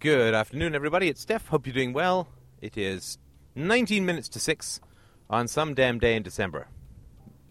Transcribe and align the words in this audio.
Good 0.00 0.32
afternoon, 0.32 0.74
everybody. 0.74 1.08
It's 1.08 1.20
Steph. 1.20 1.48
Hope 1.48 1.66
you're 1.66 1.74
doing 1.74 1.92
well. 1.92 2.26
It 2.62 2.78
is 2.78 3.18
19 3.54 4.06
minutes 4.06 4.30
to 4.30 4.40
6 4.40 4.80
on 5.28 5.46
some 5.46 5.74
damn 5.74 5.98
day 5.98 6.16
in 6.16 6.22
December. 6.22 6.68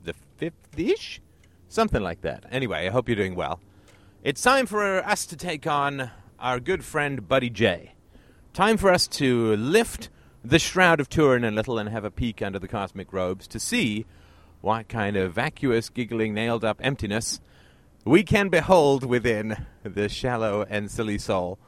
The 0.04 0.16
5th 0.42 0.52
ish? 0.76 1.22
Something 1.68 2.02
like 2.02 2.22
that. 2.22 2.48
Anyway, 2.50 2.88
I 2.88 2.90
hope 2.90 3.08
you're 3.08 3.16
doing 3.16 3.36
well. 3.36 3.60
It's 4.24 4.42
time 4.42 4.66
for 4.66 4.98
us 5.06 5.28
to 5.28 5.38
take 5.38 5.68
on 5.68 6.10
our 6.40 6.60
good 6.60 6.84
friend 6.84 7.28
Buddy 7.28 7.52
J. 7.52 7.94
Time 8.54 8.78
for 8.78 8.92
us 8.92 9.08
to 9.10 9.56
lift 9.56 10.10
the 10.44 10.58
shroud 10.58 11.00
of 11.00 11.08
Turin 11.08 11.44
a 11.44 11.52
little 11.52 11.78
and 11.78 11.90
have 11.90 12.04
a 12.04 12.10
peek 12.10 12.42
under 12.42 12.58
the 12.58 12.68
cosmic 12.68 13.14
robes 13.14 13.48
to 13.50 13.60
see 13.60 14.08
what 14.62 14.90
kind 14.90 15.16
of 15.18 15.34
vacuous, 15.34 15.88
giggling, 15.90 16.34
nailed 16.34 16.66
up 16.66 16.82
emptiness 16.84 17.42
we 18.06 18.24
can 18.24 18.50
behold 18.50 19.04
within 19.04 19.66
the 19.84 20.10
shallow 20.10 20.66
and 20.70 20.90
silly 20.90 21.18
soul 21.18 21.60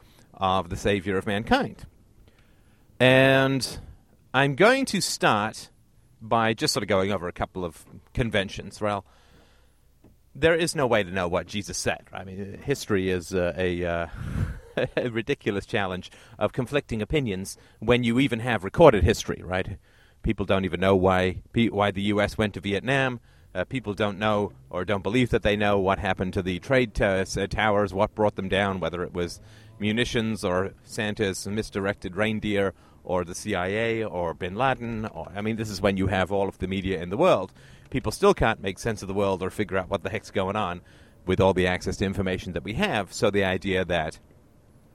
of 0.42 0.68
the 0.70 0.76
Savior 0.76 1.16
of 1.16 1.24
mankind. 1.24 1.86
And 2.98 3.78
I'm 4.34 4.56
going 4.56 4.84
to 4.86 5.00
start 5.00 5.70
by 6.20 6.52
just 6.52 6.74
sort 6.74 6.82
of 6.82 6.88
going 6.88 7.12
over 7.12 7.28
a 7.28 7.32
couple 7.32 7.64
of 7.64 7.84
conventions. 8.12 8.80
Well, 8.80 9.04
there 10.34 10.56
is 10.56 10.74
no 10.74 10.86
way 10.86 11.04
to 11.04 11.10
know 11.10 11.28
what 11.28 11.46
Jesus 11.46 11.78
said. 11.78 12.06
I 12.12 12.24
mean, 12.24 12.58
history 12.60 13.08
is 13.08 13.32
uh, 13.32 13.54
a, 13.56 13.84
uh, 13.84 14.06
a 14.96 15.10
ridiculous 15.10 15.64
challenge 15.64 16.10
of 16.40 16.52
conflicting 16.52 17.00
opinions 17.00 17.56
when 17.78 18.02
you 18.02 18.18
even 18.18 18.40
have 18.40 18.64
recorded 18.64 19.04
history, 19.04 19.42
right? 19.44 19.78
People 20.24 20.44
don't 20.44 20.64
even 20.64 20.80
know 20.80 20.96
why 20.96 21.42
why 21.54 21.90
the 21.92 22.02
U.S. 22.02 22.36
went 22.36 22.54
to 22.54 22.60
Vietnam. 22.60 23.20
Uh, 23.54 23.64
people 23.64 23.92
don't 23.94 24.18
know 24.18 24.52
or 24.70 24.84
don't 24.84 25.02
believe 25.02 25.30
that 25.30 25.42
they 25.42 25.56
know 25.56 25.78
what 25.78 25.98
happened 25.98 26.32
to 26.32 26.42
the 26.42 26.58
trade 26.58 26.94
t- 26.94 27.04
uh, 27.04 27.24
towers, 27.48 27.92
what 27.92 28.14
brought 28.14 28.34
them 28.34 28.48
down, 28.48 28.80
whether 28.80 29.02
it 29.02 29.12
was 29.12 29.40
munitions 29.82 30.44
or 30.44 30.72
Santa's 30.84 31.46
misdirected 31.46 32.16
reindeer 32.16 32.72
or 33.04 33.24
the 33.24 33.34
CIA 33.34 34.02
or 34.02 34.32
bin 34.32 34.54
Laden. 34.54 35.06
Or, 35.06 35.30
I 35.34 35.42
mean, 35.42 35.56
this 35.56 35.68
is 35.68 35.82
when 35.82 35.98
you 35.98 36.06
have 36.06 36.32
all 36.32 36.48
of 36.48 36.58
the 36.58 36.68
media 36.68 37.02
in 37.02 37.10
the 37.10 37.18
world. 37.18 37.52
People 37.90 38.12
still 38.12 38.32
can't 38.32 38.62
make 38.62 38.78
sense 38.78 39.02
of 39.02 39.08
the 39.08 39.14
world 39.14 39.42
or 39.42 39.50
figure 39.50 39.76
out 39.76 39.90
what 39.90 40.02
the 40.02 40.08
heck's 40.08 40.30
going 40.30 40.56
on 40.56 40.80
with 41.26 41.40
all 41.40 41.52
the 41.52 41.66
access 41.66 41.98
to 41.98 42.06
information 42.06 42.54
that 42.54 42.64
we 42.64 42.74
have. 42.74 43.12
So 43.12 43.30
the 43.30 43.44
idea 43.44 43.84
that 43.84 44.18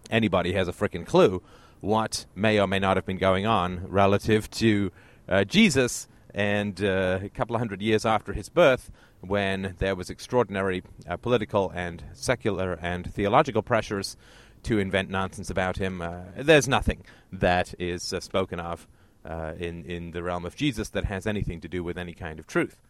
anybody 0.09 0.53
has 0.53 0.67
a 0.67 0.73
freaking 0.73 1.05
clue 1.05 1.43
what 1.79 2.25
may 2.35 2.59
or 2.59 2.67
may 2.67 2.79
not 2.79 2.97
have 2.97 3.05
been 3.05 3.17
going 3.17 3.45
on 3.45 3.85
relative 3.87 4.49
to 4.49 4.91
uh, 5.29 5.43
Jesus 5.43 6.07
and 6.33 6.83
uh, 6.83 7.19
a 7.23 7.29
couple 7.29 7.55
of 7.55 7.59
hundred 7.59 7.81
years 7.81 8.05
after 8.05 8.33
his 8.33 8.49
birth, 8.49 8.91
when 9.21 9.75
there 9.79 9.95
was 9.95 10.09
extraordinary 10.09 10.83
uh, 11.07 11.17
political 11.17 11.71
and 11.71 12.03
secular 12.13 12.73
and 12.81 13.11
theological 13.11 13.61
pressures 13.61 14.15
to 14.63 14.79
invent 14.79 15.09
nonsense 15.09 15.49
about 15.49 15.77
him, 15.77 16.01
uh, 16.01 16.21
there's 16.35 16.67
nothing 16.67 17.03
that 17.31 17.73
is 17.79 18.13
uh, 18.13 18.19
spoken 18.19 18.59
of 18.59 18.87
uh, 19.25 19.53
in 19.57 19.85
in 19.85 20.11
the 20.11 20.23
realm 20.23 20.45
of 20.45 20.55
Jesus 20.55 20.89
that 20.89 21.05
has 21.05 21.25
anything 21.27 21.61
to 21.61 21.67
do 21.67 21.83
with 21.83 21.97
any 21.97 22.13
kind 22.13 22.39
of 22.39 22.47
truth. 22.47 22.81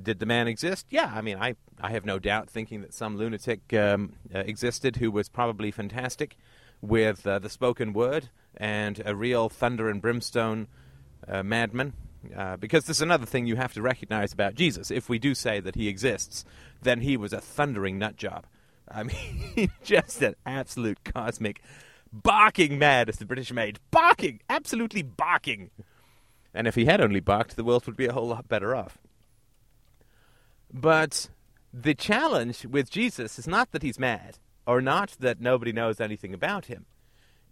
Did 0.00 0.18
the 0.18 0.26
man 0.26 0.46
exist? 0.46 0.86
Yeah, 0.88 1.12
I 1.14 1.20
mean, 1.20 1.36
I, 1.36 1.56
I 1.80 1.90
have 1.90 2.04
no 2.04 2.18
doubt 2.18 2.48
thinking 2.48 2.80
that 2.82 2.94
some 2.94 3.16
lunatic 3.16 3.72
um, 3.74 4.14
uh, 4.34 4.38
existed 4.38 4.96
who 4.96 5.10
was 5.10 5.28
probably 5.28 5.70
fantastic 5.70 6.36
with 6.80 7.24
the 7.24 7.48
spoken 7.48 7.92
word 7.92 8.30
and 8.56 9.02
a 9.04 9.14
real 9.14 9.50
thunder 9.50 9.90
and 9.90 10.00
brimstone 10.00 10.68
madman 11.44 11.92
uh, 12.36 12.56
because 12.56 12.84
there's 12.84 13.00
another 13.00 13.26
thing 13.26 13.46
you 13.46 13.56
have 13.56 13.72
to 13.72 13.82
recognize 13.82 14.32
about 14.32 14.54
Jesus. 14.54 14.90
If 14.90 15.08
we 15.08 15.18
do 15.18 15.34
say 15.34 15.60
that 15.60 15.74
he 15.74 15.88
exists, 15.88 16.44
then 16.82 17.00
he 17.00 17.16
was 17.16 17.32
a 17.32 17.40
thundering 17.40 17.98
nut 17.98 18.16
job. 18.16 18.46
I 18.90 19.04
mean, 19.04 19.70
just 19.84 20.20
an 20.22 20.34
absolute 20.44 21.04
cosmic 21.04 21.62
barking 22.12 22.78
mad, 22.78 23.08
as 23.08 23.16
the 23.16 23.26
British 23.26 23.52
made. 23.52 23.78
Barking! 23.90 24.40
Absolutely 24.48 25.02
barking! 25.02 25.70
And 26.52 26.66
if 26.66 26.74
he 26.74 26.86
had 26.86 27.00
only 27.00 27.20
barked, 27.20 27.56
the 27.56 27.64
world 27.64 27.86
would 27.86 27.96
be 27.96 28.06
a 28.06 28.12
whole 28.12 28.26
lot 28.26 28.48
better 28.48 28.74
off. 28.74 28.98
But 30.72 31.28
the 31.72 31.94
challenge 31.94 32.66
with 32.66 32.90
Jesus 32.90 33.38
is 33.38 33.46
not 33.46 33.70
that 33.70 33.82
he's 33.82 33.98
mad, 33.98 34.38
or 34.66 34.80
not 34.80 35.16
that 35.20 35.40
nobody 35.40 35.72
knows 35.72 36.00
anything 36.00 36.34
about 36.34 36.66
him. 36.66 36.86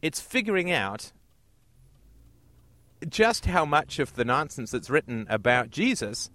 It's 0.02 0.20
figuring 0.20 0.70
out 0.70 1.12
just 3.08 3.46
how 3.46 3.64
much 3.64 3.98
of 3.98 4.14
the 4.14 4.24
nonsense 4.24 4.72
that's 4.72 4.90
written 4.90 5.26
about 5.28 5.70
Jesus 5.70 6.30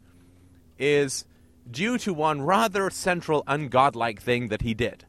is 0.80 1.25
due 1.69 1.97
to 1.97 2.13
one 2.13 2.41
rather 2.41 2.90
central 2.90 3.44
ungodlike 3.46 4.19
thing 4.19 4.50
that 4.50 4.62
he 4.62 4.74
did. 4.74 5.06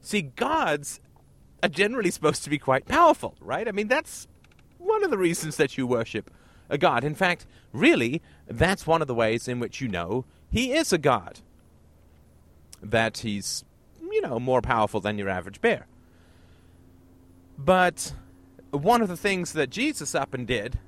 See, 0.00 0.22
gods 0.22 1.00
are 1.62 1.68
generally 1.68 2.10
supposed 2.10 2.44
to 2.44 2.50
be 2.50 2.58
quite 2.58 2.86
powerful, 2.86 3.34
right? 3.40 3.66
I 3.66 3.72
mean, 3.72 3.88
that's 3.88 4.28
one 4.78 5.02
of 5.02 5.10
the 5.10 5.18
reasons 5.18 5.56
that 5.56 5.78
you 5.78 5.86
worship 5.86 6.30
a 6.68 6.78
god. 6.78 7.04
In 7.04 7.14
fact, 7.14 7.46
really, 7.72 8.20
that's 8.46 8.86
one 8.86 9.00
of 9.00 9.08
the 9.08 9.14
ways 9.14 9.48
in 9.48 9.60
which 9.60 9.80
you 9.80 9.88
know 9.88 10.24
he 10.50 10.72
is 10.72 10.92
a 10.92 10.98
god. 10.98 11.40
That 12.82 13.18
he's, 13.18 13.64
you 14.00 14.20
know, 14.20 14.38
more 14.38 14.60
powerful 14.60 15.00
than 15.00 15.16
your 15.16 15.30
average 15.30 15.60
bear. 15.60 15.86
But 17.56 18.12
one 18.70 19.00
of 19.00 19.08
the 19.08 19.16
things 19.16 19.52
that 19.52 19.70
Jesus 19.70 20.14
up 20.14 20.34
and 20.34 20.46
did, 20.46 20.78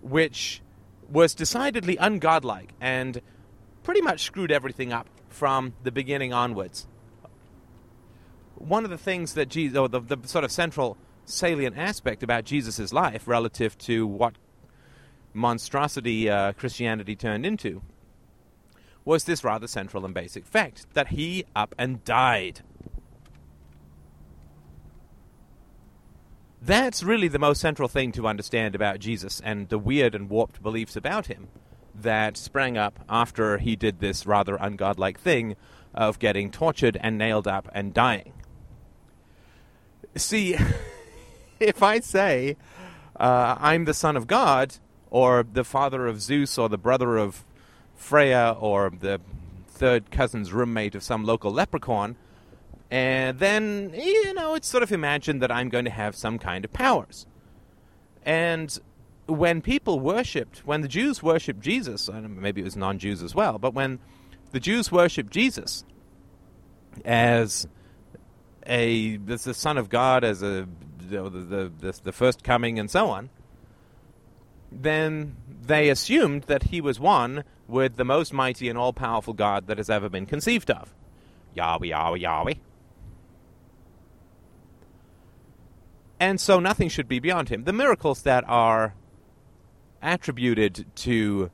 which 0.00 0.62
was 1.08 1.34
decidedly 1.34 1.96
ungodlike 1.96 2.70
and 2.80 3.20
pretty 3.82 4.00
much 4.00 4.22
screwed 4.22 4.52
everything 4.52 4.92
up 4.92 5.08
from 5.28 5.74
the 5.82 5.92
beginning 5.92 6.32
onwards. 6.32 6.86
One 8.54 8.84
of 8.84 8.90
the 8.90 8.98
things 8.98 9.34
that 9.34 9.48
Jesus, 9.48 9.76
or 9.76 9.88
the, 9.88 10.00
the 10.00 10.18
sort 10.26 10.44
of 10.44 10.52
central 10.52 10.96
salient 11.24 11.76
aspect 11.76 12.22
about 12.22 12.44
Jesus' 12.44 12.92
life 12.92 13.26
relative 13.26 13.76
to 13.78 14.06
what 14.06 14.34
monstrosity 15.32 16.28
uh, 16.28 16.52
Christianity 16.52 17.16
turned 17.16 17.46
into 17.46 17.82
was 19.04 19.24
this 19.24 19.42
rather 19.42 19.66
central 19.66 20.04
and 20.04 20.14
basic 20.14 20.46
fact 20.46 20.86
that 20.94 21.08
he 21.08 21.44
up 21.56 21.74
and 21.78 22.04
died. 22.04 22.60
That's 26.64 27.02
really 27.02 27.26
the 27.26 27.40
most 27.40 27.60
central 27.60 27.88
thing 27.88 28.12
to 28.12 28.28
understand 28.28 28.76
about 28.76 29.00
Jesus 29.00 29.40
and 29.44 29.68
the 29.68 29.80
weird 29.80 30.14
and 30.14 30.30
warped 30.30 30.62
beliefs 30.62 30.94
about 30.94 31.26
him 31.26 31.48
that 31.92 32.36
sprang 32.36 32.78
up 32.78 33.00
after 33.08 33.58
he 33.58 33.74
did 33.74 33.98
this 33.98 34.26
rather 34.26 34.56
ungodlike 34.56 35.18
thing 35.18 35.56
of 35.92 36.20
getting 36.20 36.52
tortured 36.52 36.96
and 37.00 37.18
nailed 37.18 37.48
up 37.48 37.68
and 37.74 37.92
dying. 37.92 38.32
See, 40.14 40.56
if 41.60 41.82
I 41.82 41.98
say 41.98 42.56
uh, 43.18 43.56
I'm 43.58 43.84
the 43.84 43.92
son 43.92 44.16
of 44.16 44.28
God, 44.28 44.76
or 45.10 45.42
the 45.42 45.64
father 45.64 46.06
of 46.06 46.22
Zeus, 46.22 46.56
or 46.58 46.68
the 46.68 46.78
brother 46.78 47.16
of 47.16 47.44
Freya, 47.96 48.56
or 48.58 48.88
the 48.90 49.20
third 49.66 50.12
cousin's 50.12 50.52
roommate 50.52 50.94
of 50.94 51.02
some 51.02 51.24
local 51.24 51.52
leprechaun, 51.52 52.16
and 52.92 53.38
then, 53.38 53.90
you 53.94 54.34
know, 54.34 54.54
it's 54.54 54.68
sort 54.68 54.82
of 54.82 54.92
imagined 54.92 55.40
that 55.40 55.50
I'm 55.50 55.70
going 55.70 55.86
to 55.86 55.90
have 55.90 56.14
some 56.14 56.38
kind 56.38 56.62
of 56.62 56.74
powers. 56.74 57.26
And 58.22 58.78
when 59.24 59.62
people 59.62 59.98
worshipped, 59.98 60.58
when 60.66 60.82
the 60.82 60.88
Jews 60.88 61.22
worshipped 61.22 61.60
Jesus, 61.60 62.06
and 62.08 62.36
maybe 62.36 62.60
it 62.60 62.64
was 62.64 62.76
non 62.76 62.98
Jews 62.98 63.22
as 63.22 63.34
well, 63.34 63.58
but 63.58 63.72
when 63.72 63.98
the 64.50 64.60
Jews 64.60 64.92
worshipped 64.92 65.32
Jesus 65.32 65.84
as 67.02 67.66
a 68.66 69.18
as 69.26 69.44
the 69.44 69.54
Son 69.54 69.78
of 69.78 69.88
God, 69.88 70.22
as 70.22 70.42
a 70.42 70.68
the, 70.98 71.30
the, 71.30 71.72
the, 71.80 72.00
the 72.04 72.12
first 72.12 72.44
coming, 72.44 72.78
and 72.78 72.90
so 72.90 73.08
on, 73.08 73.30
then 74.70 75.36
they 75.62 75.88
assumed 75.88 76.42
that 76.42 76.64
he 76.64 76.82
was 76.82 77.00
one 77.00 77.44
with 77.66 77.96
the 77.96 78.04
most 78.04 78.34
mighty 78.34 78.68
and 78.68 78.76
all 78.76 78.92
powerful 78.92 79.32
God 79.32 79.66
that 79.68 79.78
has 79.78 79.88
ever 79.88 80.10
been 80.10 80.26
conceived 80.26 80.70
of. 80.70 80.94
Yahweh, 81.54 81.86
Yahweh, 81.86 82.18
Yahweh. 82.18 82.54
And 86.22 86.40
so 86.40 86.60
nothing 86.60 86.88
should 86.88 87.08
be 87.08 87.18
beyond 87.18 87.48
him. 87.48 87.64
The 87.64 87.72
miracles 87.72 88.22
that 88.22 88.44
are 88.46 88.94
attributed 90.00 90.86
to 90.94 91.50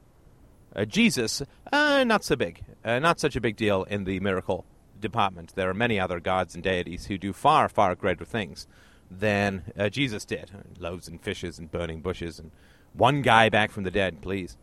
uh, 0.76 0.84
Jesus, 0.84 1.42
uh, 1.72 2.04
not 2.04 2.22
so 2.22 2.36
big, 2.36 2.60
uh, 2.84 2.98
not 2.98 3.18
such 3.18 3.34
a 3.34 3.40
big 3.40 3.56
deal 3.56 3.84
in 3.84 4.04
the 4.04 4.20
miracle 4.20 4.66
department. 5.00 5.54
There 5.54 5.70
are 5.70 5.74
many 5.74 5.98
other 5.98 6.20
gods 6.20 6.54
and 6.54 6.62
deities 6.62 7.06
who 7.06 7.16
do 7.16 7.32
far, 7.32 7.70
far 7.70 7.94
greater 7.94 8.26
things 8.26 8.66
than 9.10 9.62
uh, 9.78 9.88
Jesus 9.88 10.26
did 10.26 10.50
loaves 10.78 11.08
and 11.08 11.18
fishes 11.18 11.58
and 11.58 11.70
burning 11.70 12.02
bushes 12.02 12.38
and 12.38 12.50
one 12.92 13.22
guy 13.22 13.48
back 13.48 13.70
from 13.70 13.84
the 13.84 13.90
dead, 13.90 14.20
please. 14.20 14.58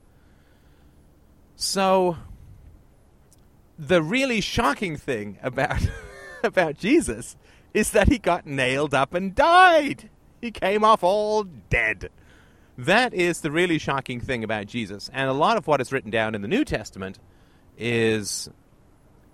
So, 1.55 2.17
the 3.79 4.03
really 4.03 4.39
shocking 4.39 4.97
thing 4.97 5.39
about 5.41 5.81
about 6.43 6.77
Jesus 6.77 7.35
is 7.75 7.91
that 7.91 8.07
he 8.07 8.17
got 8.17 8.47
nailed 8.47 8.93
up 8.93 9.13
and 9.13 9.35
died. 9.35 10.09
He 10.39 10.49
came 10.49 10.85
off 10.85 11.03
all 11.03 11.43
dead. 11.43 12.09
That 12.77 13.13
is 13.13 13.41
the 13.41 13.51
really 13.51 13.77
shocking 13.77 14.21
thing 14.21 14.45
about 14.45 14.67
Jesus. 14.67 15.09
And 15.13 15.29
a 15.29 15.33
lot 15.33 15.57
of 15.57 15.67
what 15.67 15.81
is 15.81 15.91
written 15.91 16.09
down 16.09 16.35
in 16.35 16.41
the 16.41 16.47
New 16.47 16.63
Testament 16.63 17.19
is 17.77 18.49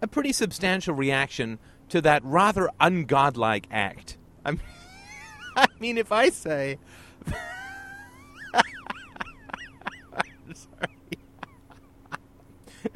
a 0.01 0.07
pretty 0.07 0.33
substantial 0.33 0.95
reaction 0.95 1.59
to 1.89 2.01
that 2.01 2.23
rather 2.25 2.71
ungodlike 2.79 3.65
act 3.69 4.17
I 4.43 4.51
mean, 4.51 4.61
I 5.55 5.67
mean 5.79 5.99
if 5.99 6.11
I 6.11 6.29
say. 6.29 6.79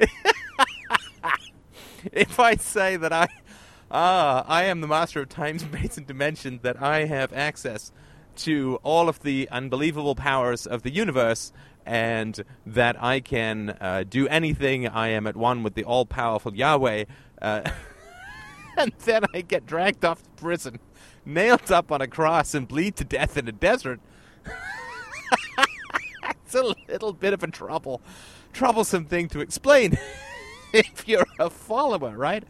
if 2.12 2.40
I 2.40 2.56
say 2.56 2.96
that 2.96 3.12
I, 3.12 3.28
ah, 3.90 4.44
I 4.46 4.64
am 4.64 4.80
the 4.80 4.86
master 4.86 5.20
of 5.22 5.28
time, 5.28 5.58
space, 5.58 5.96
and 5.98 6.06
dimension, 6.06 6.60
that 6.62 6.82
I 6.82 7.04
have 7.04 7.32
access 7.32 7.92
to 8.36 8.78
all 8.82 9.08
of 9.08 9.20
the 9.20 9.48
unbelievable 9.50 10.14
powers 10.14 10.66
of 10.66 10.82
the 10.82 10.90
universe, 10.90 11.52
and 11.84 12.44
that 12.66 13.02
I 13.02 13.20
can 13.20 13.76
uh, 13.80 14.04
do 14.08 14.28
anything. 14.28 14.88
I 14.88 15.08
am 15.08 15.26
at 15.26 15.36
one 15.36 15.62
with 15.62 15.74
the 15.74 15.84
all-powerful 15.84 16.54
Yahweh, 16.54 17.04
uh, 17.40 17.70
and 18.78 18.92
then 19.04 19.22
I 19.32 19.40
get 19.40 19.66
dragged 19.66 20.04
off 20.04 20.22
to 20.22 20.30
prison, 20.30 20.78
nailed 21.24 21.70
up 21.70 21.90
on 21.92 22.00
a 22.00 22.06
cross, 22.06 22.54
and 22.54 22.68
bleed 22.68 22.96
to 22.96 23.04
death 23.04 23.36
in 23.36 23.48
a 23.48 23.52
desert. 23.52 24.00
it's 26.44 26.54
a 26.54 26.74
little 26.88 27.12
bit 27.12 27.32
of 27.32 27.42
a 27.42 27.46
trouble, 27.48 28.02
troublesome 28.52 29.06
thing 29.06 29.28
to 29.28 29.40
explain. 29.40 29.96
if 30.72 31.08
you're 31.08 31.26
a 31.38 31.48
follower, 31.48 32.16
right? 32.16 32.44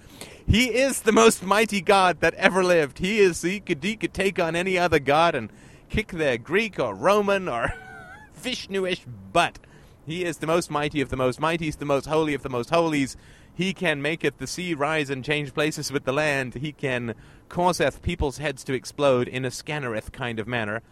He 0.48 0.66
is 0.66 1.02
the 1.02 1.12
most 1.12 1.43
mighty 1.43 1.81
God 1.81 2.20
that 2.20 2.34
ever 2.34 2.62
lived. 2.62 2.98
He 2.98 3.19
is 3.19 3.43
he 3.43 3.58
could 3.58 3.82
he 3.82 3.96
could 3.96 4.14
take 4.14 4.38
on 4.38 4.54
any 4.54 4.78
other 4.78 5.00
god 5.00 5.34
and 5.34 5.50
kick 5.88 6.12
their 6.12 6.38
Greek 6.38 6.78
or 6.78 6.94
Roman 6.94 7.48
or 7.48 7.75
Vishnuish 8.40 9.00
butt. 9.32 9.58
He 10.06 10.25
is 10.25 10.38
the 10.38 10.46
most 10.46 10.70
mighty 10.70 11.00
of 11.00 11.08
the 11.08 11.16
most 11.16 11.40
mighties, 11.40 11.78
the 11.78 11.84
most 11.84 12.06
holy 12.06 12.32
of 12.32 12.44
the 12.44 12.48
most 12.48 12.70
holies. 12.70 13.16
He 13.52 13.75
can 13.75 14.00
maketh 14.00 14.38
the 14.38 14.46
sea 14.46 14.72
rise 14.72 15.10
and 15.10 15.25
change 15.25 15.52
places 15.52 15.90
with 15.90 16.04
the 16.04 16.12
land. 16.12 16.54
He 16.54 16.70
can 16.70 17.14
causeth 17.49 18.02
people's 18.02 18.38
heads 18.38 18.62
to 18.64 18.72
explode 18.72 19.26
in 19.26 19.44
a 19.44 19.50
scannereth 19.50 20.12
kind 20.12 20.38
of 20.38 20.46
manner. 20.46 20.82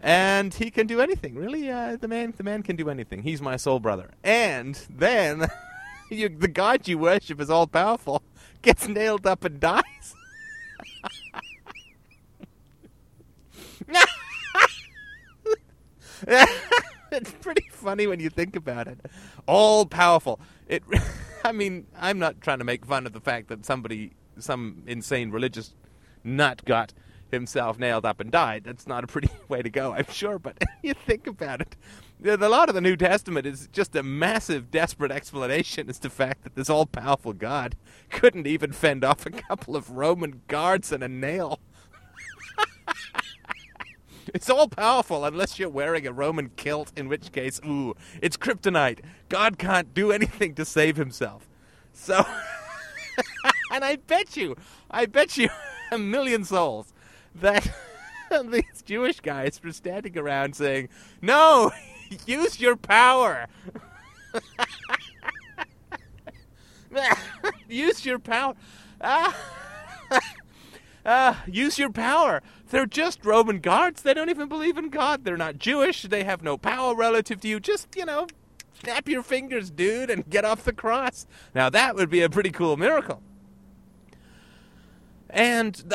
And 0.00 0.54
he 0.54 0.70
can 0.70 0.86
do 0.86 1.00
anything, 1.00 1.34
really. 1.34 1.70
Uh, 1.70 1.96
the 1.96 2.08
man, 2.08 2.34
the 2.36 2.44
man 2.44 2.62
can 2.62 2.76
do 2.76 2.88
anything. 2.88 3.22
He's 3.22 3.42
my 3.42 3.56
soul 3.56 3.78
brother. 3.78 4.10
And 4.24 4.74
then 4.90 5.48
you, 6.10 6.28
the 6.28 6.48
god 6.48 6.88
you 6.88 6.98
worship 6.98 7.40
is 7.40 7.50
all 7.50 7.66
powerful, 7.66 8.22
gets 8.62 8.88
nailed 8.88 9.26
up 9.26 9.44
and 9.44 9.60
dies. 9.60 10.14
it's 17.12 17.32
pretty 17.40 17.64
funny 17.70 18.06
when 18.06 18.20
you 18.20 18.28
think 18.28 18.56
about 18.56 18.88
it. 18.88 18.98
All 19.46 19.86
powerful. 19.86 20.40
It. 20.66 20.82
I 21.44 21.52
mean, 21.52 21.86
I'm 21.96 22.18
not 22.18 22.40
trying 22.40 22.58
to 22.58 22.64
make 22.64 22.84
fun 22.84 23.06
of 23.06 23.12
the 23.12 23.20
fact 23.20 23.48
that 23.48 23.64
somebody, 23.64 24.12
some 24.38 24.82
insane 24.86 25.30
religious 25.30 25.74
nut, 26.24 26.64
got 26.64 26.92
himself 27.30 27.78
nailed 27.78 28.04
up 28.04 28.20
and 28.20 28.30
died. 28.30 28.64
That's 28.64 28.86
not 28.86 29.04
a 29.04 29.06
pretty 29.06 29.30
way 29.48 29.62
to 29.62 29.70
go, 29.70 29.92
I'm 29.92 30.10
sure. 30.10 30.38
But 30.38 30.62
you 30.82 30.94
think 30.94 31.26
about 31.26 31.60
it 31.60 31.76
a 32.24 32.36
lot 32.36 32.68
of 32.68 32.74
the 32.74 32.80
New 32.80 32.96
Testament 32.96 33.46
is 33.46 33.68
just 33.72 33.94
a 33.94 34.02
massive, 34.02 34.70
desperate 34.70 35.12
explanation 35.12 35.88
as 35.88 35.98
to 35.98 36.08
the 36.08 36.14
fact 36.14 36.42
that 36.44 36.54
this 36.54 36.68
all-powerful 36.68 37.32
God 37.32 37.76
couldn't 38.10 38.46
even 38.46 38.72
fend 38.72 39.04
off 39.04 39.26
a 39.26 39.30
couple 39.30 39.76
of 39.76 39.90
Roman 39.90 40.42
guards 40.48 40.90
and 40.90 41.02
a 41.02 41.08
nail. 41.08 41.60
it's 44.34 44.50
all 44.50 44.68
powerful 44.68 45.24
unless 45.24 45.58
you're 45.58 45.68
wearing 45.68 46.06
a 46.06 46.12
Roman 46.12 46.50
kilt, 46.56 46.92
in 46.96 47.08
which 47.08 47.30
case, 47.32 47.60
ooh, 47.64 47.94
it's 48.20 48.36
kryptonite. 48.36 49.00
God 49.28 49.58
can't 49.58 49.94
do 49.94 50.10
anything 50.10 50.54
to 50.56 50.64
save 50.64 50.96
himself. 50.96 51.48
So, 51.92 52.24
and 53.72 53.84
I 53.84 53.96
bet 53.96 54.36
you, 54.36 54.56
I 54.90 55.06
bet 55.06 55.36
you 55.36 55.50
a 55.92 55.98
million 55.98 56.44
souls 56.44 56.92
that 57.40 57.70
these 58.50 58.82
Jewish 58.84 59.20
guys 59.20 59.60
were 59.62 59.72
standing 59.72 60.16
around 60.18 60.56
saying, 60.56 60.88
no, 61.22 61.72
Use 62.26 62.60
your 62.60 62.76
power. 62.76 63.46
use 67.68 68.06
your 68.06 68.18
power. 68.18 68.54
Ah. 69.00 69.36
Uh, 71.04 71.34
use 71.46 71.78
your 71.78 71.90
power. 71.90 72.42
They're 72.70 72.86
just 72.86 73.24
Roman 73.24 73.60
guards. 73.60 74.02
They 74.02 74.14
don't 74.14 74.30
even 74.30 74.48
believe 74.48 74.76
in 74.76 74.90
God. 74.90 75.24
They're 75.24 75.36
not 75.36 75.58
Jewish. 75.58 76.02
They 76.02 76.24
have 76.24 76.42
no 76.42 76.58
power 76.58 76.94
relative 76.94 77.40
to 77.40 77.48
you. 77.48 77.60
Just, 77.60 77.88
you 77.96 78.04
know, 78.04 78.26
snap 78.82 79.08
your 79.08 79.22
fingers, 79.22 79.70
dude, 79.70 80.10
and 80.10 80.28
get 80.28 80.44
off 80.44 80.64
the 80.64 80.72
cross. 80.72 81.26
Now, 81.54 81.70
that 81.70 81.94
would 81.94 82.10
be 82.10 82.20
a 82.22 82.28
pretty 82.28 82.50
cool 82.50 82.76
miracle. 82.76 83.22
And 85.30 85.94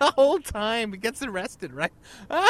the, 0.06 0.10
whole 0.12 0.40
time 0.40 0.92
he 0.92 0.98
gets 0.98 1.22
arrested, 1.22 1.74
right? 1.74 1.92
the 2.28 2.44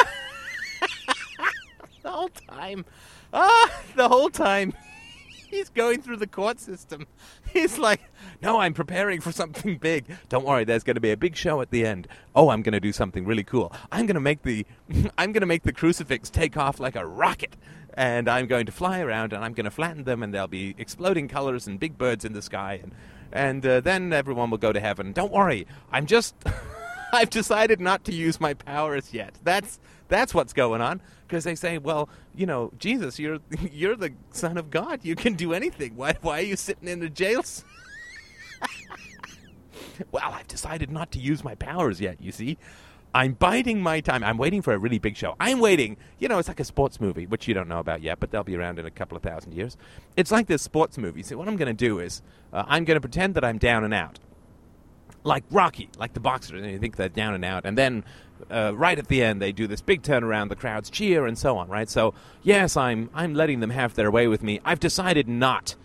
whole 2.05 2.29
time. 2.29 2.85
Ah, 3.33 3.81
the 3.95 4.07
whole 4.07 4.29
time. 4.29 4.73
He's 5.49 5.69
going 5.69 6.01
through 6.01 6.15
the 6.15 6.27
court 6.27 6.61
system. 6.61 7.07
He's 7.51 7.77
like, 7.77 7.99
no, 8.41 8.61
I'm 8.61 8.73
preparing 8.73 9.19
for 9.19 9.33
something 9.33 9.77
big. 9.77 10.05
Don't 10.29 10.45
worry, 10.45 10.63
there's 10.63 10.85
going 10.85 10.95
to 10.95 11.01
be 11.01 11.11
a 11.11 11.17
big 11.17 11.35
show 11.35 11.59
at 11.59 11.71
the 11.71 11.85
end. 11.85 12.07
Oh, 12.33 12.51
I'm 12.51 12.61
going 12.61 12.71
to 12.71 12.79
do 12.79 12.93
something 12.93 13.25
really 13.25 13.43
cool. 13.43 13.73
I'm 13.91 14.05
going 14.05 14.15
to 14.15 14.21
make 14.21 14.43
the, 14.43 14.65
I'm 15.17 15.33
going 15.33 15.41
to 15.41 15.45
make 15.45 15.63
the 15.63 15.73
crucifix 15.73 16.29
take 16.29 16.55
off 16.55 16.79
like 16.79 16.95
a 16.95 17.05
rocket, 17.05 17.57
and 17.95 18.29
I'm 18.29 18.47
going 18.47 18.65
to 18.65 18.71
fly 18.71 19.01
around, 19.01 19.33
and 19.33 19.43
I'm 19.43 19.51
going 19.51 19.65
to 19.65 19.71
flatten 19.71 20.05
them, 20.05 20.23
and 20.23 20.33
there'll 20.33 20.47
be 20.47 20.73
exploding 20.77 21.27
colors 21.27 21.67
and 21.67 21.81
big 21.81 21.97
birds 21.97 22.23
in 22.23 22.31
the 22.31 22.41
sky, 22.41 22.79
and 22.81 22.93
and 23.33 23.65
uh, 23.65 23.79
then 23.79 24.11
everyone 24.13 24.49
will 24.49 24.57
go 24.57 24.71
to 24.71 24.79
heaven. 24.79 25.11
Don't 25.11 25.31
worry, 25.33 25.67
I'm 25.91 26.05
just, 26.05 26.35
I've 27.13 27.29
decided 27.29 27.79
not 27.79 28.03
to 28.05 28.13
use 28.13 28.39
my 28.39 28.53
powers 28.53 29.13
yet. 29.13 29.37
That's 29.43 29.79
that's 30.07 30.33
what's 30.33 30.53
going 30.53 30.81
on 30.81 31.01
because 31.27 31.43
they 31.43 31.55
say, 31.55 31.77
well, 31.77 32.09
you 32.35 32.45
know, 32.45 32.71
Jesus, 32.77 33.19
you're 33.19 33.39
you're 33.71 33.95
the 33.95 34.13
son 34.31 34.57
of 34.57 34.69
God. 34.69 34.99
You 35.03 35.15
can 35.15 35.33
do 35.33 35.53
anything. 35.53 35.95
Why 35.95 36.15
why 36.21 36.39
are 36.39 36.43
you 36.43 36.55
sitting 36.55 36.87
in 36.87 36.99
the 36.99 37.09
jail? 37.09 37.43
well, 40.11 40.31
I've 40.33 40.47
decided 40.47 40.91
not 40.91 41.11
to 41.11 41.19
use 41.19 41.43
my 41.43 41.55
powers 41.55 41.99
yet. 41.99 42.21
You 42.21 42.31
see. 42.31 42.57
I'm 43.13 43.33
biding 43.33 43.81
my 43.81 43.99
time. 43.99 44.23
I'm 44.23 44.37
waiting 44.37 44.61
for 44.61 44.73
a 44.73 44.77
really 44.77 44.97
big 44.97 45.17
show. 45.17 45.35
I'm 45.37 45.59
waiting. 45.59 45.97
You 46.19 46.29
know, 46.29 46.39
it's 46.39 46.47
like 46.47 46.61
a 46.61 46.63
sports 46.63 47.01
movie, 47.01 47.25
which 47.27 47.45
you 47.45 47.53
don't 47.53 47.67
know 47.67 47.79
about 47.79 48.01
yet, 48.01 48.21
but 48.21 48.31
they'll 48.31 48.45
be 48.45 48.55
around 48.55 48.79
in 48.79 48.85
a 48.85 48.89
couple 48.89 49.17
of 49.17 49.21
thousand 49.21 49.53
years. 49.53 49.75
It's 50.15 50.31
like 50.31 50.47
this 50.47 50.61
sports 50.61 50.97
movie. 50.97 51.21
So 51.21 51.35
what 51.35 51.49
I'm 51.49 51.57
going 51.57 51.67
to 51.67 51.73
do 51.73 51.99
is 51.99 52.21
uh, 52.53 52.63
I'm 52.67 52.85
going 52.85 52.95
to 52.95 53.01
pretend 53.01 53.35
that 53.35 53.43
I'm 53.43 53.57
down 53.57 53.83
and 53.83 53.93
out 53.93 54.17
like 55.23 55.43
Rocky, 55.51 55.89
like 55.97 56.13
the 56.13 56.19
boxer, 56.19 56.55
and 56.55 56.69
you 56.69 56.79
think 56.79 56.95
they're 56.95 57.09
down 57.09 57.33
and 57.33 57.45
out, 57.45 57.65
and 57.65 57.77
then 57.77 58.03
uh, 58.49 58.73
right 58.75 58.97
at 58.97 59.07
the 59.07 59.23
end 59.23 59.41
they 59.41 59.51
do 59.51 59.67
this 59.67 59.81
big 59.81 60.01
turnaround, 60.01 60.49
the 60.49 60.55
crowds 60.55 60.89
cheer 60.89 61.25
and 61.25 61.37
so 61.37 61.57
on, 61.57 61.69
right? 61.69 61.89
So 61.89 62.13
yes, 62.43 62.75
I'm 62.77 63.09
I'm 63.13 63.33
letting 63.33 63.59
them 63.59 63.69
have 63.69 63.95
their 63.95 64.11
way 64.11 64.27
with 64.27 64.43
me. 64.43 64.59
I've 64.65 64.79
decided 64.79 65.27
not 65.27 65.75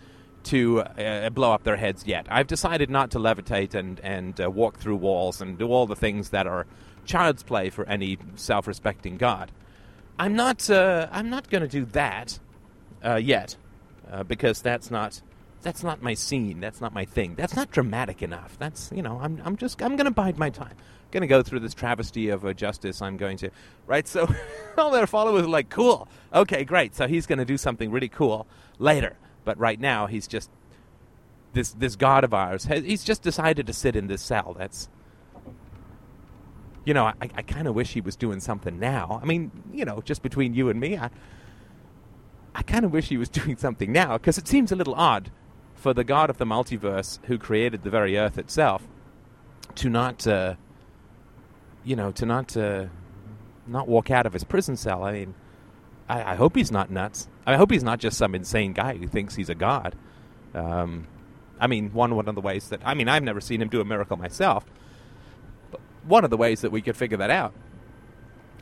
to 0.45 0.81
uh, 0.81 1.29
blow 1.29 1.51
up 1.51 1.63
their 1.63 1.75
heads 1.75 2.05
yet. 2.07 2.25
I've 2.29 2.47
decided 2.47 2.89
not 2.89 3.11
to 3.11 3.19
levitate 3.19 3.75
and 3.75 3.99
and 4.01 4.39
uh, 4.39 4.49
walk 4.49 4.77
through 4.77 4.95
walls 4.95 5.41
and 5.41 5.57
do 5.57 5.67
all 5.67 5.85
the 5.85 5.95
things 5.95 6.29
that 6.29 6.47
are 6.47 6.65
child's 7.05 7.43
play 7.43 7.69
for 7.69 7.85
any 7.85 8.17
self-respecting 8.35 9.17
God. 9.17 9.51
I'm 10.19 10.35
not 10.35 10.69
uh, 10.69 11.07
I'm 11.11 11.29
not 11.29 11.49
going 11.49 11.61
to 11.61 11.67
do 11.67 11.85
that 11.85 12.39
uh, 13.05 13.15
yet 13.15 13.55
uh, 14.11 14.23
because 14.23 14.61
that's 14.61 14.89
not 14.89 15.21
that's 15.61 15.83
not 15.83 16.01
my 16.01 16.13
scene. 16.13 16.59
That's 16.59 16.81
not 16.81 16.93
my 16.93 17.05
thing. 17.05 17.35
That's 17.35 17.55
not 17.55 17.71
dramatic 17.71 18.21
enough. 18.21 18.57
That's 18.59 18.91
you 18.93 19.01
know, 19.01 19.19
I'm 19.21 19.41
I'm 19.43 19.57
just 19.57 19.81
I'm 19.81 19.95
going 19.95 20.05
to 20.05 20.11
bide 20.11 20.37
my 20.37 20.49
time. 20.49 20.75
I'm 20.77 21.11
going 21.11 21.21
to 21.21 21.27
go 21.27 21.41
through 21.41 21.61
this 21.61 21.73
travesty 21.73 22.29
of 22.29 22.45
uh, 22.45 22.53
justice. 22.53 23.01
I'm 23.01 23.17
going 23.17 23.37
to 23.37 23.49
right. 23.85 24.07
So 24.07 24.27
all 24.77 24.91
their 24.91 25.07
followers 25.07 25.43
are 25.43 25.49
like, 25.49 25.69
cool, 25.69 26.07
okay, 26.33 26.63
great. 26.63 26.95
So 26.95 27.07
he's 27.07 27.25
going 27.25 27.39
to 27.39 27.45
do 27.45 27.57
something 27.57 27.91
really 27.91 28.09
cool 28.09 28.47
later. 28.79 29.17
But 29.45 29.57
right 29.57 29.79
now, 29.79 30.07
he's 30.07 30.27
just 30.27 30.49
this 31.53 31.71
this 31.71 31.95
god 31.95 32.23
of 32.23 32.33
ours. 32.33 32.65
He's 32.65 33.03
just 33.03 33.21
decided 33.21 33.67
to 33.67 33.73
sit 33.73 33.95
in 33.95 34.07
this 34.07 34.21
cell. 34.21 34.55
That's 34.57 34.89
you 36.85 36.93
know, 36.93 37.05
I, 37.05 37.15
I 37.19 37.41
kind 37.41 37.67
of 37.67 37.75
wish 37.75 37.93
he 37.93 37.99
was 37.99 38.15
doing 38.15 38.39
something 38.39 38.79
now. 38.79 39.19
I 39.21 39.25
mean, 39.25 39.51
you 39.73 39.83
know, 39.83 40.01
just 40.01 40.21
between 40.21 40.53
you 40.53 40.69
and 40.69 40.79
me, 40.79 40.97
I 40.97 41.09
I 42.55 42.61
kind 42.63 42.85
of 42.85 42.91
wish 42.91 43.09
he 43.09 43.17
was 43.17 43.29
doing 43.41 43.57
something 43.57 43.91
now 43.91 44.17
because 44.17 44.37
it 44.37 44.47
seems 44.47 44.71
a 44.71 44.75
little 44.75 44.95
odd 44.95 45.31
for 45.87 45.93
the 45.93 46.03
God 46.03 46.29
of 46.29 46.37
the 46.37 46.43
multiverse 46.43 47.17
who 47.27 47.37
created 47.37 47.83
the 47.83 47.89
very 47.89 48.17
earth 48.17 48.37
itself 48.37 48.85
to 49.75 49.89
not, 49.89 50.27
uh, 50.27 50.55
you 51.85 51.95
know, 51.95 52.11
to 52.11 52.25
not, 52.25 52.57
uh, 52.57 52.87
not 53.65 53.87
walk 53.87 54.11
out 54.11 54.25
of 54.25 54.33
his 54.33 54.43
prison 54.43 54.75
cell. 54.75 55.05
I 55.05 55.13
mean, 55.13 55.33
I, 56.09 56.33
I, 56.33 56.35
hope 56.35 56.57
he's 56.57 56.73
not 56.73 56.91
nuts. 56.91 57.29
I 57.45 57.55
hope 57.55 57.71
he's 57.71 57.85
not 57.85 57.99
just 57.99 58.17
some 58.17 58.35
insane 58.35 58.73
guy 58.73 58.97
who 58.97 59.07
thinks 59.07 59.35
he's 59.35 59.47
a 59.47 59.55
god. 59.55 59.95
Um, 60.53 61.07
I 61.57 61.67
mean, 61.67 61.93
one 61.93 62.13
one 62.17 62.27
of 62.27 62.35
the 62.35 62.41
ways 62.41 62.67
that 62.67 62.81
I 62.83 62.93
mean, 62.93 63.07
I've 63.07 63.23
never 63.23 63.39
seen 63.39 63.61
him 63.61 63.69
do 63.69 63.79
a 63.79 63.85
miracle 63.85 64.17
myself. 64.17 64.65
But 65.71 65.79
one 66.03 66.25
of 66.25 66.31
the 66.31 66.37
ways 66.37 66.59
that 66.61 66.71
we 66.73 66.81
could 66.81 66.97
figure 66.97 67.17
that 67.19 67.29
out 67.29 67.53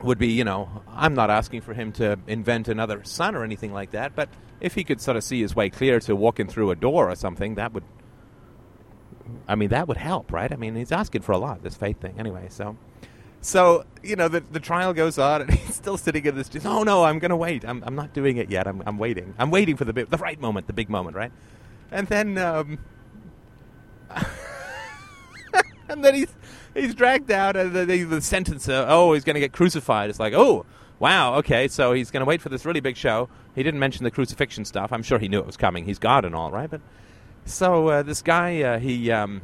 would 0.01 0.17
be, 0.17 0.27
you 0.27 0.43
know, 0.43 0.83
I'm 0.89 1.13
not 1.15 1.29
asking 1.29 1.61
for 1.61 1.73
him 1.73 1.91
to 1.93 2.19
invent 2.27 2.67
another 2.67 3.03
sun 3.03 3.35
or 3.35 3.43
anything 3.43 3.73
like 3.73 3.91
that, 3.91 4.15
but 4.15 4.29
if 4.61 4.75
he 4.75 4.83
could 4.83 5.01
sort 5.01 5.17
of 5.17 5.23
see 5.23 5.41
his 5.41 5.55
way 5.55 5.69
clear 5.69 5.99
to 6.01 6.15
walking 6.15 6.47
through 6.47 6.71
a 6.71 6.75
door 6.75 7.09
or 7.09 7.15
something, 7.15 7.55
that 7.55 7.73
would, 7.73 7.83
I 9.47 9.55
mean, 9.55 9.69
that 9.69 9.87
would 9.87 9.97
help, 9.97 10.31
right? 10.31 10.51
I 10.51 10.55
mean, 10.55 10.75
he's 10.75 10.91
asking 10.91 11.21
for 11.23 11.31
a 11.31 11.37
lot, 11.37 11.63
this 11.63 11.75
faith 11.75 12.01
thing, 12.01 12.15
anyway. 12.19 12.47
So, 12.49 12.77
So 13.41 13.85
you 14.03 14.15
know 14.15 14.27
the 14.27 14.39
the 14.41 14.59
trial 14.59 14.93
goes 14.93 15.19
on, 15.19 15.41
and 15.43 15.51
he's 15.51 15.75
still 15.75 15.97
sitting 15.97 16.25
in 16.25 16.35
this. 16.35 16.49
Just, 16.49 16.65
oh 16.65 16.83
no, 16.83 17.03
I'm 17.03 17.19
gonna 17.19 17.37
wait. 17.37 17.63
I'm 17.65 17.83
I'm 17.85 17.95
not 17.95 18.13
doing 18.13 18.37
it 18.37 18.49
yet. 18.51 18.67
I'm 18.67 18.81
I'm 18.85 18.97
waiting. 18.97 19.33
I'm 19.37 19.51
waiting 19.51 19.77
for 19.77 19.85
the 19.85 19.93
the 19.93 20.17
right 20.17 20.39
moment, 20.39 20.67
the 20.67 20.73
big 20.73 20.89
moment, 20.89 21.15
right? 21.15 21.31
And 21.91 22.07
then 22.07 22.37
um, 22.39 22.79
and 25.89 26.03
then 26.03 26.15
he's 26.15 26.33
he's 26.75 26.94
dragged 26.94 27.32
out, 27.32 27.55
and 27.55 27.74
the, 27.74 27.86
the, 27.86 28.03
the 28.03 28.22
sentence, 28.22 28.70
uh, 28.70 28.86
oh, 28.88 29.13
he's 29.13 29.24
gonna 29.24 29.39
get 29.39 29.53
crucified. 29.53 30.10
It's 30.10 30.20
like, 30.20 30.34
oh, 30.34 30.65
wow, 31.00 31.36
okay, 31.36 31.67
so 31.67 31.94
he's 31.94 32.12
gonna 32.12 32.25
wait 32.25 32.41
for 32.41 32.50
this 32.50 32.65
really 32.65 32.82
big 32.82 32.98
show. 32.98 33.29
He 33.55 33.63
didn't 33.63 33.79
mention 33.79 34.03
the 34.03 34.12
crucifixion 34.12 34.65
stuff. 34.65 34.91
I'm 34.91 35.03
sure 35.03 35.17
he 35.17 35.27
knew 35.27 35.39
it 35.39 35.46
was 35.46 35.58
coming. 35.58 35.86
He's 35.86 36.00
God 36.00 36.25
and 36.25 36.36
all, 36.36 36.51
right? 36.51 36.70
But 36.70 36.82
so 37.46 37.88
uh, 37.88 38.03
this 38.03 38.22
guy, 38.22 38.62
uh, 38.62 38.79
he. 38.79 39.12
Um, 39.12 39.41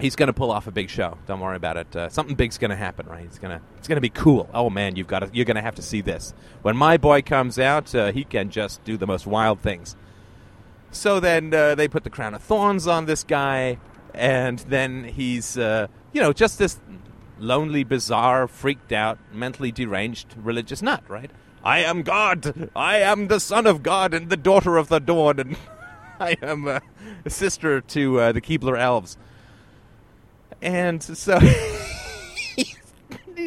he's 0.00 0.16
going 0.16 0.28
to 0.28 0.32
pull 0.32 0.50
off 0.50 0.66
a 0.66 0.70
big 0.70 0.88
show. 0.88 1.18
Don't 1.26 1.40
worry 1.40 1.56
about 1.56 1.76
it. 1.76 1.94
Uh, 1.94 2.08
something 2.08 2.36
big's 2.36 2.58
going 2.58 2.70
to 2.70 2.76
happen, 2.76 3.06
right? 3.06 3.22
He's 3.22 3.38
going 3.38 3.58
to 3.58 3.64
it's 3.78 3.88
going 3.88 3.96
to 3.96 4.00
be 4.00 4.10
cool. 4.10 4.48
Oh 4.54 4.70
man, 4.70 4.96
you've 4.96 5.06
got 5.06 5.20
to, 5.20 5.30
you're 5.32 5.44
going 5.44 5.56
to 5.56 5.62
have 5.62 5.74
to 5.76 5.82
see 5.82 6.00
this. 6.00 6.34
When 6.62 6.76
my 6.76 6.96
boy 6.96 7.22
comes 7.22 7.58
out, 7.58 7.94
uh, 7.94 8.12
he 8.12 8.24
can 8.24 8.50
just 8.50 8.82
do 8.84 8.96
the 8.96 9.06
most 9.06 9.26
wild 9.26 9.60
things. 9.60 9.96
So 10.90 11.20
then 11.20 11.52
uh, 11.52 11.74
they 11.74 11.88
put 11.88 12.04
the 12.04 12.10
crown 12.10 12.34
of 12.34 12.42
thorns 12.42 12.86
on 12.86 13.06
this 13.06 13.22
guy, 13.22 13.78
and 14.14 14.58
then 14.60 15.04
he's 15.04 15.58
uh, 15.58 15.88
you 16.12 16.20
know 16.20 16.32
just 16.32 16.58
this 16.58 16.78
lonely, 17.38 17.84
bizarre, 17.84 18.48
freaked 18.48 18.92
out, 18.92 19.18
mentally 19.32 19.70
deranged 19.70 20.34
religious 20.36 20.82
nut, 20.82 21.04
right? 21.08 21.30
I 21.62 21.80
am 21.80 22.02
God. 22.02 22.70
I 22.74 22.98
am 22.98 23.28
the 23.28 23.40
son 23.40 23.66
of 23.66 23.82
God 23.82 24.14
and 24.14 24.30
the 24.30 24.36
daughter 24.36 24.76
of 24.76 24.88
the 24.88 24.98
dawn, 25.00 25.38
and 25.38 25.56
I 26.20 26.36
am 26.42 26.66
a 26.66 26.80
sister 27.28 27.80
to 27.80 28.20
uh, 28.20 28.32
the 28.32 28.40
Keebler 28.40 28.78
elves 28.78 29.16
and 30.60 31.02
so. 31.02 31.38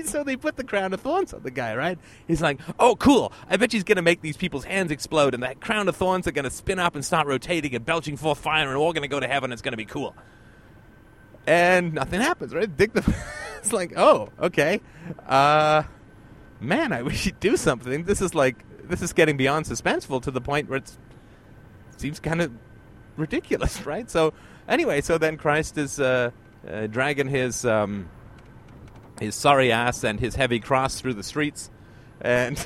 so 0.06 0.24
they 0.24 0.36
put 0.36 0.56
the 0.56 0.64
crown 0.64 0.94
of 0.94 1.02
thorns 1.02 1.34
on 1.34 1.44
the 1.44 1.52
guy, 1.52 1.76
right? 1.76 2.00
He's 2.28 2.42
like, 2.42 2.60
"Oh, 2.80 2.96
cool! 2.96 3.32
I 3.50 3.58
bet 3.58 3.72
he's 3.72 3.84
gonna 3.84 4.02
make 4.02 4.22
these 4.22 4.38
people's 4.38 4.66
hands 4.66 4.92
explode, 4.92 5.34
and 5.34 5.44
that 5.44 5.60
crown 5.62 5.88
of 5.88 5.96
thorns 5.96 6.28
are 6.28 6.32
gonna 6.32 6.50
spin 6.50 6.80
up 6.80 6.96
and 6.96 7.06
start 7.06 7.28
rotating 7.28 7.76
and 7.76 7.86
belching 7.86 8.18
forth 8.18 8.40
fire, 8.40 8.64
and 8.64 8.72
we're 8.72 8.78
all 8.78 8.94
gonna 8.94 9.08
go 9.08 9.20
to 9.20 9.28
heaven. 9.28 9.52
It's 9.52 9.62
gonna 9.62 9.78
be 9.78 9.86
cool." 9.86 10.16
And 11.48 11.94
nothing 11.94 12.22
happens, 12.22 12.54
right? 12.54 12.76
Dick 12.76 12.94
the, 12.94 13.16
it's 13.58 13.74
like, 13.74 13.94
"Oh, 13.98 14.30
okay, 14.40 14.82
uh, 15.28 15.84
man, 16.60 16.94
I 16.94 17.02
wish 17.04 17.24
he'd 17.24 17.40
do 17.40 17.58
something." 17.58 18.04
This 18.04 18.22
is 18.22 18.36
like, 18.36 18.64
this 18.88 19.02
is 19.02 19.14
getting 19.14 19.38
beyond 19.38 19.66
suspenseful 19.66 20.22
to 20.24 20.32
the 20.32 20.42
point 20.42 20.70
where 20.70 20.78
it 20.78 20.92
seems 21.98 22.20
kind 22.20 22.42
of 22.42 22.52
ridiculous, 23.18 23.86
right? 23.86 24.10
So, 24.10 24.34
anyway, 24.68 25.02
so 25.02 25.18
then 25.18 25.38
Christ 25.38 25.78
is. 25.78 26.00
Uh, 26.00 26.32
uh, 26.68 26.88
dragging 26.88 27.28
his 27.28 27.66
um, 27.66 28.10
his 29.20 29.36
sorry 29.36 29.72
ass 29.72 30.04
and 30.04 30.20
his 30.20 30.36
heavy 30.36 30.60
cross 30.60 31.00
through 31.00 31.14
the 31.14 31.24
streets, 31.24 31.70
and 32.22 32.66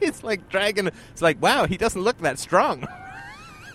it's 0.00 0.22
like 0.22 0.48
dragging. 0.48 0.88
It's 1.10 1.22
like 1.22 1.40
wow, 1.42 1.66
he 1.66 1.76
doesn't 1.76 2.00
look 2.00 2.18
that 2.18 2.38
strong. 2.38 2.86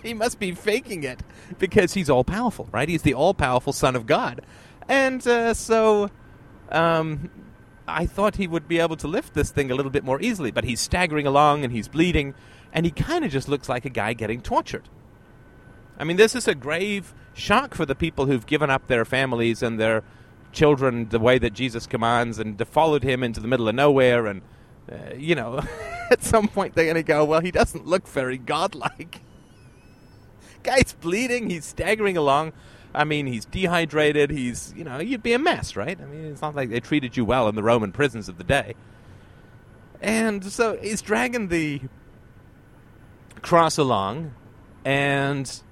he 0.04 0.14
must 0.14 0.38
be 0.38 0.52
faking 0.52 1.04
it 1.04 1.20
because 1.58 1.94
he's 1.94 2.10
all 2.10 2.24
powerful, 2.24 2.68
right? 2.72 2.88
He's 2.88 3.02
the 3.02 3.14
all 3.14 3.34
powerful 3.34 3.72
Son 3.72 3.96
of 3.96 4.06
God, 4.06 4.42
and 4.88 5.26
uh, 5.26 5.54
so. 5.54 6.10
Um, 6.70 7.30
I 7.86 8.06
thought 8.06 8.36
he 8.36 8.46
would 8.46 8.68
be 8.68 8.78
able 8.78 8.96
to 8.96 9.08
lift 9.08 9.34
this 9.34 9.50
thing 9.50 9.70
a 9.70 9.74
little 9.74 9.90
bit 9.90 10.04
more 10.04 10.22
easily, 10.22 10.52
but 10.52 10.62
he's 10.64 10.80
staggering 10.80 11.26
along 11.26 11.64
and 11.64 11.72
he's 11.72 11.88
bleeding, 11.88 12.32
and 12.72 12.86
he 12.86 12.92
kind 12.92 13.24
of 13.24 13.30
just 13.30 13.48
looks 13.48 13.68
like 13.68 13.84
a 13.84 13.90
guy 13.90 14.12
getting 14.12 14.40
tortured. 14.40 14.88
I 15.98 16.04
mean, 16.04 16.16
this 16.16 16.34
is 16.34 16.48
a 16.48 16.54
grave 16.54 17.12
shock 17.34 17.74
for 17.74 17.86
the 17.86 17.94
people 17.94 18.26
who've 18.26 18.46
given 18.46 18.70
up 18.70 18.86
their 18.86 19.04
families 19.04 19.62
and 19.62 19.78
their 19.78 20.02
children 20.52 21.08
the 21.08 21.18
way 21.18 21.38
that 21.38 21.52
Jesus 21.52 21.86
commands 21.86 22.38
and 22.38 22.66
followed 22.68 23.02
him 23.02 23.22
into 23.22 23.40
the 23.40 23.48
middle 23.48 23.68
of 23.68 23.74
nowhere. 23.74 24.26
And, 24.26 24.42
uh, 24.90 25.14
you 25.16 25.34
know, 25.34 25.60
at 26.10 26.22
some 26.22 26.48
point 26.48 26.74
they're 26.74 26.84
going 26.84 26.96
to 26.96 27.02
go, 27.02 27.24
well, 27.24 27.40
he 27.40 27.50
doesn't 27.50 27.86
look 27.86 28.06
very 28.08 28.38
godlike. 28.38 29.22
Guy's 30.62 30.92
bleeding, 30.94 31.50
he's 31.50 31.64
staggering 31.64 32.16
along. 32.16 32.52
I 32.94 33.04
mean, 33.04 33.26
he's 33.26 33.46
dehydrated. 33.46 34.30
He's, 34.30 34.74
you 34.76 34.84
know, 34.84 34.98
you'd 34.98 35.22
be 35.22 35.32
a 35.32 35.38
mess, 35.38 35.76
right? 35.76 35.98
I 35.98 36.04
mean, 36.04 36.26
it's 36.26 36.42
not 36.42 36.54
like 36.54 36.68
they 36.68 36.80
treated 36.80 37.16
you 37.16 37.24
well 37.24 37.48
in 37.48 37.54
the 37.54 37.62
Roman 37.62 37.90
prisons 37.90 38.28
of 38.28 38.36
the 38.36 38.44
day. 38.44 38.74
And 40.00 40.44
so 40.44 40.76
he's 40.76 41.00
dragging 41.00 41.48
the 41.48 41.80
cross 43.40 43.78
along, 43.78 44.34
and 44.84 45.62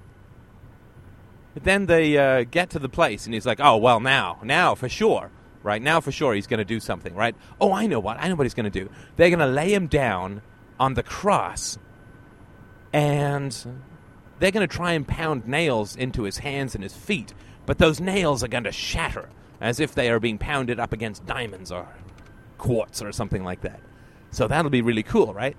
then 1.60 1.86
they 1.86 2.16
uh, 2.16 2.44
get 2.44 2.70
to 2.70 2.78
the 2.78 2.88
place, 2.88 3.24
and 3.24 3.34
he's 3.34 3.44
like, 3.44 3.58
"Oh 3.60 3.76
well, 3.76 3.98
now, 3.98 4.38
now 4.44 4.76
for 4.76 4.88
sure, 4.88 5.30
right? 5.64 5.82
Now 5.82 6.00
for 6.00 6.12
sure, 6.12 6.34
he's 6.34 6.46
going 6.46 6.58
to 6.58 6.64
do 6.64 6.78
something, 6.78 7.14
right? 7.14 7.34
Oh, 7.60 7.72
I 7.72 7.86
know 7.86 7.98
what. 7.98 8.18
I 8.20 8.28
know 8.28 8.36
what 8.36 8.44
he's 8.44 8.54
going 8.54 8.70
to 8.70 8.80
do. 8.84 8.88
They're 9.16 9.30
going 9.30 9.40
to 9.40 9.46
lay 9.46 9.74
him 9.74 9.88
down 9.88 10.42
on 10.78 10.94
the 10.94 11.02
cross, 11.02 11.76
and 12.92 13.56
they're 14.40 14.50
going 14.50 14.66
to 14.66 14.76
try 14.76 14.92
and 14.92 15.06
pound 15.06 15.46
nails 15.46 15.94
into 15.94 16.24
his 16.24 16.38
hands 16.38 16.74
and 16.74 16.82
his 16.82 16.94
feet, 16.94 17.32
but 17.66 17.78
those 17.78 18.00
nails 18.00 18.42
are 18.42 18.48
going 18.48 18.64
to 18.64 18.72
shatter 18.72 19.28
as 19.60 19.78
if 19.78 19.94
they 19.94 20.10
are 20.10 20.18
being 20.18 20.38
pounded 20.38 20.80
up 20.80 20.92
against 20.92 21.24
diamonds 21.26 21.70
or 21.70 21.86
quartz 22.58 23.00
or 23.00 23.12
something 23.12 23.44
like 23.44 23.60
that. 23.60 23.78
So 24.32 24.48
that'll 24.48 24.70
be 24.70 24.82
really 24.82 25.04
cool, 25.04 25.32
right?" 25.32 25.56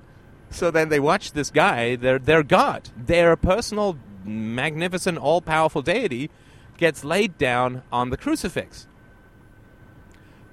So 0.50 0.70
then 0.70 0.90
they 0.90 1.00
watch 1.00 1.32
this 1.32 1.50
guy, 1.50 1.96
their 1.96 2.20
their 2.20 2.44
god, 2.44 2.90
their 2.98 3.38
personal 3.38 3.98
magnificent, 4.26 5.18
all 5.18 5.42
powerful 5.42 5.82
deity 5.82 6.30
gets 6.78 7.04
laid 7.04 7.38
down 7.38 7.84
on 7.92 8.10
the 8.10 8.18
crucifix. 8.18 8.88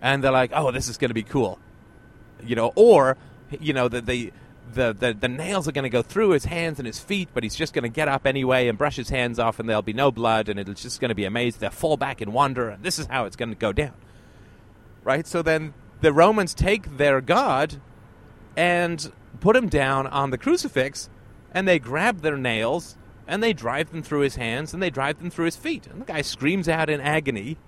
And 0.01 0.23
they're 0.23 0.31
like, 0.31 0.53
oh, 0.55 0.71
this 0.71 0.89
is 0.89 0.97
going 0.97 1.09
to 1.09 1.15
be 1.15 1.23
cool. 1.23 1.59
You 2.45 2.55
know, 2.55 2.73
or, 2.77 3.17
you 3.59 3.73
know, 3.73 3.89
the, 3.89 4.01
the, 4.01 4.33
the, 4.75 4.93
the, 4.93 5.15
the 5.15 5.29
nails 5.29 5.69
are 5.69 5.73
going 5.73 5.85
to 5.85 5.89
go 5.91 6.03
through 6.03 6.31
his 6.31 6.45
hands 6.45 6.79
and 6.79 6.87
his 6.87 6.99
feet, 6.99 7.29
but 7.35 7.43
he's 7.43 7.55
just 7.55 7.73
going 7.73 7.83
to 7.83 7.89
get 7.89 8.09
up 8.09 8.27
anyway 8.27 8.69
and 8.69 8.79
brush 8.79 8.97
his 8.97 9.09
hands 9.09 9.39
off, 9.39 9.59
and 9.59 9.69
there'll 9.69 9.83
be 9.83 9.93
no 9.93 10.11
blood, 10.11 10.49
and 10.49 10.59
it's 10.59 10.83
just 10.83 11.01
going 11.01 11.11
to 11.11 11.15
be 11.15 11.25
amazing. 11.25 11.61
They'll 11.61 11.71
fall 11.71 11.97
back 11.97 12.21
and 12.21 12.33
wonder, 12.33 12.69
and 12.69 12.83
this 12.83 12.99
is 12.99 13.07
how 13.07 13.25
it's 13.25 13.37
going 13.37 13.51
to 13.51 13.57
go 13.57 13.73
down. 13.73 13.95
Right? 15.05 15.27
So 15.27 15.43
then 15.43 15.75
the 16.01 16.13
Romans 16.13 16.55
take 16.55 16.97
their 16.97 17.21
God 17.21 17.81
and 18.57 19.13
put 19.41 19.57
him 19.57 19.69
down 19.69 20.07
on 20.07 20.31
the 20.31 20.39
crucifix, 20.39 21.09
and 21.53 21.67
they 21.67 21.79
grab 21.79 22.21
their 22.21 22.37
nails 22.37 22.97
and 23.27 23.43
they 23.43 23.53
drive 23.53 23.91
them 23.91 24.03
through 24.03 24.21
his 24.21 24.37
hands 24.37 24.73
and 24.73 24.83
they 24.83 24.91
drive 24.91 25.19
them 25.19 25.31
through 25.31 25.45
his 25.45 25.57
feet. 25.57 25.87
And 25.87 26.01
the 26.01 26.07
guy 26.07 26.23
screams 26.23 26.69
out 26.69 26.89
in 26.89 27.01
agony, 27.01 27.59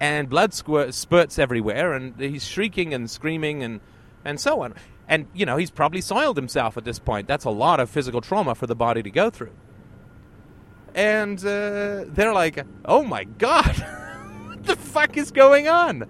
and 0.00 0.28
blood 0.28 0.52
squirt, 0.52 0.94
spurts 0.94 1.38
everywhere, 1.38 1.92
and 1.92 2.18
he's 2.18 2.46
shrieking 2.46 2.92
and 2.92 3.08
screaming 3.08 3.62
and, 3.62 3.80
and 4.24 4.40
so 4.40 4.62
on. 4.62 4.74
And, 5.10 5.26
you 5.34 5.44
know, 5.44 5.56
he's 5.56 5.72
probably 5.72 6.00
soiled 6.00 6.36
himself 6.36 6.76
at 6.76 6.84
this 6.84 7.00
point. 7.00 7.26
That's 7.26 7.44
a 7.44 7.50
lot 7.50 7.80
of 7.80 7.90
physical 7.90 8.20
trauma 8.20 8.54
for 8.54 8.68
the 8.68 8.76
body 8.76 9.02
to 9.02 9.10
go 9.10 9.28
through. 9.28 9.50
And 10.94 11.36
uh, 11.40 12.04
they're 12.06 12.32
like, 12.32 12.64
oh 12.84 13.02
my 13.02 13.24
god, 13.24 13.76
what 14.46 14.64
the 14.64 14.76
fuck 14.76 15.16
is 15.16 15.32
going 15.32 15.66
on? 15.66 16.06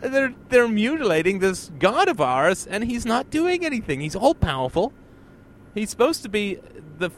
They're, 0.00 0.34
they're 0.48 0.68
mutilating 0.68 1.40
this 1.40 1.70
god 1.78 2.08
of 2.08 2.18
ours, 2.18 2.66
and 2.66 2.84
he's 2.84 3.04
not 3.04 3.30
doing 3.30 3.64
anything. 3.64 4.00
He's 4.00 4.16
all 4.16 4.34
powerful. 4.34 4.94
He's 5.74 5.90
supposed 5.90 6.22
to 6.22 6.30
be 6.30 6.60
the 6.96 7.10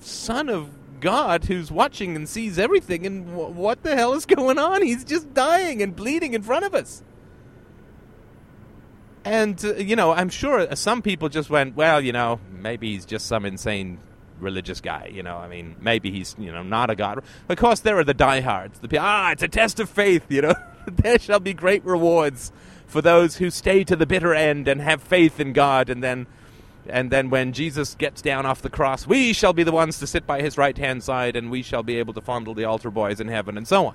son 0.00 0.48
of 0.48 0.70
God 1.00 1.44
who's 1.44 1.70
watching 1.70 2.16
and 2.16 2.26
sees 2.26 2.58
everything, 2.58 3.04
and 3.04 3.26
w- 3.26 3.52
what 3.52 3.82
the 3.82 3.96
hell 3.96 4.14
is 4.14 4.24
going 4.24 4.58
on? 4.58 4.82
He's 4.82 5.04
just 5.04 5.34
dying 5.34 5.82
and 5.82 5.94
bleeding 5.94 6.32
in 6.32 6.42
front 6.42 6.64
of 6.64 6.74
us. 6.74 7.02
And, 9.28 9.62
uh, 9.62 9.74
you 9.74 9.94
know, 9.94 10.12
I'm 10.12 10.30
sure 10.30 10.74
some 10.74 11.02
people 11.02 11.28
just 11.28 11.50
went, 11.50 11.76
well, 11.76 12.00
you 12.00 12.12
know, 12.12 12.40
maybe 12.50 12.94
he's 12.94 13.04
just 13.04 13.26
some 13.26 13.44
insane 13.44 13.98
religious 14.40 14.80
guy. 14.80 15.10
You 15.12 15.22
know, 15.22 15.36
I 15.36 15.48
mean, 15.48 15.76
maybe 15.80 16.10
he's, 16.10 16.34
you 16.38 16.50
know, 16.50 16.62
not 16.62 16.88
a 16.88 16.96
god. 16.96 17.22
Of 17.46 17.58
course, 17.58 17.80
there 17.80 17.98
are 17.98 18.04
the 18.04 18.14
diehards. 18.14 18.78
The 18.78 18.98
ah, 18.98 19.32
it's 19.32 19.42
a 19.42 19.48
test 19.48 19.80
of 19.80 19.90
faith, 19.90 20.24
you 20.30 20.40
know. 20.40 20.54
there 20.86 21.18
shall 21.18 21.40
be 21.40 21.52
great 21.52 21.84
rewards 21.84 22.52
for 22.86 23.02
those 23.02 23.36
who 23.36 23.50
stay 23.50 23.84
to 23.84 23.96
the 23.96 24.06
bitter 24.06 24.34
end 24.34 24.66
and 24.66 24.80
have 24.80 25.02
faith 25.02 25.38
in 25.38 25.52
God 25.52 25.90
and 25.90 26.02
then 26.02 26.26
and 26.88 27.10
then 27.10 27.28
when 27.28 27.52
Jesus 27.52 27.94
gets 27.96 28.22
down 28.22 28.46
off 28.46 28.62
the 28.62 28.70
cross, 28.70 29.06
we 29.06 29.34
shall 29.34 29.52
be 29.52 29.62
the 29.62 29.72
ones 29.72 29.98
to 29.98 30.06
sit 30.06 30.26
by 30.26 30.40
his 30.40 30.56
right 30.56 30.78
hand 30.78 31.02
side, 31.02 31.36
and 31.36 31.50
we 31.50 31.60
shall 31.60 31.82
be 31.82 31.96
able 31.96 32.14
to 32.14 32.22
fondle 32.22 32.54
the 32.54 32.64
altar 32.64 32.90
boys 32.90 33.20
in 33.20 33.28
heaven, 33.28 33.58
and 33.58 33.68
so 33.68 33.88
on. 33.88 33.94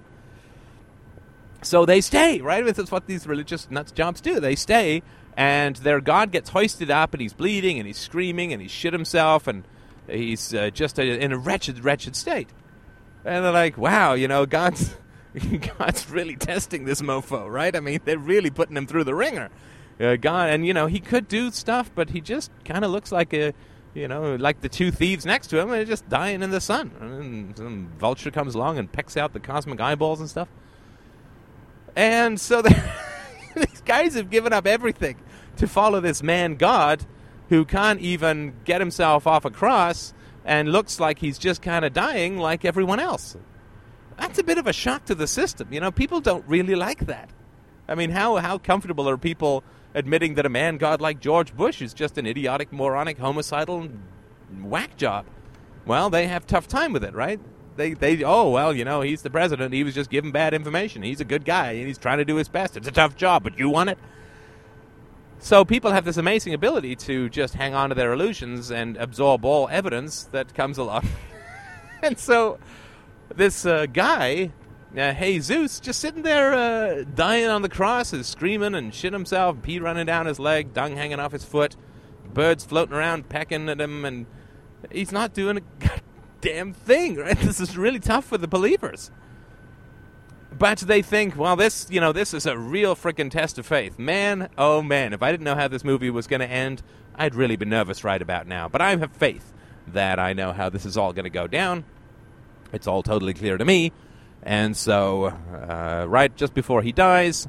So 1.64 1.88
they 1.88 2.02
stay, 2.02 2.40
right? 2.40 2.64
This 2.64 2.78
is 2.78 2.92
what 2.92 3.08
these 3.08 3.26
religious 3.26 3.72
nuts 3.72 3.92
jobs 3.92 4.22
do. 4.22 4.40
They 4.40 4.54
stay, 4.54 5.02
and 5.36 5.76
their 5.78 6.02
God 6.02 6.32
gets 6.32 6.50
hoisted 6.50 6.92
up, 6.92 7.14
and 7.14 7.22
he's 7.22 7.34
bleeding, 7.34 7.80
and 7.80 7.88
he's 7.88 7.98
screaming, 7.98 8.54
and 8.54 8.62
he's 8.62 8.72
shit 8.72 8.94
himself, 8.94 9.48
and 9.48 9.64
he's 10.08 10.54
uh, 10.54 10.70
just 10.70 11.00
a, 11.00 11.04
in 11.04 11.32
a 11.32 11.38
wretched, 11.38 11.84
wretched 11.84 12.16
state. 12.16 12.50
And 13.26 13.46
they're 13.46 13.52
like, 13.52 13.78
wow, 13.78 14.14
you 14.14 14.28
know, 14.28 14.46
God's. 14.46 14.96
God's 15.80 16.12
really 16.12 16.36
testing 16.36 16.86
this 16.86 17.02
mofo, 17.02 17.52
right? 17.52 17.76
I 17.76 17.80
mean, 17.80 18.00
they're 18.06 18.20
really 18.20 18.52
putting 18.52 18.78
him 18.78 18.86
through 18.86 19.06
the 19.06 19.16
wringer 19.16 19.50
uh, 20.00 20.16
gone. 20.16 20.50
And 20.50 20.66
you 20.66 20.74
know, 20.74 20.88
he 20.88 21.00
could 21.00 21.28
do 21.28 21.52
stuff, 21.52 21.92
but 21.94 22.10
he 22.10 22.22
just 22.22 22.52
kind 22.66 22.86
of 22.86 22.92
looks 22.92 23.12
like 23.12 23.34
a, 23.34 23.54
you 23.94 24.08
know, 24.08 24.36
like 24.36 24.62
the 24.62 24.70
two 24.70 24.92
thieves 24.92 25.26
next 25.26 25.48
to 25.48 25.60
him. 25.60 25.70
They're 25.70 25.86
just 25.86 26.08
dying 26.10 26.42
in 26.42 26.52
the 26.52 26.62
sun. 26.62 26.92
And 27.00 27.58
some 27.58 27.92
vulture 27.98 28.32
comes 28.32 28.56
along 28.56 28.78
and 28.78 28.92
pecks 28.92 29.18
out 29.18 29.34
the 29.34 29.40
cosmic 29.40 29.80
eyeballs 29.80 30.20
and 30.20 30.30
stuff. 30.30 30.48
And 31.96 32.40
so 32.40 32.62
they're 32.62 32.96
These 33.70 33.82
guys 33.86 34.16
have 34.16 34.30
given 34.30 34.54
up 34.54 34.68
everything 34.68 35.18
to 35.58 35.68
follow 35.68 36.00
this 36.00 36.24
man 36.24 36.56
God 36.56 37.06
who 37.50 37.66
can't 37.66 38.00
even 38.00 38.54
get 38.66 38.82
himself 38.82 39.28
off 39.28 39.46
a 39.46 39.52
cross 39.52 40.14
and 40.46 40.72
looks 40.72 41.00
like 41.00 41.20
he's 41.20 41.38
just 41.38 41.62
kind 41.62 41.86
of 41.86 41.94
dying 41.94 42.38
like 42.38 42.66
everyone 42.66 43.00
else. 43.00 43.38
That's 44.18 44.40
a 44.40 44.44
bit 44.44 44.58
of 44.58 44.68
a 44.68 44.74
shock 44.74 45.06
to 45.06 45.16
the 45.16 45.28
system. 45.28 45.72
You 45.72 45.80
know, 45.80 45.92
people 45.92 46.20
don't 46.22 46.46
really 46.48 46.76
like 46.76 47.06
that. 47.08 47.30
I 47.88 47.96
mean, 47.96 48.12
how, 48.12 48.38
how 48.38 48.58
comfortable 48.58 49.10
are 49.10 49.18
people 49.18 49.64
admitting 49.94 50.36
that 50.36 50.46
a 50.46 50.50
man 50.50 50.78
god 50.78 51.02
like 51.02 51.20
George 51.20 51.56
Bush 51.56 51.82
is 51.82 51.94
just 51.94 52.18
an 52.18 52.26
idiotic, 52.26 52.72
moronic, 52.72 53.18
homicidal 53.18 53.90
whack 54.62 54.96
job? 54.98 55.26
Well, 55.86 56.10
they 56.10 56.28
have 56.28 56.48
tough 56.48 56.68
time 56.68 56.94
with 56.94 57.04
it, 57.04 57.14
right? 57.14 57.40
They, 57.76 57.94
they, 57.94 58.24
oh, 58.24 58.50
well, 58.52 58.76
you 58.76 58.86
know, 58.86 59.02
he's 59.02 59.24
the 59.24 59.30
president. 59.30 59.74
He 59.74 59.84
was 59.84 59.96
just 59.96 60.10
giving 60.10 60.32
bad 60.32 60.54
information. 60.54 61.02
He's 61.02 61.22
a 61.22 61.26
good 61.26 61.44
guy, 61.44 61.72
and 61.72 61.88
he's 61.88 61.98
trying 61.98 62.20
to 62.20 62.26
do 62.26 62.36
his 62.36 62.48
best. 62.48 62.78
It's 62.78 62.88
a 62.88 62.92
tough 62.92 63.16
job, 63.16 63.44
but 63.44 63.58
you 63.58 63.70
want 63.70 63.90
it? 63.90 63.98
So 65.40 65.66
people 65.66 65.92
have 65.92 66.06
this 66.06 66.18
amazing 66.18 66.54
ability 66.54 66.96
to 66.96 67.30
just 67.30 67.56
hang 67.56 67.74
on 67.74 67.90
to 67.90 67.96
their 67.96 68.14
illusions 68.14 68.72
and 68.72 68.96
absorb 68.96 69.44
all 69.44 69.68
evidence 69.70 70.24
that 70.26 70.54
comes 70.54 70.78
along. 70.78 71.08
and 72.02 72.18
so 72.18 72.60
this 73.36 73.66
uh, 73.66 73.88
guy, 73.88 74.52
uh, 74.98 75.14
Jesus, 75.14 75.82
just 75.82 76.00
sitting 76.00 76.22
there 76.22 76.54
uh, 76.54 77.04
dying 77.14 77.48
on 77.48 77.62
the 77.62 77.70
cross, 77.70 78.14
is 78.14 78.28
screaming 78.28 78.74
and 78.74 78.94
shit 78.94 79.12
himself, 79.12 79.62
pee 79.62 79.80
running 79.80 80.06
down 80.06 80.28
his 80.28 80.40
leg, 80.40 80.74
dung 80.74 80.96
hanging 80.96 81.20
off 81.20 81.34
his 81.34 81.44
foot, 81.44 81.76
birds 82.34 82.64
floating 82.64 82.96
around 82.96 83.28
pecking 83.28 83.68
at 83.68 83.82
him, 83.82 84.06
and 84.06 84.28
he's 84.92 85.12
not 85.12 85.34
doing 85.34 85.58
a 85.58 85.62
goddamn 86.44 86.74
thing, 86.74 87.16
right? 87.16 87.38
This 87.44 87.60
is 87.60 87.78
really 87.78 88.00
tough 88.00 88.26
for 88.26 88.38
the 88.38 88.48
believers. 88.48 89.12
But 90.58 90.80
they 90.80 91.02
think, 91.02 91.36
well, 91.36 91.56
this, 91.56 91.88
you 91.90 92.00
know, 92.00 92.12
this 92.12 92.34
is 92.34 92.46
a 92.46 92.58
real 92.58 92.96
freaking 92.96 93.32
test 93.32 93.58
of 93.58 93.66
faith. 93.66 93.98
Man, 93.98 94.50
oh 94.58 94.82
man, 94.82 95.14
if 95.14 95.24
I 95.24 95.32
didn't 95.32 95.44
know 95.44 95.56
how 95.56 95.68
this 95.68 95.84
movie 95.84 96.10
was 96.10 96.28
going 96.28 96.42
to 96.42 96.50
end, 96.50 96.84
I'd 97.16 97.36
really 97.36 97.56
be 97.56 97.66
nervous 97.66 98.04
right 98.04 98.22
about 98.22 98.48
now. 98.48 98.68
But 98.70 98.82
I 98.82 98.96
have 98.96 99.12
faith 99.14 99.52
that 99.88 100.20
I 100.20 100.34
know 100.34 100.54
how 100.54 100.70
this 100.70 100.86
is 100.86 100.96
all 100.96 101.12
going 101.12 101.26
to 101.26 101.32
go 101.32 101.48
down. 101.48 101.86
It's 102.72 102.88
all 102.88 103.04
totally 103.04 103.34
clear 103.34 103.58
to 103.58 103.66
me. 103.66 103.92
And 104.44 104.76
so, 104.78 105.26
uh, 105.26 106.06
right 106.08 106.36
just 106.36 106.54
before 106.54 106.82
he 106.82 106.92
dies, 106.92 107.48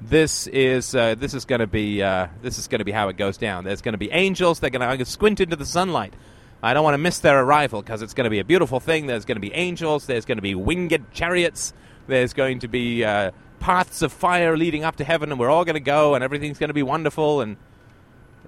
this 0.00 0.46
is 0.48 0.94
uh, 0.94 1.14
this 1.14 1.34
is 1.34 1.44
going 1.44 1.60
to 1.60 1.66
be 1.66 2.02
uh, 2.02 2.28
this 2.40 2.58
is 2.58 2.66
going 2.66 2.78
to 2.78 2.84
be 2.84 2.92
how 2.92 3.08
it 3.08 3.16
goes 3.16 3.36
down. 3.36 3.64
There's 3.64 3.82
going 3.82 3.92
to 3.92 3.98
be 3.98 4.10
angels. 4.10 4.58
They're 4.58 4.70
going 4.70 4.98
to 4.98 5.04
squint 5.04 5.40
into 5.40 5.56
the 5.56 5.66
sunlight. 5.66 6.14
I 6.62 6.74
don't 6.74 6.84
want 6.84 6.94
to 6.94 6.98
miss 6.98 7.18
their 7.20 7.42
arrival 7.42 7.82
because 7.82 8.02
it's 8.02 8.14
going 8.14 8.24
to 8.24 8.30
be 8.30 8.38
a 8.38 8.44
beautiful 8.44 8.80
thing. 8.80 9.06
There's 9.06 9.24
going 9.24 9.36
to 9.36 9.40
be 9.40 9.52
angels. 9.54 10.06
There's 10.06 10.24
going 10.24 10.38
to 10.38 10.42
be 10.42 10.54
winged 10.54 11.04
chariots. 11.12 11.72
There's 12.06 12.32
going 12.32 12.60
to 12.60 12.68
be 12.68 13.04
uh, 13.04 13.30
paths 13.60 14.02
of 14.02 14.12
fire 14.12 14.56
leading 14.56 14.84
up 14.84 14.96
to 14.96 15.04
heaven, 15.04 15.30
and 15.30 15.40
we're 15.40 15.50
all 15.50 15.64
going 15.64 15.74
to 15.74 15.80
go, 15.80 16.14
and 16.14 16.22
everything's 16.24 16.58
going 16.58 16.68
to 16.68 16.74
be 16.74 16.82
wonderful. 16.82 17.40
And 17.40 17.56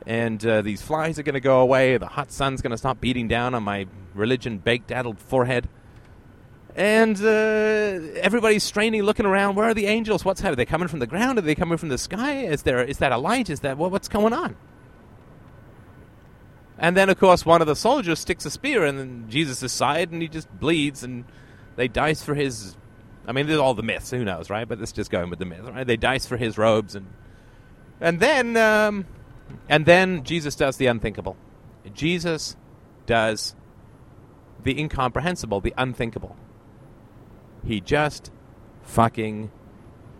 and 0.06 0.44
uh, 0.44 0.62
these 0.62 0.82
flies 0.82 1.18
are 1.18 1.22
going 1.22 1.34
to 1.34 1.40
go 1.40 1.60
away. 1.60 1.96
The 1.96 2.06
hot 2.06 2.32
sun's 2.32 2.60
going 2.60 2.72
to 2.72 2.78
stop 2.78 3.00
beating 3.00 3.28
down 3.28 3.54
on 3.54 3.62
my 3.62 3.86
religion 4.14 4.58
baked 4.58 4.90
addled 4.90 5.18
forehead 5.18 5.68
and 6.74 7.20
uh, 7.22 8.18
everybody's 8.20 8.62
straining, 8.62 9.02
looking 9.02 9.26
around. 9.26 9.56
Where 9.56 9.68
are 9.68 9.74
the 9.74 9.86
angels? 9.86 10.24
What's 10.24 10.40
happening? 10.40 10.54
Are 10.54 10.56
they 10.56 10.66
coming 10.66 10.88
from 10.88 11.00
the 11.00 11.06
ground? 11.06 11.38
Are 11.38 11.42
they 11.42 11.54
coming 11.54 11.76
from 11.76 11.90
the 11.90 11.98
sky? 11.98 12.44
Is 12.44 12.62
there 12.62 12.82
is 12.82 12.98
that 12.98 13.12
a 13.12 13.18
light? 13.18 13.50
Is 13.50 13.60
that 13.60 13.76
what's 13.76 14.08
going 14.08 14.32
on? 14.32 14.56
And 16.82 16.96
then, 16.96 17.08
of 17.08 17.18
course, 17.18 17.46
one 17.46 17.60
of 17.60 17.68
the 17.68 17.76
soldiers 17.76 18.18
sticks 18.18 18.44
a 18.44 18.50
spear 18.50 18.84
in 18.84 19.30
Jesus' 19.30 19.72
side, 19.72 20.10
and 20.10 20.20
he 20.20 20.26
just 20.26 20.50
bleeds, 20.58 21.04
and 21.04 21.24
they 21.76 21.86
dice 21.86 22.24
for 22.24 22.34
his. 22.34 22.76
I 23.24 23.30
mean, 23.30 23.46
there's 23.46 23.60
all 23.60 23.74
the 23.74 23.84
myths. 23.84 24.10
Who 24.10 24.24
knows, 24.24 24.50
right? 24.50 24.68
But 24.68 24.80
let's 24.80 24.90
just 24.90 25.08
go 25.08 25.22
in 25.22 25.30
with 25.30 25.38
the 25.38 25.44
myth, 25.44 25.60
right? 25.60 25.86
They 25.86 25.96
dice 25.96 26.26
for 26.26 26.36
his 26.36 26.58
robes, 26.58 26.96
and 26.96 27.06
and 28.00 28.18
then 28.18 28.56
um, 28.56 29.06
and 29.68 29.86
then 29.86 30.24
Jesus 30.24 30.56
does 30.56 30.76
the 30.76 30.86
unthinkable. 30.86 31.36
Jesus 31.94 32.56
does 33.06 33.54
the 34.64 34.76
incomprehensible, 34.76 35.60
the 35.60 35.74
unthinkable. 35.78 36.34
He 37.64 37.80
just 37.80 38.32
fucking 38.82 39.52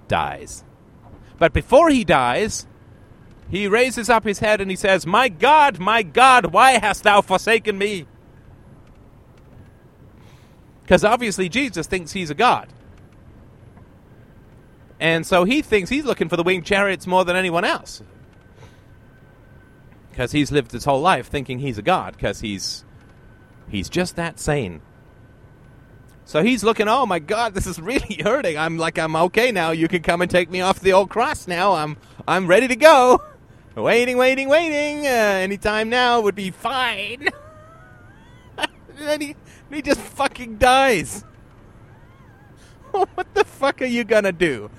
dies. 0.07 0.63
But 1.39 1.53
before 1.53 1.91
he 1.91 2.05
dies, 2.05 2.69
he 3.51 3.69
raises 3.69 4.09
up 4.09 4.25
his 4.25 4.39
head 4.39 4.61
and 4.61 4.71
he 4.71 4.77
says, 4.77 5.07
My 5.07 5.29
God, 5.29 5.79
my 5.79 6.03
God, 6.03 6.47
why 6.47 6.73
hast 6.73 7.03
thou 7.03 7.21
forsaken 7.21 7.77
me? 7.77 8.07
Because 10.83 11.05
obviously 11.05 11.49
Jesus 11.49 11.87
thinks 11.87 12.13
he's 12.13 12.31
a 12.31 12.35
God. 12.35 12.69
And 15.01 15.27
so 15.27 15.45
he 15.45 15.63
thinks 15.63 15.91
he's 15.91 16.05
looking 16.05 16.29
for 16.29 16.37
the 16.37 16.43
winged 16.43 16.65
chariots 16.65 17.07
more 17.07 17.25
than 17.25 17.35
anyone 17.35 17.65
else. 17.65 18.03
Because 20.11 20.33
he's 20.33 20.53
lived 20.53 20.73
his 20.73 20.85
whole 20.85 21.01
life 21.01 21.29
thinking 21.29 21.59
he's 21.59 21.79
a 21.79 21.83
God, 21.83 22.13
because 22.13 22.41
he's 22.41 22.85
he's 23.69 23.89
just 23.89 24.17
that 24.17 24.39
sane. 24.39 24.83
So 26.25 26.43
he's 26.43 26.63
looking, 26.63 26.89
oh 26.89 27.05
my 27.05 27.19
God, 27.19 27.55
this 27.55 27.67
is 27.67 27.81
really 27.81 28.15
hurting. 28.23 28.57
I'm 28.57 28.79
like, 28.79 28.99
I'm 28.99 29.17
okay 29.17 29.51
now. 29.51 29.71
You 29.71 29.89
can 29.89 30.03
come 30.03 30.23
and 30.23 30.31
take 30.31 30.51
me 30.51 30.61
off 30.61 30.81
the 30.81 30.93
old 30.93 31.11
cross 31.11 31.49
now. 31.49 31.75
I'm, 31.75 31.97
I'm 32.27 32.47
ready 32.47 32.69
to 32.69 32.77
go. 32.77 33.23
Waiting, 33.75 34.17
waiting, 34.17 34.49
waiting. 34.49 35.07
Uh, 35.07 35.11
anytime 35.11 35.89
now 35.89 36.21
would 36.21 36.35
be 36.35 36.51
fine. 36.51 37.29
then 38.99 39.21
he, 39.21 39.37
he 39.71 39.83
just 39.83 40.01
fucking 40.01 40.57
dies. 40.57 41.25
what 42.91 43.33
the 43.35 43.45
fuck 43.45 43.81
are 43.81 43.87
you 43.87 44.05
gonna 44.05 44.33
do? 44.33 44.71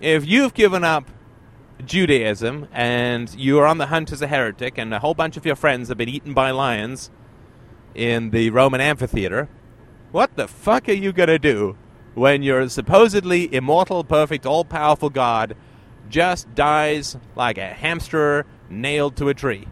If 0.00 0.26
you've 0.26 0.54
given 0.54 0.84
up 0.84 1.10
Judaism 1.84 2.68
and 2.72 3.34
you 3.34 3.58
are 3.58 3.66
on 3.66 3.78
the 3.78 3.86
hunt 3.86 4.12
as 4.12 4.22
a 4.22 4.26
heretic, 4.26 4.78
and 4.78 4.94
a 4.94 4.98
whole 4.98 5.14
bunch 5.14 5.36
of 5.36 5.44
your 5.44 5.56
friends 5.56 5.88
have 5.88 5.98
been 5.98 6.08
eaten 6.08 6.32
by 6.32 6.50
lions 6.50 7.10
in 7.94 8.30
the 8.30 8.50
Roman 8.50 8.80
amphitheater 8.80 9.48
what 10.12 10.36
the 10.36 10.46
fuck 10.46 10.90
are 10.90 10.92
you 10.92 11.10
to 11.12 11.38
do 11.38 11.76
when 12.14 12.42
your 12.42 12.68
supposedly 12.68 13.52
immortal, 13.52 14.04
perfect, 14.04 14.44
all 14.44 14.62
powerful 14.62 15.08
God 15.08 15.56
just 16.12 16.54
dies 16.54 17.16
like 17.34 17.58
a 17.58 17.66
hamster 17.66 18.46
nailed 18.70 19.16
to 19.16 19.28
a 19.28 19.34
tree? 19.34 19.66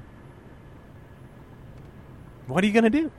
What 2.46 2.64
are 2.64 2.66
you 2.66 2.72
going 2.72 2.84
to 2.84 2.90
do? 2.90 3.12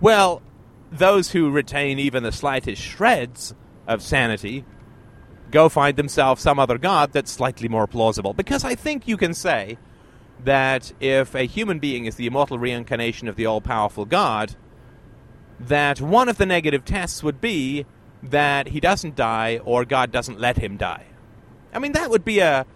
Well, 0.00 0.42
those 0.92 1.30
who 1.30 1.50
retain 1.50 1.98
even 1.98 2.22
the 2.22 2.30
slightest 2.30 2.80
shreds 2.80 3.54
of 3.88 4.02
sanity 4.02 4.64
go 5.50 5.68
find 5.68 5.96
themselves 5.96 6.42
some 6.42 6.58
other 6.58 6.76
god 6.76 7.12
that's 7.12 7.30
slightly 7.30 7.68
more 7.68 7.86
plausible. 7.86 8.34
Because 8.34 8.64
I 8.64 8.74
think 8.74 9.08
you 9.08 9.16
can 9.16 9.32
say 9.32 9.78
that 10.44 10.92
if 11.00 11.34
a 11.34 11.44
human 11.44 11.78
being 11.78 12.04
is 12.04 12.16
the 12.16 12.26
immortal 12.26 12.58
reincarnation 12.58 13.26
of 13.26 13.36
the 13.36 13.46
all 13.46 13.60
powerful 13.62 14.04
God, 14.04 14.54
that 15.58 16.00
one 16.00 16.28
of 16.28 16.36
the 16.36 16.46
negative 16.46 16.84
tests 16.84 17.22
would 17.22 17.40
be 17.40 17.86
that 18.30 18.68
he 18.68 18.80
doesn't 18.80 19.16
die 19.16 19.60
or 19.64 19.84
God 19.84 20.12
doesn't 20.12 20.40
let 20.40 20.58
him 20.58 20.76
die. 20.76 21.06
I 21.72 21.78
mean, 21.78 21.92
that 21.92 22.10
would 22.10 22.24
be 22.24 22.40
a, 22.40 22.66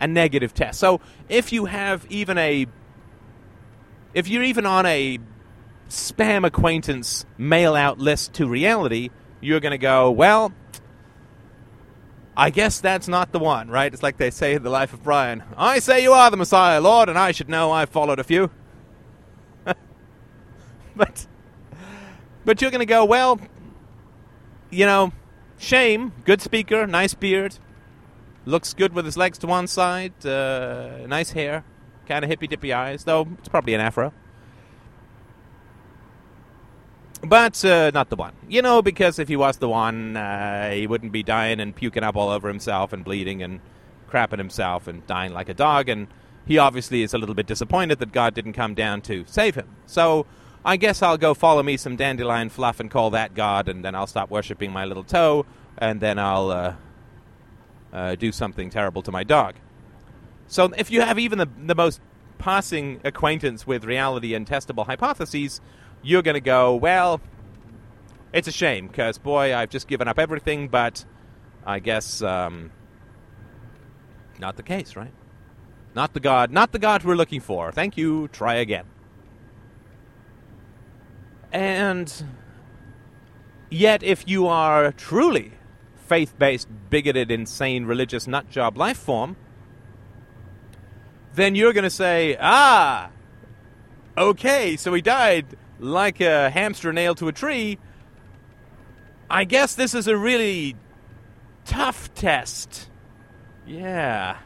a 0.00 0.06
negative 0.06 0.54
test. 0.54 0.78
So 0.78 1.00
if 1.28 1.52
you 1.52 1.66
have 1.66 2.06
even 2.10 2.38
a. 2.38 2.66
If 4.12 4.26
you're 4.26 4.42
even 4.42 4.66
on 4.66 4.86
a 4.86 5.20
spam 5.88 6.44
acquaintance 6.44 7.26
mail 7.38 7.76
out 7.76 7.98
list 7.98 8.34
to 8.34 8.48
reality, 8.48 9.10
you're 9.40 9.60
going 9.60 9.70
to 9.70 9.78
go, 9.78 10.10
well, 10.10 10.52
I 12.36 12.50
guess 12.50 12.80
that's 12.80 13.06
not 13.06 13.32
the 13.32 13.38
one, 13.38 13.68
right? 13.68 13.92
It's 13.92 14.02
like 14.02 14.16
they 14.16 14.30
say 14.30 14.54
in 14.54 14.62
the 14.62 14.70
life 14.70 14.92
of 14.92 15.02
Brian. 15.02 15.42
I 15.56 15.78
say 15.78 16.02
you 16.02 16.12
are 16.12 16.30
the 16.30 16.36
Messiah, 16.36 16.80
Lord, 16.80 17.08
and 17.08 17.18
I 17.18 17.32
should 17.32 17.48
know 17.48 17.70
I've 17.70 17.90
followed 17.90 18.18
a 18.18 18.24
few. 18.24 18.50
but 20.96 21.26
but 22.44 22.62
you're 22.62 22.70
going 22.70 22.80
to 22.80 22.86
go, 22.86 23.04
well, 23.04 23.38
you 24.70 24.86
know, 24.86 25.12
shame, 25.58 26.12
good 26.24 26.40
speaker, 26.40 26.86
nice 26.86 27.14
beard, 27.14 27.58
looks 28.44 28.72
good 28.74 28.92
with 28.92 29.04
his 29.04 29.16
legs 29.16 29.38
to 29.38 29.46
one 29.46 29.66
side, 29.66 30.24
uh, 30.24 31.06
nice 31.06 31.30
hair, 31.30 31.64
kind 32.06 32.24
of 32.24 32.30
hippy 32.30 32.46
dippy 32.46 32.72
eyes, 32.72 33.04
though 33.04 33.28
it's 33.38 33.48
probably 33.48 33.74
an 33.74 33.80
afro. 33.80 34.12
But 37.22 37.62
uh, 37.64 37.90
not 37.92 38.08
the 38.08 38.16
one. 38.16 38.32
You 38.48 38.62
know, 38.62 38.80
because 38.80 39.18
if 39.18 39.28
he 39.28 39.36
was 39.36 39.58
the 39.58 39.68
one, 39.68 40.16
uh, 40.16 40.70
he 40.70 40.86
wouldn't 40.86 41.12
be 41.12 41.22
dying 41.22 41.60
and 41.60 41.76
puking 41.76 42.02
up 42.02 42.16
all 42.16 42.30
over 42.30 42.48
himself 42.48 42.92
and 42.92 43.04
bleeding 43.04 43.42
and 43.42 43.60
crapping 44.10 44.38
himself 44.38 44.86
and 44.86 45.06
dying 45.06 45.34
like 45.34 45.48
a 45.50 45.54
dog. 45.54 45.88
And 45.90 46.08
he 46.46 46.56
obviously 46.56 47.02
is 47.02 47.12
a 47.12 47.18
little 47.18 47.34
bit 47.34 47.46
disappointed 47.46 47.98
that 47.98 48.12
God 48.12 48.34
didn't 48.34 48.54
come 48.54 48.74
down 48.74 49.02
to 49.02 49.24
save 49.26 49.54
him. 49.54 49.68
So 49.84 50.24
I 50.64 50.76
guess 50.76 51.02
I'll 51.02 51.16
go 51.18 51.34
follow 51.34 51.62
me 51.62 51.76
some 51.76 51.96
dandelion 51.96 52.50
fluff 52.50 52.80
and 52.80 52.90
call 52.90 53.10
that 53.10 53.34
God, 53.34 53.68
and 53.68 53.84
then 53.84 53.94
I'll 53.94 54.06
stop 54.06 54.30
worshiping 54.30 54.72
my 54.72 54.84
little 54.84 55.04
toe, 55.04 55.46
and 55.78 56.00
then 56.00 56.18
I'll 56.18 56.50
uh, 56.50 56.74
uh 57.92 58.14
do 58.14 58.30
something 58.30 58.70
terrible 58.70 59.02
to 59.02 59.12
my 59.12 59.24
dog. 59.24 59.54
So 60.46 60.72
if 60.76 60.90
you 60.90 61.00
have 61.00 61.18
even 61.18 61.38
the, 61.38 61.48
the 61.64 61.74
most 61.74 62.00
passing 62.38 63.00
acquaintance 63.04 63.66
with 63.66 63.84
reality 63.84 64.34
and 64.34 64.46
testable 64.46 64.84
hypotheses, 64.84 65.60
you're 66.02 66.22
going 66.22 66.34
to 66.34 66.40
go, 66.40 66.74
well, 66.74 67.20
it's 68.32 68.48
a 68.48 68.52
shame 68.52 68.88
because, 68.88 69.18
boy, 69.18 69.54
I've 69.54 69.70
just 69.70 69.88
given 69.88 70.08
up 70.08 70.18
everything, 70.18 70.68
but 70.68 71.04
I 71.64 71.78
guess 71.78 72.22
um, 72.22 72.70
not 74.38 74.56
the 74.56 74.62
case, 74.62 74.96
right? 74.96 75.12
Not 75.94 76.14
the 76.14 76.20
God, 76.20 76.50
not 76.50 76.72
the 76.72 76.78
God 76.78 77.04
we're 77.04 77.16
looking 77.16 77.40
for. 77.40 77.72
Thank 77.72 77.96
you. 77.96 78.28
Try 78.28 78.54
again. 78.54 78.86
And 81.52 82.12
yet, 83.70 84.02
if 84.02 84.28
you 84.28 84.46
are 84.46 84.92
truly 84.92 85.52
faith 85.96 86.38
based, 86.38 86.68
bigoted, 86.90 87.30
insane, 87.30 87.84
religious 87.84 88.26
nutjob 88.26 88.76
life 88.76 88.98
form, 88.98 89.36
then 91.34 91.54
you're 91.54 91.72
going 91.72 91.84
to 91.84 91.90
say, 91.90 92.36
ah, 92.40 93.10
okay, 94.18 94.76
so 94.76 94.92
he 94.92 95.00
died 95.00 95.46
like 95.78 96.20
a 96.20 96.50
hamster 96.50 96.92
nailed 96.92 97.18
to 97.18 97.28
a 97.28 97.32
tree. 97.32 97.78
I 99.30 99.44
guess 99.44 99.74
this 99.74 99.94
is 99.94 100.08
a 100.08 100.16
really 100.16 100.74
tough 101.64 102.12
test. 102.14 102.90
Yeah. 103.66 104.38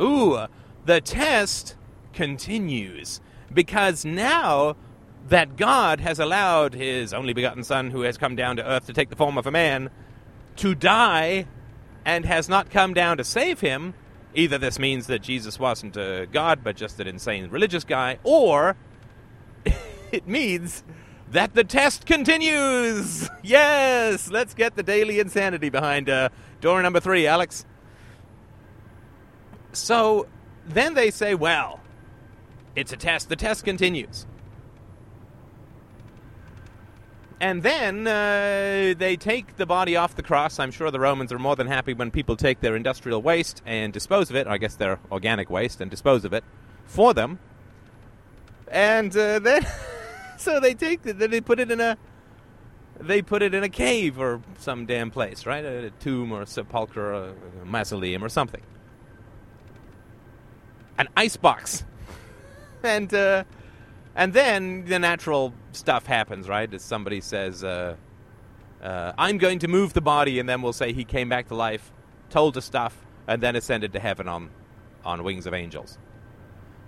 Ooh, 0.00 0.46
the 0.84 1.00
test 1.00 1.74
continues 2.12 3.20
because 3.52 4.04
now 4.04 4.76
that 5.28 5.56
God 5.56 6.00
has 6.00 6.18
allowed 6.18 6.74
his 6.74 7.12
only 7.12 7.32
begotten 7.32 7.62
Son, 7.62 7.90
who 7.90 8.02
has 8.02 8.16
come 8.16 8.36
down 8.36 8.56
to 8.56 8.66
earth 8.66 8.86
to 8.86 8.92
take 8.92 9.10
the 9.10 9.16
form 9.16 9.36
of 9.36 9.46
a 9.46 9.50
man, 9.50 9.90
to 10.56 10.74
die 10.74 11.46
and 12.04 12.24
has 12.24 12.48
not 12.48 12.70
come 12.70 12.94
down 12.94 13.18
to 13.18 13.24
save 13.24 13.60
him, 13.60 13.94
either 14.34 14.56
this 14.56 14.78
means 14.78 15.06
that 15.08 15.20
Jesus 15.20 15.58
wasn't 15.58 15.96
a 15.96 16.26
God 16.32 16.60
but 16.64 16.76
just 16.76 16.98
an 17.00 17.06
insane 17.06 17.50
religious 17.50 17.84
guy, 17.84 18.18
or 18.24 18.76
it 20.12 20.26
means 20.26 20.82
that 21.30 21.54
the 21.54 21.64
test 21.64 22.06
continues. 22.06 23.28
Yes, 23.42 24.30
let's 24.30 24.52
get 24.52 24.76
the 24.76 24.82
daily 24.82 25.20
insanity 25.20 25.70
behind 25.70 26.10
uh, 26.10 26.28
door 26.60 26.82
number 26.82 27.00
three, 27.00 27.26
Alex. 27.26 27.64
So 29.72 30.26
then 30.66 30.92
they 30.92 31.10
say, 31.10 31.34
well, 31.34 31.80
it's 32.76 32.92
a 32.92 32.96
test. 32.96 33.30
The 33.30 33.36
test 33.36 33.64
continues. 33.64 34.26
And 37.40 37.62
then 37.62 38.06
uh, 38.06 38.94
they 38.98 39.16
take 39.16 39.56
the 39.56 39.66
body 39.66 39.94
off 39.96 40.16
the 40.16 40.22
cross. 40.22 40.58
I'm 40.58 40.72
sure 40.72 40.90
the 40.90 40.98
Romans 40.98 41.32
are 41.32 41.38
more 41.38 41.54
than 41.54 41.68
happy 41.68 41.94
when 41.94 42.10
people 42.10 42.36
take 42.36 42.60
their 42.60 42.74
industrial 42.74 43.22
waste 43.22 43.62
and 43.64 43.92
dispose 43.92 44.28
of 44.28 44.36
it, 44.36 44.48
I 44.48 44.58
guess 44.58 44.74
their 44.74 44.98
organic 45.12 45.48
waste, 45.48 45.80
and 45.80 45.88
dispose 45.88 46.24
of 46.24 46.32
it 46.32 46.42
for 46.84 47.14
them. 47.14 47.38
And 48.66 49.16
uh, 49.16 49.38
then, 49.42 49.64
so 50.36 50.58
they 50.58 50.74
take 50.74 51.06
it, 51.06 51.18
then 51.18 51.30
they 51.30 51.40
put 51.40 51.60
it 51.60 51.70
in 51.70 51.80
a, 51.80 51.96
they 53.00 53.22
put 53.22 53.42
it 53.42 53.54
in 53.54 53.62
a 53.62 53.68
cave 53.68 54.18
or 54.18 54.42
some 54.58 54.84
damn 54.84 55.12
place, 55.12 55.46
right? 55.46 55.64
A, 55.64 55.90
tomb 56.00 56.32
or 56.32 56.42
a 56.42 56.46
sepulcher 56.46 57.14
or 57.14 57.34
a 57.62 57.64
mausoleum 57.64 58.24
or 58.24 58.28
something. 58.28 58.62
An 60.98 61.08
ice 61.16 61.36
box. 61.36 61.84
and, 62.82 63.14
uh, 63.14 63.44
and 64.18 64.32
then 64.32 64.84
the 64.84 64.98
natural 64.98 65.54
stuff 65.70 66.04
happens, 66.04 66.48
right? 66.48 66.74
As 66.74 66.82
somebody 66.82 67.20
says, 67.20 67.62
uh, 67.62 67.94
uh, 68.82 69.12
I'm 69.16 69.38
going 69.38 69.60
to 69.60 69.68
move 69.68 69.92
the 69.92 70.00
body, 70.00 70.40
and 70.40 70.48
then 70.48 70.60
we'll 70.60 70.72
say 70.72 70.92
he 70.92 71.04
came 71.04 71.28
back 71.28 71.46
to 71.48 71.54
life, 71.54 71.92
told 72.28 72.56
us 72.56 72.64
stuff, 72.64 72.96
and 73.28 73.40
then 73.40 73.54
ascended 73.54 73.92
to 73.92 74.00
heaven 74.00 74.26
on, 74.26 74.50
on 75.04 75.22
wings 75.22 75.46
of 75.46 75.54
angels. 75.54 75.98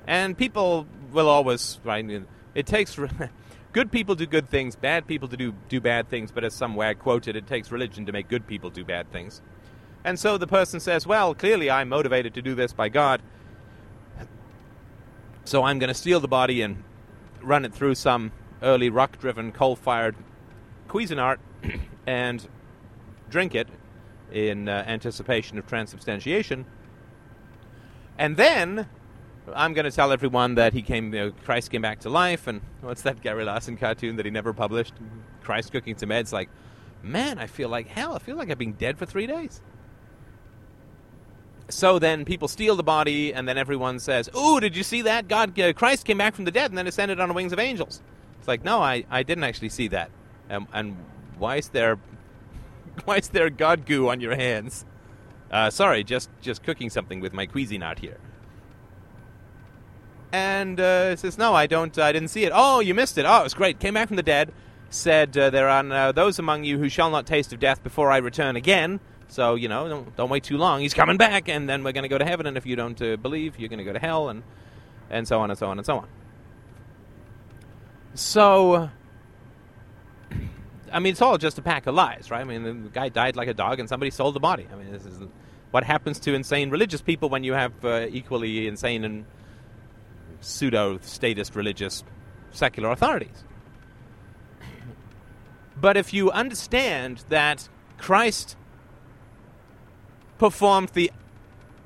And 0.09 0.37
people 0.37 0.89
will 1.13 1.29
always, 1.29 1.79
right? 1.85 2.05
It 2.57 2.67
takes. 2.67 2.99
good 3.73 3.93
people 3.93 4.17
to 4.17 4.27
do 4.27 4.29
good 4.29 4.49
things, 4.49 4.75
bad 4.75 5.07
people 5.07 5.29
to 5.29 5.37
do, 5.37 5.55
do 5.69 5.81
bad 5.81 6.09
things, 6.09 6.33
but 6.33 6.43
as 6.43 6.53
some 6.53 6.75
wag 6.75 6.99
quoted, 6.99 7.37
it 7.37 7.47
takes 7.47 7.71
religion 7.71 8.07
to 8.07 8.11
make 8.11 8.27
good 8.27 8.45
people 8.49 8.71
do 8.71 8.85
bad 8.85 9.09
things. 9.13 9.41
And 10.03 10.19
so 10.19 10.37
the 10.37 10.49
person 10.49 10.81
says, 10.81 11.07
Well, 11.07 11.37
clearly 11.37 11.71
I'm 11.71 11.91
motivated 11.91 12.35
to 12.35 12.43
do 12.43 12.57
this 12.57 12.73
by 12.73 12.89
God, 12.89 13.23
so 15.45 15.63
I'm 15.63 15.79
going 15.79 15.89
to 15.89 15.95
steal 15.95 16.19
the 16.19 16.27
body 16.27 16.63
and 16.63 16.83
run 17.43 17.65
it 17.65 17.73
through 17.73 17.95
some 17.95 18.33
early 18.63 18.91
rock 18.91 19.19
driven 19.19 19.53
coal 19.53 19.77
fired 19.77 20.17
Cuisinart 20.89 21.39
and 22.07 22.47
drink 23.29 23.55
it 23.55 23.69
in 24.33 24.69
uh, 24.69 24.85
anticipation 24.87 25.59
of 25.59 25.67
transubstantiation. 25.67 26.67
And 28.19 28.37
then 28.37 28.87
I'm 29.55 29.73
going 29.73 29.85
to 29.85 29.91
tell 29.91 30.13
everyone 30.13 30.55
that 30.57 30.73
he 30.73 30.83
came, 30.83 31.15
you 31.15 31.21
know, 31.21 31.33
Christ 31.45 31.71
came 31.71 31.83
back 31.83 32.01
to 32.01 32.11
life, 32.11 32.47
and 32.47 32.61
what's 32.81 33.03
that 33.03 33.21
Gary 33.23 33.45
Larson 33.45 33.77
cartoon 33.77 34.17
that 34.17 34.25
he 34.25 34.31
never 34.31 34.53
published? 34.53 34.95
Christ 35.43 35.73
cooking 35.73 35.97
some 35.97 36.13
eggs. 36.13 36.33
Like, 36.33 36.51
man, 37.03 37.39
I 37.39 37.47
feel 37.47 37.69
like 37.69 37.89
hell. 37.89 38.15
I 38.15 38.19
feel 38.19 38.37
like 38.37 38.51
I've 38.51 38.59
been 38.59 38.75
dead 38.75 38.99
for 38.99 39.07
three 39.07 39.27
days. 39.27 39.61
So 41.71 41.99
then 41.99 42.25
people 42.25 42.49
steal 42.49 42.77
the 42.77 42.83
body, 42.83 43.33
and 43.33 43.49
then 43.49 43.57
everyone 43.59 43.99
says, 43.99 44.29
"Ooh, 44.37 44.61
did 44.61 44.77
you 44.77 44.83
see 44.83 45.03
that? 45.03 45.29
God, 45.29 45.59
uh, 45.59 45.73
Christ 45.73 46.05
came 46.05 46.19
back 46.19 46.35
from 46.35 46.45
the 46.45 46.51
dead 46.51 46.71
and 46.71 46.79
then 46.79 46.87
ascended 46.87 47.21
on 47.21 47.29
the 47.29 47.35
wings 47.35 47.53
of 47.53 47.59
angels." 47.59 48.03
It's 48.41 48.49
like, 48.49 48.65
no, 48.65 48.81
I, 48.81 49.05
I 49.11 49.23
didn't 49.23 49.45
actually 49.45 49.69
see 49.69 49.89
that. 49.89 50.11
And 50.49 50.97
why 51.39 51.57
is 51.57 51.69
there, 51.69 51.99
why 53.05 53.19
is 53.19 53.29
there 53.29 53.51
God 53.51 53.85
goo 53.85 54.09
on 54.09 54.21
your 54.21 54.35
hands? 54.35 54.87
Uh, 55.51 55.69
sorry, 55.69 56.05
just 56.05 56.31
just 56.41 56.63
cooking 56.63 56.89
something 56.89 57.21
with 57.21 57.35
my 57.35 57.47
Cuisinart 57.47 57.99
here. 57.99 58.17
And 60.33 60.81
uh, 60.81 61.17
says, 61.17 61.37
no, 61.37 61.55
I 61.55 61.67
don't, 61.67 61.99
I 61.99 62.13
didn't 62.13 62.29
see 62.29 62.45
it. 62.45 62.53
Oh, 62.55 62.81
you 62.81 62.95
missed 62.95 63.19
it. 63.19 63.27
Oh, 63.27 63.41
it 63.41 63.43
was 63.43 63.55
great. 63.55 63.81
Came 63.81 63.95
back 63.95 64.07
from 64.07 64.17
the 64.17 64.23
dead. 64.23 64.53
Said 64.89 65.37
uh, 65.37 65.51
there 65.51 65.69
are 65.69 65.93
uh, 65.93 66.13
those 66.13 66.39
among 66.39 66.65
you 66.65 66.79
who 66.79 66.89
shall 66.89 67.11
not 67.11 67.27
taste 67.27 67.53
of 67.53 67.61
death 67.61 67.83
before 67.83 68.11
I 68.11 68.19
return 68.19 68.57
again. 68.57 69.01
So 69.31 69.55
you 69.55 69.69
know, 69.69 69.89
don't, 69.89 70.17
don't 70.17 70.31
wait 70.31 70.45
too 70.45 70.59
long. 70.59 70.81
He's 70.81 70.95
coming 70.95 71.17
back, 71.17 71.49
and 71.49 71.69
then 71.69 71.83
we're 71.85 71.93
going 71.93 72.03
to 72.03 72.09
go 72.09 72.19
to 72.19 72.25
heaven. 72.25 72.47
And 72.47 72.57
if 72.57 72.67
you 72.67 72.77
don't 72.77 73.01
uh, 73.01 73.17
believe, 73.17 73.59
you're 73.59 73.69
going 73.69 73.79
to 73.79 73.85
go 73.85 73.93
to 73.93 73.99
hell, 73.99 74.29
and 74.29 74.43
and 75.09 75.27
so 75.27 75.41
on 75.41 75.51
and 75.51 75.59
so 75.59 75.69
on 75.69 75.79
and 75.79 75.87
so 75.87 75.99
on. 75.99 76.09
So, 78.15 78.91
I 80.93 80.99
mean, 80.99 81.13
it's 81.13 81.23
all 81.23 81.39
just 81.39 81.59
a 81.59 81.63
pack 81.63 81.87
of 81.87 81.95
lies, 81.95 82.31
right? 82.31 82.41
I 82.41 82.45
mean, 82.45 82.65
the 82.65 82.91
guy 82.91 83.09
died 83.09 83.37
like 83.37 83.49
a 83.49 83.55
dog, 83.55 83.79
and 83.79 83.89
somebody 83.89 84.11
sold 84.11 84.35
the 84.35 84.41
body. 84.41 84.67
I 84.73 84.77
mean, 84.77 84.91
this 84.91 85.07
is 85.07 85.21
what 85.71 85.85
happens 85.85 86.19
to 86.21 86.35
insane 86.35 86.71
religious 86.71 87.01
people 87.01 87.29
when 87.29 87.45
you 87.45 87.53
have 87.53 87.85
uh, 87.85 88.07
equally 88.11 88.67
insane 88.67 89.05
and 89.05 89.25
pseudo 90.41 90.99
statist 91.03 91.55
religious 91.55 92.03
secular 92.51 92.91
authorities. 92.91 93.45
But 95.81 95.97
if 95.97 96.13
you 96.13 96.31
understand 96.31 97.25
that 97.29 97.69
Christ 97.97 98.57
performed 100.41 100.89
the 100.95 101.13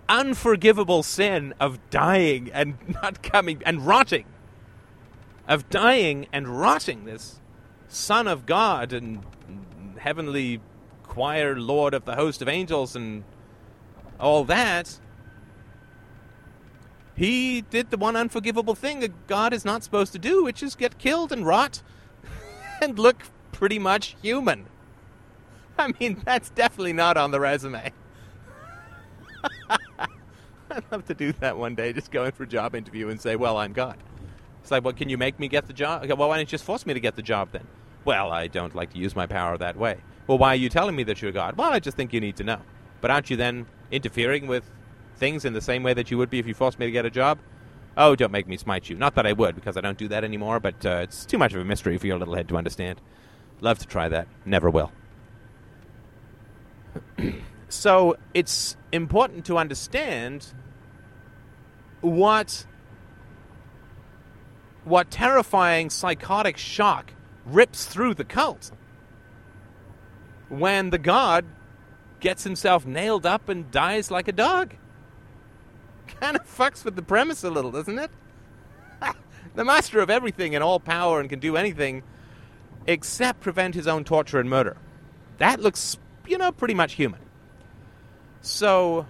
unforgivable 0.08 1.02
sin 1.02 1.52
of 1.58 1.80
dying 1.90 2.48
and 2.52 2.76
not 3.02 3.20
coming 3.20 3.60
and 3.66 3.84
rotting, 3.84 4.24
of 5.48 5.68
dying 5.70 6.28
and 6.32 6.60
rotting, 6.60 7.04
this 7.04 7.40
Son 7.88 8.28
of 8.28 8.46
God 8.46 8.92
and 8.92 9.24
heavenly 9.98 10.60
choir 11.02 11.56
Lord 11.58 11.94
of 11.94 12.04
the 12.04 12.14
host 12.14 12.40
of 12.42 12.48
angels 12.48 12.94
and 12.94 13.24
all 14.20 14.44
that, 14.44 15.00
he 17.16 17.60
did 17.60 17.90
the 17.90 17.96
one 17.96 18.14
unforgivable 18.14 18.76
thing 18.76 19.02
a 19.02 19.08
God 19.08 19.52
is 19.52 19.64
not 19.64 19.82
supposed 19.82 20.12
to 20.12 20.18
do, 20.20 20.44
which 20.44 20.62
is 20.62 20.76
get 20.76 20.96
killed 20.98 21.32
and 21.32 21.44
rot 21.44 21.82
and 22.80 23.00
look 23.00 23.24
pretty 23.50 23.80
much 23.80 24.14
human. 24.22 24.66
I 25.76 25.92
mean, 25.98 26.22
that's 26.24 26.50
definitely 26.50 26.92
not 26.92 27.16
on 27.16 27.32
the 27.32 27.40
resume. 27.40 27.92
I'd 30.70 30.84
love 30.90 31.04
to 31.06 31.14
do 31.14 31.32
that 31.40 31.56
one 31.56 31.74
day, 31.74 31.92
just 31.92 32.10
go 32.10 32.24
in 32.24 32.32
for 32.32 32.42
a 32.44 32.46
job 32.46 32.74
interview 32.74 33.08
and 33.08 33.20
say, 33.20 33.36
well, 33.36 33.56
I'm 33.56 33.72
God. 33.72 33.98
It's 34.60 34.70
like, 34.70 34.84
well, 34.84 34.94
can 34.94 35.08
you 35.08 35.18
make 35.18 35.38
me 35.38 35.46
get 35.48 35.66
the 35.66 35.72
job? 35.72 36.06
Well, 36.08 36.28
why 36.28 36.36
don't 36.36 36.40
you 36.40 36.46
just 36.46 36.64
force 36.64 36.86
me 36.86 36.94
to 36.94 37.00
get 37.00 37.16
the 37.16 37.22
job 37.22 37.50
then? 37.52 37.66
Well, 38.04 38.32
I 38.32 38.46
don't 38.48 38.74
like 38.74 38.92
to 38.94 38.98
use 38.98 39.14
my 39.14 39.26
power 39.26 39.56
that 39.58 39.76
way. 39.76 39.98
Well, 40.26 40.38
why 40.38 40.48
are 40.48 40.56
you 40.56 40.68
telling 40.68 40.96
me 40.96 41.04
that 41.04 41.20
you're 41.20 41.32
God? 41.32 41.56
Well, 41.56 41.70
I 41.70 41.80
just 41.80 41.96
think 41.96 42.12
you 42.12 42.20
need 42.20 42.36
to 42.36 42.44
know. 42.44 42.60
But 43.00 43.10
aren't 43.10 43.28
you 43.28 43.36
then 43.36 43.66
interfering 43.90 44.46
with 44.46 44.64
things 45.16 45.44
in 45.44 45.52
the 45.52 45.60
same 45.60 45.82
way 45.82 45.94
that 45.94 46.10
you 46.10 46.18
would 46.18 46.30
be 46.30 46.38
if 46.38 46.46
you 46.46 46.54
forced 46.54 46.78
me 46.78 46.86
to 46.86 46.92
get 46.92 47.04
a 47.04 47.10
job? 47.10 47.38
Oh, 47.96 48.16
don't 48.16 48.32
make 48.32 48.48
me 48.48 48.56
smite 48.56 48.88
you. 48.88 48.96
Not 48.96 49.14
that 49.14 49.26
I 49.26 49.32
would, 49.32 49.54
because 49.54 49.76
I 49.76 49.80
don't 49.80 49.98
do 49.98 50.08
that 50.08 50.24
anymore, 50.24 50.58
but 50.60 50.84
uh, 50.84 51.00
it's 51.02 51.24
too 51.24 51.38
much 51.38 51.54
of 51.54 51.60
a 51.60 51.64
mystery 51.64 51.96
for 51.98 52.06
your 52.06 52.18
little 52.18 52.34
head 52.34 52.48
to 52.48 52.56
understand. 52.56 53.00
Love 53.60 53.78
to 53.78 53.86
try 53.86 54.08
that. 54.08 54.26
Never 54.44 54.70
will. 54.70 54.90
so 57.74 58.16
it's 58.32 58.76
important 58.92 59.44
to 59.46 59.58
understand 59.58 60.46
what 62.00 62.66
what 64.84 65.10
terrifying 65.10 65.88
psychotic 65.90 66.56
shock 66.56 67.12
rips 67.46 67.86
through 67.86 68.14
the 68.14 68.24
cult 68.24 68.70
when 70.48 70.90
the 70.90 70.98
god 70.98 71.44
gets 72.24 72.42
himself 72.42 72.86
nailed 72.86 73.26
up 73.26 73.50
and 73.50 73.70
dies 73.70 74.10
like 74.10 74.28
a 74.28 74.32
dog. 74.32 74.74
Kind 76.20 76.36
of 76.36 76.42
fucks 76.42 76.82
with 76.82 76.96
the 76.96 77.02
premise 77.02 77.44
a 77.44 77.50
little, 77.50 77.70
doesn't 77.70 77.98
it? 77.98 78.10
the 79.54 79.62
master 79.62 80.00
of 80.00 80.08
everything 80.08 80.54
and 80.54 80.64
all 80.64 80.80
power 80.80 81.20
and 81.20 81.28
can 81.28 81.38
do 81.38 81.54
anything 81.54 82.02
except 82.86 83.40
prevent 83.40 83.74
his 83.74 83.86
own 83.86 84.04
torture 84.04 84.40
and 84.40 84.48
murder. 84.48 84.78
That 85.36 85.60
looks, 85.60 85.98
you 86.26 86.38
know, 86.38 86.50
pretty 86.50 86.72
much 86.72 86.94
human. 86.94 87.20
So, 88.44 89.06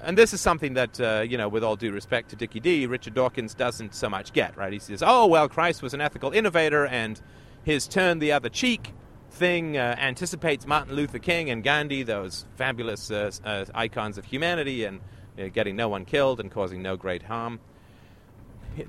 and 0.00 0.16
this 0.16 0.32
is 0.32 0.40
something 0.40 0.74
that, 0.74 1.00
uh, 1.00 1.24
you 1.28 1.36
know, 1.36 1.48
with 1.48 1.64
all 1.64 1.74
due 1.74 1.90
respect 1.90 2.30
to 2.30 2.36
Dickie 2.36 2.60
D, 2.60 2.86
Richard 2.86 3.14
Dawkins 3.14 3.52
doesn't 3.52 3.96
so 3.96 4.08
much 4.08 4.32
get, 4.32 4.56
right? 4.56 4.72
He 4.72 4.78
says, 4.78 5.02
oh, 5.04 5.26
well, 5.26 5.48
Christ 5.48 5.82
was 5.82 5.92
an 5.92 6.00
ethical 6.00 6.30
innovator, 6.30 6.86
and 6.86 7.20
his 7.64 7.88
turn 7.88 8.20
the 8.20 8.30
other 8.30 8.48
cheek 8.48 8.92
thing 9.32 9.76
uh, 9.76 9.96
anticipates 9.98 10.68
Martin 10.68 10.94
Luther 10.94 11.18
King 11.18 11.50
and 11.50 11.64
Gandhi, 11.64 12.04
those 12.04 12.46
fabulous 12.54 13.10
uh, 13.10 13.32
uh, 13.44 13.64
icons 13.74 14.18
of 14.18 14.24
humanity, 14.24 14.84
and 14.84 15.00
uh, 15.36 15.48
getting 15.48 15.74
no 15.74 15.88
one 15.88 16.04
killed 16.04 16.38
and 16.38 16.48
causing 16.48 16.80
no 16.80 16.96
great 16.96 17.24
harm. 17.24 17.58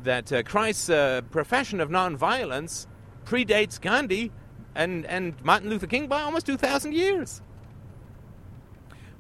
That 0.04 0.32
uh, 0.32 0.44
Christ's 0.44 0.92
uh, 0.92 1.22
profession 1.32 1.82
of 1.82 1.90
nonviolence 1.90 2.86
predates 3.26 3.82
Gandhi 3.82 4.32
and, 4.76 5.08
and 5.08 5.44
Martin 5.44 5.72
Luther 5.72 5.88
King 5.88 6.06
by 6.06 6.22
almost 6.22 6.46
2,000 6.46 6.94
years. 6.94 7.42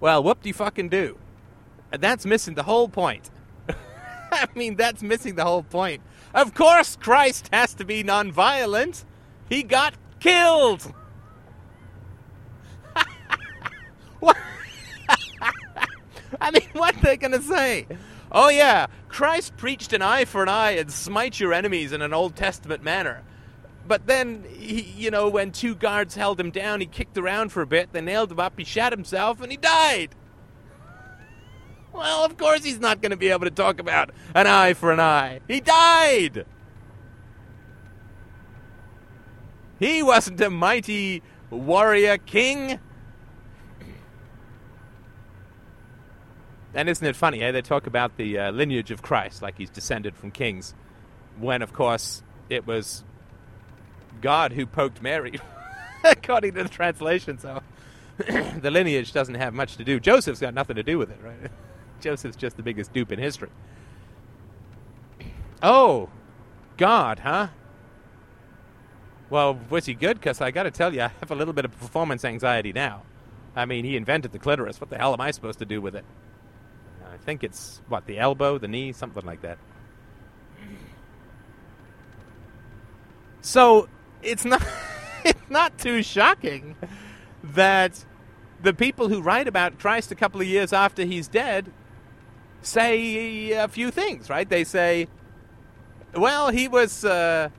Well, 0.01 0.23
whoop 0.23 0.41
de 0.41 0.51
fucking 0.51 0.89
do. 0.89 1.17
That's 1.91 2.25
missing 2.25 2.55
the 2.55 2.63
whole 2.63 2.89
point. 2.89 3.29
I 4.31 4.47
mean, 4.55 4.75
that's 4.75 5.03
missing 5.03 5.35
the 5.35 5.45
whole 5.45 5.63
point. 5.63 6.01
Of 6.33 6.55
course, 6.55 6.97
Christ 6.99 7.49
has 7.53 7.75
to 7.75 7.85
be 7.85 8.03
nonviolent. 8.03 9.05
He 9.47 9.61
got 9.61 9.93
killed. 10.19 10.91
what? 14.19 14.37
I 16.41 16.51
mean, 16.51 16.67
what 16.73 16.95
they 17.03 17.15
gonna 17.15 17.41
say? 17.41 17.85
Oh 18.31 18.49
yeah, 18.49 18.87
Christ 19.07 19.55
preached 19.55 19.93
an 19.93 20.01
eye 20.01 20.25
for 20.25 20.41
an 20.41 20.49
eye 20.49 20.71
and 20.71 20.91
smite 20.91 21.39
your 21.39 21.53
enemies 21.53 21.91
in 21.91 22.01
an 22.01 22.13
Old 22.13 22.35
Testament 22.35 22.81
manner. 22.81 23.21
But 23.91 24.07
then, 24.07 24.45
he, 24.49 24.83
you 24.83 25.11
know, 25.11 25.27
when 25.27 25.51
two 25.51 25.75
guards 25.75 26.15
held 26.15 26.39
him 26.39 26.49
down, 26.49 26.79
he 26.79 26.85
kicked 26.85 27.17
around 27.17 27.51
for 27.51 27.61
a 27.61 27.67
bit, 27.67 27.91
they 27.91 27.99
nailed 27.99 28.31
him 28.31 28.39
up, 28.39 28.53
he 28.57 28.63
shot 28.63 28.93
himself, 28.93 29.41
and 29.41 29.51
he 29.51 29.57
died. 29.57 30.15
Well, 31.91 32.23
of 32.23 32.37
course 32.37 32.63
he's 32.63 32.79
not 32.79 33.01
going 33.01 33.09
to 33.09 33.17
be 33.17 33.27
able 33.27 33.43
to 33.43 33.51
talk 33.51 33.81
about 33.81 34.11
an 34.33 34.47
eye 34.47 34.75
for 34.75 34.93
an 34.93 35.01
eye. 35.01 35.41
He 35.45 35.59
died! 35.59 36.45
He 39.77 40.01
wasn't 40.01 40.39
a 40.39 40.49
mighty 40.49 41.21
warrior 41.49 42.17
king. 42.17 42.79
And 46.73 46.87
isn't 46.87 47.05
it 47.05 47.17
funny, 47.17 47.41
eh? 47.41 47.51
They 47.51 47.61
talk 47.61 47.87
about 47.87 48.15
the 48.15 48.39
uh, 48.39 48.51
lineage 48.51 48.89
of 48.89 49.01
Christ, 49.01 49.41
like 49.41 49.57
he's 49.57 49.69
descended 49.69 50.15
from 50.15 50.31
kings, 50.31 50.75
when, 51.37 51.61
of 51.61 51.73
course, 51.73 52.23
it 52.49 52.65
was 52.65 53.03
God 54.21 54.53
who 54.53 54.65
poked 54.65 55.01
Mary, 55.01 55.39
according 56.03 56.53
to 56.53 56.63
the 56.63 56.69
translation. 56.69 57.37
So 57.37 57.61
the 58.17 58.71
lineage 58.71 59.11
doesn't 59.13 59.35
have 59.35 59.53
much 59.53 59.77
to 59.77 59.83
do. 59.83 59.99
Joseph's 59.99 60.39
got 60.39 60.53
nothing 60.53 60.75
to 60.75 60.83
do 60.83 60.97
with 60.97 61.09
it, 61.11 61.19
right? 61.23 61.51
Joseph's 62.01 62.37
just 62.37 62.57
the 62.57 62.63
biggest 62.63 62.93
dupe 62.93 63.11
in 63.11 63.19
history. 63.19 63.49
Oh, 65.61 66.09
God, 66.77 67.19
huh? 67.19 67.47
Well, 69.29 69.59
was 69.69 69.85
he 69.85 69.93
good? 69.93 70.19
Because 70.19 70.41
I 70.41 70.51
got 70.51 70.63
to 70.63 70.71
tell 70.71 70.93
you, 70.93 71.01
I 71.01 71.11
have 71.19 71.31
a 71.31 71.35
little 71.35 71.53
bit 71.53 71.65
of 71.65 71.77
performance 71.79 72.25
anxiety 72.25 72.73
now. 72.73 73.03
I 73.55 73.65
mean, 73.65 73.85
he 73.85 73.95
invented 73.95 74.31
the 74.31 74.39
clitoris. 74.39 74.81
What 74.81 74.89
the 74.89 74.97
hell 74.97 75.13
am 75.13 75.21
I 75.21 75.31
supposed 75.31 75.59
to 75.59 75.65
do 75.65 75.81
with 75.81 75.95
it? 75.95 76.05
I 77.11 77.17
think 77.17 77.43
it's, 77.43 77.81
what, 77.87 78.05
the 78.07 78.17
elbow, 78.17 78.57
the 78.57 78.67
knee, 78.67 78.91
something 78.93 79.25
like 79.25 79.41
that. 79.41 79.57
So, 83.41 83.89
it's 84.23 84.45
not, 84.45 84.63
it's 85.25 85.49
not 85.49 85.77
too 85.77 86.03
shocking 86.03 86.75
that 87.43 88.05
the 88.61 88.73
people 88.73 89.09
who 89.09 89.21
write 89.21 89.47
about 89.47 89.79
Christ 89.79 90.11
a 90.11 90.15
couple 90.15 90.41
of 90.41 90.47
years 90.47 90.73
after 90.73 91.03
he's 91.03 91.27
dead 91.27 91.71
say 92.61 93.51
a 93.51 93.67
few 93.67 93.91
things, 93.91 94.29
right? 94.29 94.47
They 94.47 94.63
say, 94.63 95.07
well, 96.15 96.49
he 96.49 96.67
was, 96.67 97.03
uh, 97.03 97.49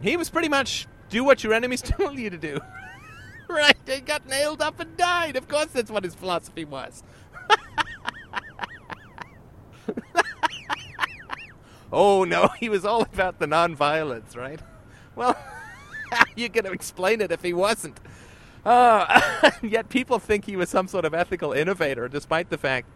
he 0.00 0.16
was 0.16 0.30
pretty 0.30 0.48
much 0.48 0.88
do 1.08 1.22
what 1.24 1.44
your 1.44 1.52
enemies 1.52 1.82
tell 1.86 2.18
you 2.18 2.30
to 2.30 2.38
do. 2.38 2.60
right? 3.48 3.76
He 3.86 4.00
got 4.00 4.26
nailed 4.26 4.62
up 4.62 4.80
and 4.80 4.96
died. 4.96 5.36
Of 5.36 5.48
course, 5.48 5.66
that's 5.66 5.90
what 5.90 6.04
his 6.04 6.14
philosophy 6.14 6.64
was. 6.64 7.02
oh 11.92 12.24
no, 12.24 12.48
he 12.58 12.68
was 12.68 12.84
all 12.84 13.02
about 13.02 13.38
the 13.38 13.46
nonviolence, 13.46 14.36
right? 14.36 14.60
Well, 15.16 15.36
how 16.10 16.22
are 16.22 16.26
you 16.36 16.48
going 16.48 16.64
to 16.64 16.72
explain 16.72 17.20
it 17.20 17.30
if 17.30 17.42
he 17.42 17.52
wasn't? 17.52 17.98
Uh, 18.64 19.50
yet 19.62 19.88
people 19.88 20.18
think 20.18 20.44
he 20.44 20.56
was 20.56 20.68
some 20.68 20.88
sort 20.88 21.04
of 21.04 21.14
ethical 21.14 21.52
innovator, 21.52 22.08
despite 22.08 22.50
the 22.50 22.58
fact 22.58 22.88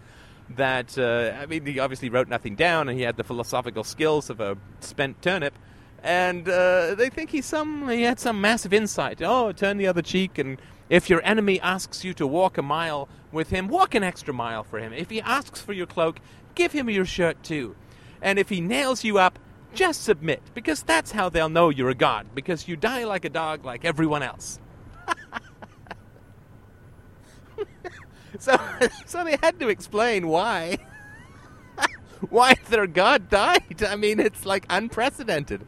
that, 0.51 0.99
uh, 0.99 1.35
I 1.41 1.47
mean, 1.47 1.65
he 1.65 1.79
obviously 1.79 2.11
wrote 2.11 2.29
nothing 2.29 2.55
down 2.55 2.89
and 2.89 2.99
he 2.99 3.05
had 3.05 3.17
the 3.17 3.25
philosophical 3.25 3.85
skills 3.85 4.29
of 4.29 4.41
a 4.41 4.57
spent 4.81 5.23
turnip. 5.23 5.55
And 6.03 6.47
uh, 6.47 6.95
they 6.95 7.09
think 7.09 7.31
he's 7.31 7.47
some, 7.47 7.89
he 7.89 8.03
had 8.03 8.21
some 8.21 8.41
massive 8.41 8.75
insight. 8.75 9.23
Oh, 9.23 9.53
turn 9.53 9.79
the 9.79 9.87
other 9.87 10.03
cheek, 10.03 10.37
and 10.37 10.59
if 10.91 11.09
your 11.09 11.23
enemy 11.25 11.59
asks 11.61 12.05
you 12.05 12.13
to 12.15 12.27
walk 12.27 12.59
a 12.59 12.63
mile 12.63 13.09
with 13.33 13.49
him, 13.49 13.69
walk 13.69 13.95
an 13.95 14.03
extra 14.03 14.35
mile 14.35 14.65
for 14.65 14.79
him. 14.79 14.93
If 14.93 15.09
he 15.09 15.23
asks 15.23 15.63
for 15.63 15.73
your 15.73 15.87
cloak, 15.87 16.21
give 16.55 16.73
him 16.73 16.91
your 16.91 17.07
shirt 17.07 17.43
too. 17.43 17.75
And 18.21 18.39
if 18.39 18.51
he 18.51 18.61
nails 18.61 19.03
you 19.03 19.19
up, 19.19 19.39
just 19.75 20.03
submit, 20.03 20.43
because 20.55 20.83
that's 20.83 21.11
how 21.13 21.29
they'll 21.29 21.49
know 21.49 21.69
you're 21.69 21.91
a 21.91 21.95
god, 21.95 22.27
because 22.35 22.69
you 22.69 22.77
die 22.77 23.05
like 23.05 23.25
a 23.25 23.31
dog 23.31 23.65
like 23.65 23.85
everyone 23.85 24.23
else. 24.23 24.59
so, 28.39 28.57
so 29.07 29.25
they 29.25 29.37
had 29.43 29.59
to 29.61 29.69
explain 29.69 30.29
why. 30.29 30.79
why 32.31 32.55
their 32.69 32.87
god 32.87 33.29
died. 33.29 33.83
I 33.87 33.97
mean, 33.97 34.21
it's 34.21 34.47
like 34.47 34.67
unprecedented. 34.71 35.67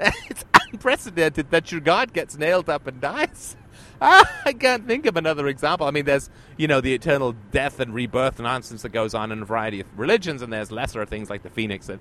it's 0.00 0.44
unprecedented 0.72 1.50
that 1.50 1.72
your 1.72 1.80
god 1.80 2.12
gets 2.12 2.36
nailed 2.36 2.68
up 2.68 2.86
and 2.86 3.00
dies. 3.00 3.56
I 4.00 4.54
can't 4.58 4.86
think 4.86 5.06
of 5.06 5.16
another 5.16 5.48
example. 5.48 5.86
I 5.86 5.90
mean, 5.90 6.04
there's, 6.04 6.30
you 6.56 6.68
know, 6.68 6.80
the 6.80 6.94
eternal 6.94 7.34
death 7.50 7.80
and 7.80 7.92
rebirth 7.92 8.38
nonsense 8.38 8.82
that 8.82 8.90
goes 8.90 9.14
on 9.14 9.32
in 9.32 9.42
a 9.42 9.44
variety 9.44 9.80
of 9.80 9.86
religions, 9.98 10.40
and 10.42 10.52
there's 10.52 10.70
lesser 10.70 11.04
things 11.04 11.28
like 11.28 11.42
the 11.42 11.50
phoenix 11.50 11.86
that 11.86 11.98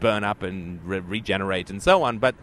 burn 0.00 0.22
up 0.22 0.42
and 0.42 0.84
re- 0.84 1.00
regenerate 1.00 1.70
and 1.70 1.82
so 1.82 2.02
on. 2.02 2.18
But 2.18 2.34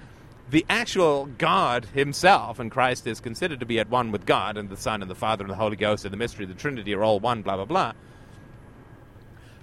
the 0.50 0.66
actual 0.70 1.28
God 1.38 1.86
himself, 1.94 2.60
and 2.60 2.72
Christ 2.72 3.06
is 3.06 3.20
considered 3.20 3.60
to 3.60 3.66
be 3.66 3.80
at 3.80 3.90
one 3.90 4.12
with 4.12 4.26
God, 4.26 4.58
and 4.58 4.70
the 4.70 4.78
Son 4.78 5.02
and 5.02 5.10
the 5.10 5.16
Father 5.16 5.44
and 5.44 5.52
the 5.52 5.56
Holy 5.56 5.78
Ghost 5.78 6.04
and 6.04 6.12
the 6.12 6.18
mystery 6.18 6.46
of 6.46 6.50
the 6.50 6.56
Trinity 6.56 6.94
are 6.94 7.04
all 7.04 7.20
one, 7.20 7.42
blah, 7.42 7.56
blah, 7.56 7.66
blah. 7.66 7.94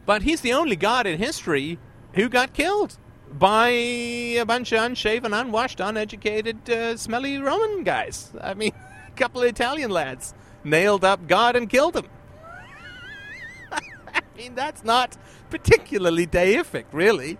But 0.06 0.22
he's 0.22 0.40
the 0.40 0.52
only 0.52 0.76
God 0.76 1.06
in 1.06 1.18
history 1.18 1.78
who 2.14 2.28
got 2.28 2.54
killed 2.54 2.96
by 3.30 3.68
a 3.68 4.44
bunch 4.44 4.72
of 4.72 4.82
unshaven, 4.82 5.34
unwashed, 5.34 5.80
uneducated, 5.80 6.70
uh, 6.70 6.96
smelly 6.96 7.38
Roman 7.38 7.84
guys. 7.84 8.32
I 8.40 8.54
mean, 8.54 8.72
couple 9.18 9.42
of 9.42 9.48
Italian 9.48 9.90
lads 9.90 10.34
nailed 10.64 11.04
up 11.04 11.26
God 11.26 11.56
and 11.56 11.68
killed 11.68 11.96
him. 11.96 12.06
I 13.72 14.22
mean, 14.36 14.54
that's 14.54 14.84
not 14.84 15.16
particularly 15.50 16.26
deific, 16.26 16.84
really. 16.92 17.38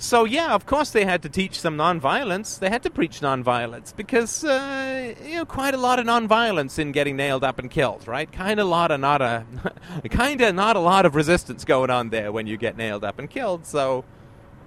So 0.00 0.24
yeah, 0.24 0.54
of 0.54 0.64
course 0.64 0.92
they 0.92 1.04
had 1.04 1.20
to 1.24 1.28
teach 1.28 1.60
some 1.60 1.76
nonviolence. 1.76 2.58
They 2.58 2.70
had 2.70 2.82
to 2.84 2.90
preach 2.90 3.20
nonviolence 3.20 3.94
because 3.94 4.42
uh, 4.42 5.14
you 5.22 5.36
know 5.36 5.44
quite 5.44 5.74
a 5.74 5.76
lot 5.76 5.98
of 5.98 6.06
nonviolence 6.06 6.78
in 6.78 6.92
getting 6.92 7.16
nailed 7.16 7.44
up 7.44 7.58
and 7.58 7.70
killed, 7.70 8.08
right? 8.08 8.32
Kind 8.32 8.60
of 8.60 8.66
lot 8.66 8.90
of 8.90 8.98
not 8.98 9.20
a, 9.20 9.44
kind 10.10 10.40
of 10.40 10.54
not 10.54 10.76
a 10.76 10.80
lot 10.80 11.04
of 11.04 11.14
resistance 11.14 11.66
going 11.66 11.90
on 11.90 12.08
there 12.08 12.32
when 12.32 12.46
you 12.46 12.56
get 12.56 12.78
nailed 12.78 13.04
up 13.04 13.18
and 13.18 13.28
killed. 13.28 13.66
So 13.66 14.06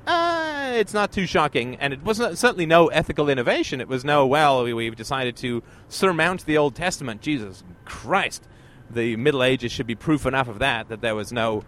uh, 0.08 0.72
it's 0.76 0.94
not 0.94 1.12
too 1.12 1.26
shocking, 1.26 1.76
and 1.76 1.94
it 1.94 2.04
was 2.04 2.18
certainly 2.18 2.66
no 2.66 2.88
ethical 2.88 3.30
innovation. 3.30 3.82
It 3.82 3.88
was 3.88 4.04
no 4.04 4.26
well, 4.28 4.64
we, 4.64 4.74
we've 4.74 4.96
decided 4.96 5.36
to 5.38 5.64
surmount 5.88 6.46
the 6.46 6.58
Old 6.58 6.76
Testament. 6.76 7.22
Jesus 7.22 7.64
Christ, 7.86 8.48
the 8.90 9.16
Middle 9.16 9.44
Ages 9.44 9.72
should 9.72 9.88
be 9.88 9.96
proof 9.96 10.26
enough 10.26 10.48
of 10.48 10.60
that 10.60 10.90
that 10.90 11.02
there 11.02 11.16
was 11.16 11.32
no 11.32 11.64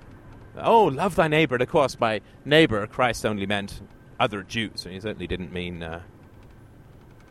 oh, 0.57 0.85
love 0.85 1.15
thy 1.15 1.27
neighbor. 1.27 1.55
And 1.55 1.61
of 1.61 1.69
course, 1.69 1.95
by 1.95 2.21
neighbor, 2.43 2.85
Christ 2.87 3.25
only 3.25 3.45
meant 3.45 3.81
other 4.19 4.43
Jews. 4.43 4.85
And 4.85 4.93
he 4.93 4.99
certainly 4.99 5.27
didn't 5.27 5.51
mean. 5.51 5.83
Uh, 5.83 6.01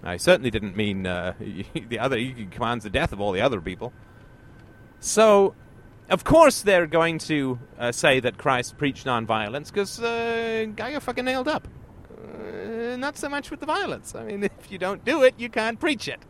I 0.02 0.18
certainly 0.18 0.50
didn't 0.50 0.76
mean 0.76 1.06
uh, 1.06 1.34
the 1.88 1.98
other. 1.98 2.16
He 2.16 2.46
commands 2.50 2.84
the 2.84 2.90
death 2.90 3.12
of 3.12 3.20
all 3.20 3.32
the 3.32 3.40
other 3.40 3.60
people. 3.60 3.92
So, 5.00 5.54
of 6.08 6.24
course, 6.24 6.62
they're 6.62 6.86
going 6.86 7.18
to 7.20 7.58
uh, 7.78 7.92
say 7.92 8.20
that 8.20 8.38
Christ 8.38 8.76
preached 8.76 9.06
nonviolence 9.06 9.72
because 9.72 10.00
uh, 10.00 10.66
guy 10.74 10.92
got 10.92 11.02
fucking 11.02 11.24
nailed 11.24 11.48
up. 11.48 11.68
Uh, 12.12 12.96
not 12.96 13.16
so 13.16 13.28
much 13.28 13.50
with 13.50 13.60
the 13.60 13.66
violence. 13.66 14.14
I 14.14 14.24
mean, 14.24 14.44
if 14.58 14.70
you 14.70 14.78
don't 14.78 15.04
do 15.04 15.22
it, 15.22 15.34
you 15.38 15.48
can't 15.48 15.78
preach 15.78 16.08
it. 16.08 16.20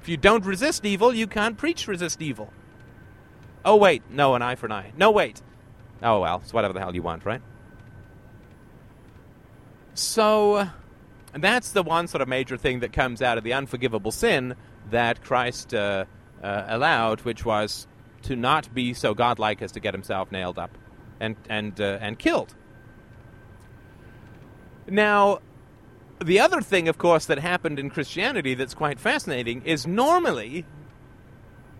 If 0.00 0.08
you 0.08 0.16
don't 0.16 0.44
resist 0.44 0.84
evil, 0.84 1.14
you 1.14 1.26
can't 1.26 1.56
preach 1.56 1.88
resist 1.88 2.22
evil. 2.22 2.52
Oh 3.64 3.76
wait, 3.76 4.02
no, 4.10 4.36
an 4.36 4.42
eye 4.42 4.54
for 4.54 4.66
an 4.66 4.72
eye. 4.72 4.92
No, 4.96 5.10
wait, 5.10 5.42
Oh 6.02 6.20
well, 6.20 6.40
it's 6.42 6.52
whatever 6.52 6.74
the 6.74 6.80
hell 6.80 6.94
you 6.94 7.02
want, 7.02 7.24
right? 7.24 7.40
So 9.94 10.68
that's 11.32 11.72
the 11.72 11.82
one 11.82 12.06
sort 12.06 12.20
of 12.20 12.28
major 12.28 12.56
thing 12.56 12.80
that 12.80 12.92
comes 12.92 13.22
out 13.22 13.38
of 13.38 13.44
the 13.44 13.54
unforgivable 13.54 14.12
sin 14.12 14.54
that 14.90 15.22
Christ 15.22 15.72
uh, 15.72 16.04
uh, 16.42 16.64
allowed, 16.68 17.22
which 17.22 17.44
was 17.44 17.86
to 18.26 18.36
not 18.36 18.72
be 18.74 18.92
so 18.92 19.14
godlike 19.14 19.62
as 19.62 19.72
to 19.72 19.80
get 19.80 19.94
himself 19.94 20.30
nailed 20.30 20.58
up 20.58 20.76
and 21.20 21.36
and 21.48 21.80
uh, 21.80 21.98
and 22.00 22.18
killed. 22.18 22.54
Now, 24.88 25.40
the 26.22 26.40
other 26.40 26.60
thing, 26.60 26.88
of 26.88 26.98
course, 26.98 27.26
that 27.26 27.38
happened 27.38 27.78
in 27.78 27.90
Christianity 27.90 28.54
that's 28.54 28.74
quite 28.74 29.00
fascinating 29.00 29.62
is 29.64 29.86
normally, 29.86 30.64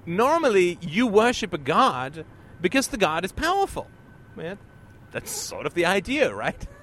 normally 0.04 0.78
you 0.80 1.06
worship 1.06 1.52
a 1.52 1.58
god 1.58 2.24
because 2.60 2.88
the 2.88 2.96
god 2.96 3.24
is 3.24 3.32
powerful. 3.32 3.88
Man, 4.34 4.58
that's 5.12 5.30
sort 5.30 5.66
of 5.66 5.74
the 5.74 5.86
idea, 5.86 6.34
right? 6.34 6.66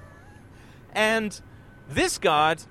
And 0.95 1.41
this 1.89 2.19
god, 2.19 2.61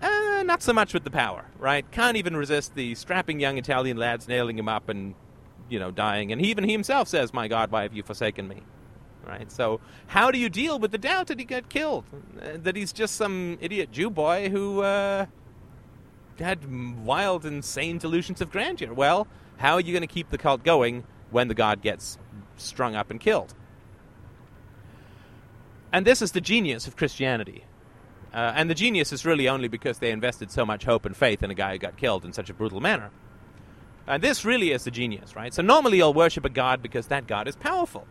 uh, 0.00 0.42
not 0.46 0.62
so 0.62 0.72
much 0.72 0.94
with 0.94 1.04
the 1.04 1.10
power, 1.10 1.44
right? 1.58 1.84
Can't 1.90 2.16
even 2.16 2.34
resist 2.34 2.74
the 2.74 2.94
strapping 2.94 3.38
young 3.38 3.58
Italian 3.58 3.98
lads 3.98 4.26
nailing 4.26 4.58
him 4.58 4.66
up 4.66 4.88
and, 4.88 5.14
you 5.68 5.78
know, 5.78 5.90
dying. 5.90 6.32
And 6.32 6.40
even 6.40 6.64
he 6.64 6.72
himself 6.72 7.08
says, 7.08 7.32
"My 7.32 7.48
God, 7.48 7.70
why 7.70 7.82
have 7.82 7.94
you 7.94 8.02
forsaken 8.02 8.48
me?" 8.48 8.62
right? 9.26 9.50
So 9.50 9.80
how 10.06 10.30
do 10.30 10.38
you 10.38 10.48
deal 10.48 10.78
with 10.78 10.92
the 10.92 10.98
doubt 10.98 11.26
that 11.26 11.38
he 11.38 11.44
got 11.44 11.68
killed? 11.68 12.04
Uh, 12.40 12.58
that 12.62 12.76
he's 12.76 12.92
just 12.92 13.16
some 13.16 13.58
idiot 13.60 13.90
Jew 13.92 14.10
boy 14.10 14.48
who 14.48 14.82
uh, 14.82 15.26
had 16.38 17.04
wild, 17.04 17.44
insane 17.44 17.98
delusions 17.98 18.40
of 18.40 18.50
grandeur? 18.50 18.94
Well, 18.94 19.26
how 19.58 19.74
are 19.74 19.80
you 19.80 19.92
going 19.92 20.06
to 20.06 20.12
keep 20.12 20.30
the 20.30 20.38
cult 20.38 20.62
going 20.62 21.04
when 21.30 21.48
the 21.48 21.54
god 21.54 21.82
gets 21.82 22.18
strung 22.56 22.94
up 22.94 23.10
and 23.10 23.20
killed? 23.20 23.54
And 25.92 26.06
this 26.06 26.20
is 26.20 26.32
the 26.32 26.40
genius 26.40 26.86
of 26.86 26.96
Christianity. 26.96 27.64
Uh, 28.34 28.52
and 28.54 28.68
the 28.68 28.74
genius 28.74 29.12
is 29.12 29.24
really 29.24 29.48
only 29.48 29.68
because 29.68 29.98
they 29.98 30.10
invested 30.10 30.50
so 30.50 30.66
much 30.66 30.84
hope 30.84 31.06
and 31.06 31.16
faith 31.16 31.42
in 31.42 31.50
a 31.50 31.54
guy 31.54 31.72
who 31.72 31.78
got 31.78 31.96
killed 31.96 32.24
in 32.24 32.32
such 32.32 32.50
a 32.50 32.54
brutal 32.54 32.80
manner. 32.80 33.10
And 34.06 34.22
this 34.22 34.44
really 34.44 34.70
is 34.70 34.84
the 34.84 34.90
genius, 34.90 35.34
right? 35.34 35.52
So 35.52 35.62
normally 35.62 35.98
you'll 35.98 36.14
worship 36.14 36.44
a 36.44 36.48
god 36.48 36.82
because 36.82 37.08
that 37.08 37.26
god 37.26 37.48
is 37.48 37.56
powerful. 37.56 38.06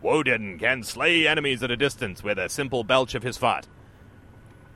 Woden 0.00 0.58
can 0.58 0.82
slay 0.82 1.26
enemies 1.26 1.62
at 1.62 1.70
a 1.70 1.76
distance 1.76 2.22
with 2.22 2.38
a 2.38 2.48
simple 2.48 2.84
belch 2.84 3.14
of 3.14 3.22
his 3.22 3.36
fart. 3.36 3.66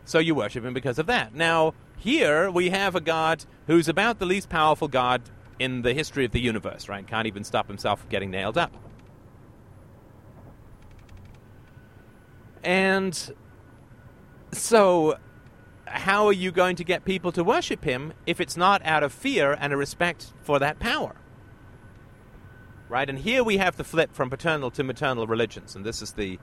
So 0.04 0.18
you 0.18 0.34
worship 0.34 0.64
him 0.64 0.74
because 0.74 0.98
of 0.98 1.06
that. 1.06 1.34
Now, 1.34 1.74
here 1.96 2.50
we 2.50 2.70
have 2.70 2.94
a 2.94 3.00
god 3.00 3.44
who's 3.66 3.88
about 3.88 4.18
the 4.18 4.26
least 4.26 4.48
powerful 4.48 4.88
god 4.88 5.22
in 5.58 5.82
the 5.82 5.94
history 5.94 6.24
of 6.24 6.32
the 6.32 6.40
universe, 6.40 6.88
right? 6.88 7.06
Can't 7.06 7.26
even 7.26 7.44
stop 7.44 7.68
himself 7.68 8.00
from 8.00 8.08
getting 8.08 8.30
nailed 8.30 8.58
up. 8.58 8.74
And 12.64 13.32
so, 14.52 15.16
how 15.86 16.26
are 16.26 16.32
you 16.32 16.50
going 16.50 16.76
to 16.76 16.84
get 16.84 17.04
people 17.04 17.32
to 17.32 17.44
worship 17.44 17.84
him 17.84 18.12
if 18.26 18.40
it's 18.40 18.56
not 18.56 18.84
out 18.84 19.02
of 19.02 19.12
fear 19.12 19.56
and 19.58 19.72
a 19.72 19.76
respect 19.76 20.32
for 20.42 20.58
that 20.58 20.78
power? 20.78 21.16
right? 22.92 23.08
And 23.08 23.18
here 23.18 23.42
we 23.42 23.56
have 23.56 23.78
the 23.78 23.84
flip 23.84 24.12
from 24.12 24.28
paternal 24.28 24.70
to 24.72 24.84
maternal 24.84 25.26
religions, 25.26 25.74
and 25.74 25.84
this 25.84 26.02
is 26.02 26.12
the 26.12 26.38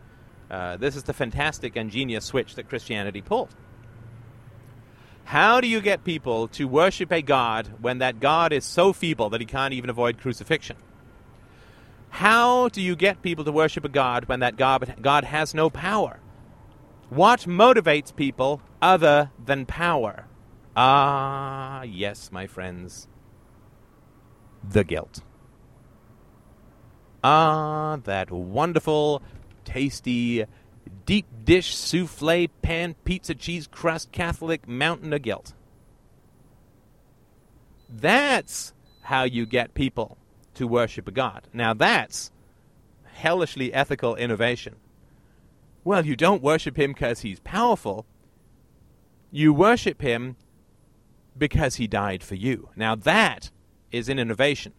uh, 0.50 0.78
this 0.78 0.96
is 0.96 1.04
the 1.04 1.14
fantastic 1.14 1.76
and 1.76 1.92
genius 1.92 2.26
switch 2.26 2.56
that 2.56 2.68
Christianity 2.68 3.22
pulled. 3.22 3.56
How 5.26 5.62
do 5.62 5.68
you 5.68 5.80
get 5.80 6.04
people 6.04 6.48
to 6.48 6.68
worship 6.68 7.12
a 7.12 7.22
God 7.22 7.70
when 7.80 8.00
that 8.00 8.20
God 8.20 8.52
is 8.52 8.66
so 8.66 8.92
feeble 8.92 9.30
that 9.30 9.42
he 9.42 9.46
can't 9.46 9.76
even 9.76 9.92
avoid 9.92 10.18
crucifixion? 10.18 10.76
How 12.10 12.68
do 12.70 12.82
you 12.82 12.96
get 12.96 13.22
people 13.22 13.46
to 13.46 13.52
worship 13.52 13.86
a 13.86 13.90
God 13.90 14.26
when 14.26 14.40
that 14.40 14.58
God, 14.58 14.96
God 15.00 15.24
has 15.24 15.54
no 15.54 15.70
power? 15.70 16.20
What 17.10 17.42
motivates 17.42 18.16
people 18.16 18.62
other 18.82 19.32
than 19.44 19.66
power? 19.66 20.26
Ah, 20.76 21.82
yes, 21.82 22.32
my 22.32 22.46
friends. 22.46 23.08
The 24.64 24.84
guilt. 24.84 25.22
Ah, 27.24 27.98
that 28.04 28.30
wonderful, 28.30 29.24
tasty, 29.66 30.46
deep 31.06 31.26
dish 31.44 31.76
souffle 31.76 32.48
pan 32.62 32.96
pizza 33.04 33.34
cheese 33.34 33.66
crust 33.66 34.12
Catholic 34.12 34.68
mountain 34.68 35.12
of 35.12 35.24
guilt. 35.24 35.54
That's 37.90 38.74
how 39.02 39.24
you 39.24 39.48
get 39.48 39.74
people 39.74 40.18
to 40.54 40.68
worship 40.68 41.08
a 41.08 41.12
god. 41.12 41.48
Now 41.54 41.74
that's 41.74 42.32
hellishly 43.14 43.74
ethical 43.74 44.16
innovation. 44.16 44.76
Well, 45.90 46.06
you 46.06 46.16
don't 46.16 46.44
worship 46.44 46.78
him 46.78 46.94
because 46.94 47.22
he's 47.22 47.40
powerful. 47.40 48.06
You 49.32 49.52
worship 49.52 50.04
him 50.04 50.36
because 51.36 51.78
he 51.78 51.88
died 51.88 52.22
for 52.22 52.36
you. 52.36 52.70
Now 52.76 52.94
that 52.94 53.50
is 53.92 54.08
an 54.08 54.20
innovation 54.20 54.74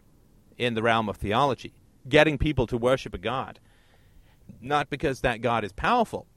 in 0.57 0.75
the 0.75 0.85
realm 0.85 1.09
of 1.09 1.17
theology 1.17 1.75
getting 2.09 2.39
people 2.39 2.65
to 2.69 2.77
worship 2.77 3.13
a 3.13 3.19
God. 3.19 3.59
Not 4.61 4.89
because 4.89 5.23
that 5.23 5.41
God 5.41 5.65
is 5.65 5.73
powerful, 5.73 6.29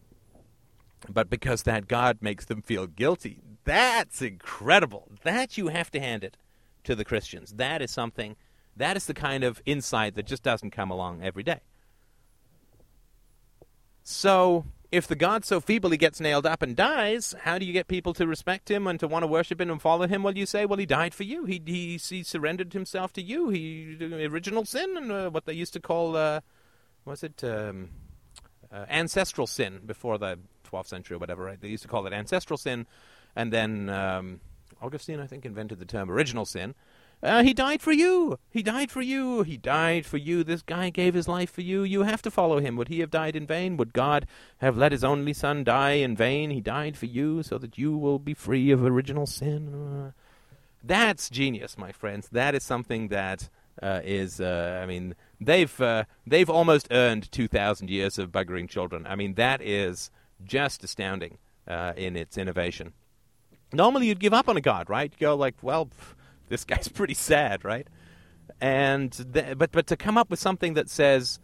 but 1.07 1.29
because 1.29 1.61
that 1.61 1.87
God 1.87 2.17
makes 2.19 2.45
them 2.45 2.63
feel 2.63 2.87
guilty. 2.87 3.41
That's 3.65 4.23
incredible. 4.23 5.11
That 5.21 5.55
you 5.55 5.67
have 5.67 5.91
to 5.91 5.99
hand 5.99 6.23
it 6.23 6.35
to 6.85 6.95
the 6.95 7.05
Christians. 7.05 7.53
That 7.57 7.83
is 7.83 7.91
something, 7.91 8.35
that 8.75 8.97
is 8.97 9.05
the 9.05 9.13
kind 9.13 9.43
of 9.43 9.61
insight 9.67 10.15
that 10.15 10.25
just 10.25 10.41
doesn't 10.41 10.71
come 10.71 10.89
along 10.89 11.21
every 11.21 11.43
day. 11.43 11.61
So, 14.03 14.65
if 14.91 15.07
the 15.07 15.15
God 15.15 15.43
so 15.43 15.59
feebly 15.59 15.97
gets 15.97 16.19
nailed 16.19 16.45
up 16.45 16.61
and 16.61 16.75
dies, 16.75 17.33
how 17.41 17.57
do 17.57 17.65
you 17.65 17.73
get 17.73 17.87
people 17.87 18.13
to 18.13 18.27
respect 18.27 18.69
him 18.69 18.85
and 18.85 18.99
to 18.99 19.07
want 19.07 19.23
to 19.23 19.27
worship 19.27 19.59
him 19.59 19.71
and 19.71 19.81
follow 19.81 20.07
him? 20.07 20.21
Well, 20.21 20.37
you 20.37 20.45
say, 20.45 20.65
well, 20.65 20.77
he 20.77 20.85
died 20.85 21.13
for 21.13 21.23
you. 21.23 21.45
He 21.45 21.61
he, 21.65 21.97
he 21.97 22.21
surrendered 22.21 22.73
himself 22.73 23.13
to 23.13 23.21
you. 23.21 23.49
He 23.49 23.97
original 24.01 24.65
sin 24.65 24.95
and 24.97 25.11
uh, 25.11 25.29
what 25.29 25.45
they 25.45 25.53
used 25.53 25.73
to 25.73 25.79
call 25.79 26.15
uh, 26.15 26.41
was 27.05 27.23
it 27.23 27.43
um, 27.43 27.89
uh, 28.71 28.85
ancestral 28.89 29.47
sin 29.47 29.81
before 29.85 30.17
the 30.17 30.37
12th 30.69 30.87
century 30.87 31.15
or 31.15 31.19
whatever. 31.19 31.43
Right? 31.43 31.59
They 31.59 31.69
used 31.69 31.83
to 31.83 31.89
call 31.89 32.05
it 32.05 32.13
ancestral 32.13 32.57
sin, 32.57 32.85
and 33.35 33.51
then 33.51 33.89
um, 33.89 34.41
Augustine, 34.81 35.19
I 35.19 35.27
think, 35.27 35.45
invented 35.45 35.79
the 35.79 35.85
term 35.85 36.11
original 36.11 36.45
sin. 36.45 36.75
Uh, 37.23 37.41
he 37.41 37.53
died 37.53 37.81
for 37.81 37.93
you. 37.93 38.37
He 38.49 38.61
died 38.61 38.91
for 38.91 39.01
you. 39.01 39.43
He 39.43 39.55
died 39.55 40.05
for 40.05 40.17
you. 40.17 40.43
This 40.43 40.61
guy 40.61 40.89
gave 40.89 41.13
his 41.13 41.29
life 41.29 41.49
for 41.49 41.61
you. 41.61 41.83
You 41.83 42.03
have 42.03 42.21
to 42.23 42.29
follow 42.29 42.59
him. 42.59 42.75
Would 42.75 42.89
he 42.89 42.99
have 42.99 43.11
died 43.11 43.37
in 43.37 43.47
vain? 43.47 43.77
Would 43.77 43.93
God 43.93 44.27
have 44.57 44.75
let 44.75 44.91
his 44.91 45.05
only 45.05 45.31
son 45.31 45.63
die 45.63 45.93
in 45.93 46.17
vain? 46.17 46.49
He 46.49 46.59
died 46.59 46.97
for 46.97 47.05
you 47.05 47.41
so 47.41 47.57
that 47.59 47.77
you 47.77 47.97
will 47.97 48.19
be 48.19 48.33
free 48.33 48.71
of 48.71 48.83
original 48.83 49.25
sin. 49.25 49.73
Uh, 49.73 50.11
that's 50.83 51.29
genius, 51.29 51.77
my 51.77 51.93
friends. 51.93 52.27
That 52.29 52.55
is 52.55 52.63
something 52.63 53.07
that 53.07 53.49
uh, 53.81 54.01
is. 54.03 54.41
Uh, 54.41 54.81
I 54.83 54.85
mean, 54.85 55.15
they've 55.39 55.79
uh, 55.79 56.03
they've 56.27 56.49
almost 56.49 56.89
earned 56.91 57.31
two 57.31 57.47
thousand 57.47 57.89
years 57.89 58.19
of 58.19 58.33
buggering 58.33 58.67
children. 58.67 59.07
I 59.07 59.15
mean, 59.15 59.35
that 59.35 59.61
is 59.61 60.11
just 60.43 60.83
astounding 60.83 61.37
uh, 61.69 61.93
in 61.95 62.17
its 62.17 62.37
innovation. 62.37 62.91
Normally, 63.71 64.07
you'd 64.07 64.19
give 64.19 64.33
up 64.33 64.49
on 64.49 64.57
a 64.57 64.61
god, 64.61 64.89
right? 64.89 65.09
You 65.17 65.27
go 65.27 65.35
like, 65.37 65.55
well. 65.61 65.85
Pff, 65.85 66.15
this 66.49 66.63
guy's 66.63 66.87
pretty 66.93 67.13
sad, 67.13 67.63
right? 67.63 67.87
And 68.59 69.11
th- 69.33 69.57
but 69.57 69.71
but 69.71 69.87
to 69.87 69.97
come 69.97 70.17
up 70.17 70.29
with 70.29 70.39
something 70.39 70.73
that 70.73 70.89
says 70.89 71.39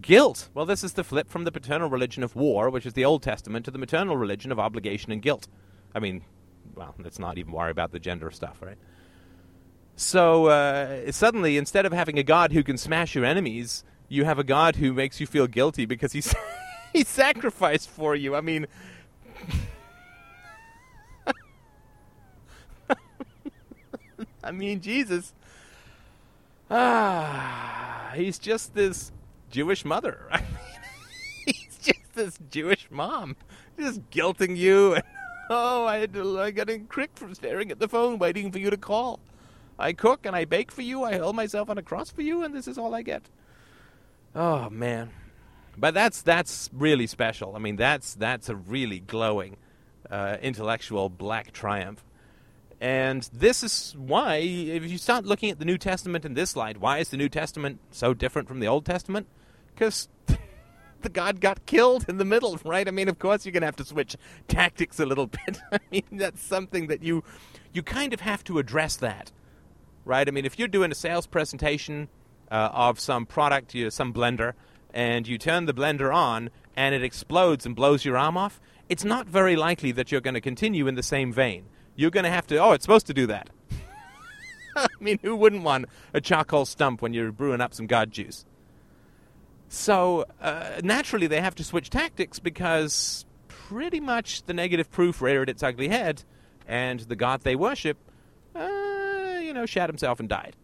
guilt. 0.00 0.48
Well, 0.54 0.66
this 0.66 0.84
is 0.84 0.92
the 0.92 1.04
flip 1.04 1.28
from 1.28 1.44
the 1.44 1.52
paternal 1.52 1.88
religion 1.88 2.22
of 2.22 2.36
war, 2.36 2.70
which 2.70 2.86
is 2.86 2.92
the 2.92 3.04
Old 3.04 3.22
Testament, 3.22 3.64
to 3.64 3.70
the 3.70 3.78
maternal 3.78 4.16
religion 4.16 4.52
of 4.52 4.58
obligation 4.58 5.10
and 5.10 5.20
guilt. 5.20 5.48
I 5.94 5.98
mean, 5.98 6.22
well, 6.74 6.94
let's 7.02 7.18
not 7.18 7.38
even 7.38 7.52
worry 7.52 7.70
about 7.70 7.90
the 7.92 7.98
gender 7.98 8.30
stuff, 8.30 8.58
right? 8.62 8.78
So 9.96 10.46
uh, 10.46 11.10
suddenly, 11.12 11.56
instead 11.56 11.86
of 11.86 11.92
having 11.92 12.18
a 12.18 12.22
God 12.22 12.52
who 12.52 12.62
can 12.62 12.78
smash 12.78 13.14
your 13.14 13.24
enemies, 13.24 13.84
you 14.08 14.24
have 14.24 14.38
a 14.38 14.44
God 14.44 14.76
who 14.76 14.92
makes 14.92 15.20
you 15.20 15.26
feel 15.26 15.46
guilty 15.46 15.84
because 15.86 16.12
he's 16.12 16.34
he 16.92 17.04
sacrificed 17.04 17.88
for 17.88 18.14
you. 18.14 18.34
I 18.34 18.40
mean. 18.40 18.66
I 24.50 24.52
mean, 24.52 24.80
Jesus. 24.80 25.32
Ah, 26.68 28.10
he's 28.16 28.36
just 28.36 28.74
this 28.74 29.12
Jewish 29.48 29.84
mother. 29.84 30.26
I 30.32 30.38
mean, 30.38 30.48
he's 31.46 31.78
just 31.80 32.14
this 32.14 32.36
Jewish 32.50 32.88
mom, 32.90 33.36
just 33.78 34.10
guilting 34.10 34.56
you. 34.56 34.96
And, 35.50 35.56
oh, 35.56 35.86
I 35.86 35.98
had 35.98 36.14
to, 36.14 36.40
I 36.40 36.50
got 36.50 36.68
in 36.68 36.86
crick 36.86 37.10
from 37.14 37.32
staring 37.34 37.70
at 37.70 37.78
the 37.78 37.88
phone, 37.88 38.18
waiting 38.18 38.50
for 38.50 38.58
you 38.58 38.70
to 38.70 38.76
call. 38.76 39.20
I 39.78 39.92
cook 39.92 40.26
and 40.26 40.34
I 40.34 40.44
bake 40.44 40.72
for 40.72 40.82
you. 40.82 41.04
I 41.04 41.18
hurl 41.18 41.32
myself 41.32 41.70
on 41.70 41.78
a 41.78 41.82
cross 41.82 42.10
for 42.10 42.22
you, 42.22 42.42
and 42.42 42.52
this 42.52 42.66
is 42.66 42.76
all 42.76 42.92
I 42.92 43.02
get. 43.02 43.22
Oh 44.34 44.68
man, 44.68 45.10
but 45.76 45.94
that's 45.94 46.22
that's 46.22 46.70
really 46.72 47.06
special. 47.06 47.54
I 47.54 47.60
mean, 47.60 47.76
that's 47.76 48.14
that's 48.14 48.48
a 48.48 48.56
really 48.56 48.98
glowing 49.00 49.56
uh, 50.10 50.36
intellectual 50.42 51.08
black 51.08 51.52
triumph. 51.52 52.04
And 52.80 53.28
this 53.32 53.62
is 53.62 53.94
why, 53.98 54.36
if 54.36 54.90
you 54.90 54.96
start 54.96 55.26
looking 55.26 55.50
at 55.50 55.58
the 55.58 55.64
New 55.66 55.76
Testament 55.76 56.24
in 56.24 56.34
this 56.34 56.56
light, 56.56 56.78
why 56.78 56.98
is 56.98 57.10
the 57.10 57.18
New 57.18 57.28
Testament 57.28 57.78
so 57.90 58.14
different 58.14 58.48
from 58.48 58.60
the 58.60 58.68
Old 58.68 58.86
Testament? 58.86 59.26
Because 59.74 60.08
the 61.02 61.10
God 61.10 61.40
got 61.40 61.66
killed 61.66 62.06
in 62.08 62.16
the 62.16 62.24
middle, 62.24 62.58
right? 62.64 62.88
I 62.88 62.90
mean, 62.90 63.08
of 63.08 63.18
course 63.18 63.44
you're 63.44 63.52
going 63.52 63.60
to 63.60 63.66
have 63.66 63.76
to 63.76 63.84
switch 63.84 64.16
tactics 64.48 64.98
a 64.98 65.04
little 65.04 65.26
bit. 65.46 65.60
I 65.70 65.78
mean, 65.90 66.04
that's 66.12 66.42
something 66.42 66.86
that 66.86 67.02
you 67.02 67.22
you 67.72 67.82
kind 67.82 68.14
of 68.14 68.20
have 68.20 68.42
to 68.44 68.58
address 68.58 68.96
that 68.96 69.30
right? 70.04 70.26
I 70.26 70.30
mean, 70.30 70.44
if 70.44 70.58
you're 70.58 70.68
doing 70.68 70.90
a 70.90 70.94
sales 70.94 71.26
presentation 71.26 72.08
uh, 72.50 72.70
of 72.72 73.00
some 73.00 73.26
product, 73.26 73.74
you 73.74 73.84
know, 73.84 73.90
some 73.90 74.12
blender, 74.12 74.54
and 74.92 75.26
you 75.26 75.38
turn 75.38 75.66
the 75.66 75.74
blender 75.74 76.14
on 76.14 76.50
and 76.76 76.94
it 76.94 77.04
explodes 77.04 77.64
and 77.64 77.76
blows 77.76 78.04
your 78.04 78.16
arm 78.16 78.36
off, 78.36 78.60
it's 78.88 79.04
not 79.04 79.28
very 79.28 79.54
likely 79.54 79.92
that 79.92 80.10
you're 80.10 80.20
going 80.20 80.34
to 80.34 80.40
continue 80.40 80.88
in 80.88 80.96
the 80.96 81.02
same 81.02 81.32
vein. 81.32 81.66
You're 82.00 82.10
going 82.10 82.24
to 82.24 82.30
have 82.30 82.46
to, 82.46 82.56
oh, 82.56 82.72
it's 82.72 82.82
supposed 82.82 83.08
to 83.08 83.14
do 83.14 83.26
that. 83.26 83.50
I 84.76 84.86
mean, 85.00 85.18
who 85.22 85.36
wouldn't 85.36 85.62
want 85.62 85.84
a 86.14 86.20
charcoal 86.22 86.64
stump 86.64 87.02
when 87.02 87.12
you're 87.12 87.30
brewing 87.30 87.60
up 87.60 87.74
some 87.74 87.86
god 87.86 88.10
juice? 88.10 88.46
So 89.68 90.24
uh, 90.40 90.80
naturally, 90.82 91.26
they 91.26 91.42
have 91.42 91.54
to 91.56 91.64
switch 91.64 91.90
tactics 91.90 92.38
because 92.38 93.26
pretty 93.48 94.00
much 94.00 94.44
the 94.44 94.54
negative 94.54 94.90
proof 94.90 95.20
reared 95.20 95.50
its 95.50 95.62
ugly 95.62 95.88
head, 95.88 96.24
and 96.66 97.00
the 97.00 97.16
god 97.16 97.42
they 97.42 97.54
worship, 97.54 97.98
uh, 98.56 99.38
you 99.42 99.52
know, 99.52 99.66
shat 99.66 99.90
himself 99.90 100.20
and 100.20 100.28
died. 100.28 100.56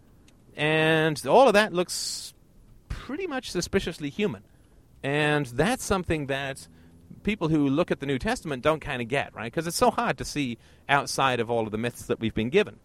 And 0.56 1.22
all 1.26 1.48
of 1.48 1.52
that 1.52 1.74
looks 1.74 2.32
pretty 2.88 3.26
much 3.26 3.50
suspiciously 3.50 4.08
human. 4.08 4.42
And 5.02 5.44
that's 5.44 5.84
something 5.84 6.28
that 6.28 6.66
people 7.26 7.48
who 7.48 7.68
look 7.68 7.90
at 7.90 7.98
the 7.98 8.06
New 8.06 8.20
Testament 8.20 8.62
don't 8.62 8.80
kind 8.80 9.02
of 9.02 9.08
get, 9.08 9.34
right? 9.34 9.52
Because 9.52 9.66
it's 9.66 9.76
so 9.76 9.90
hard 9.90 10.16
to 10.18 10.24
see 10.24 10.58
outside 10.88 11.40
of 11.40 11.50
all 11.50 11.66
of 11.66 11.72
the 11.72 11.76
myths 11.76 12.06
that 12.06 12.20
we've 12.20 12.32
been 12.32 12.50
given. 12.50 12.78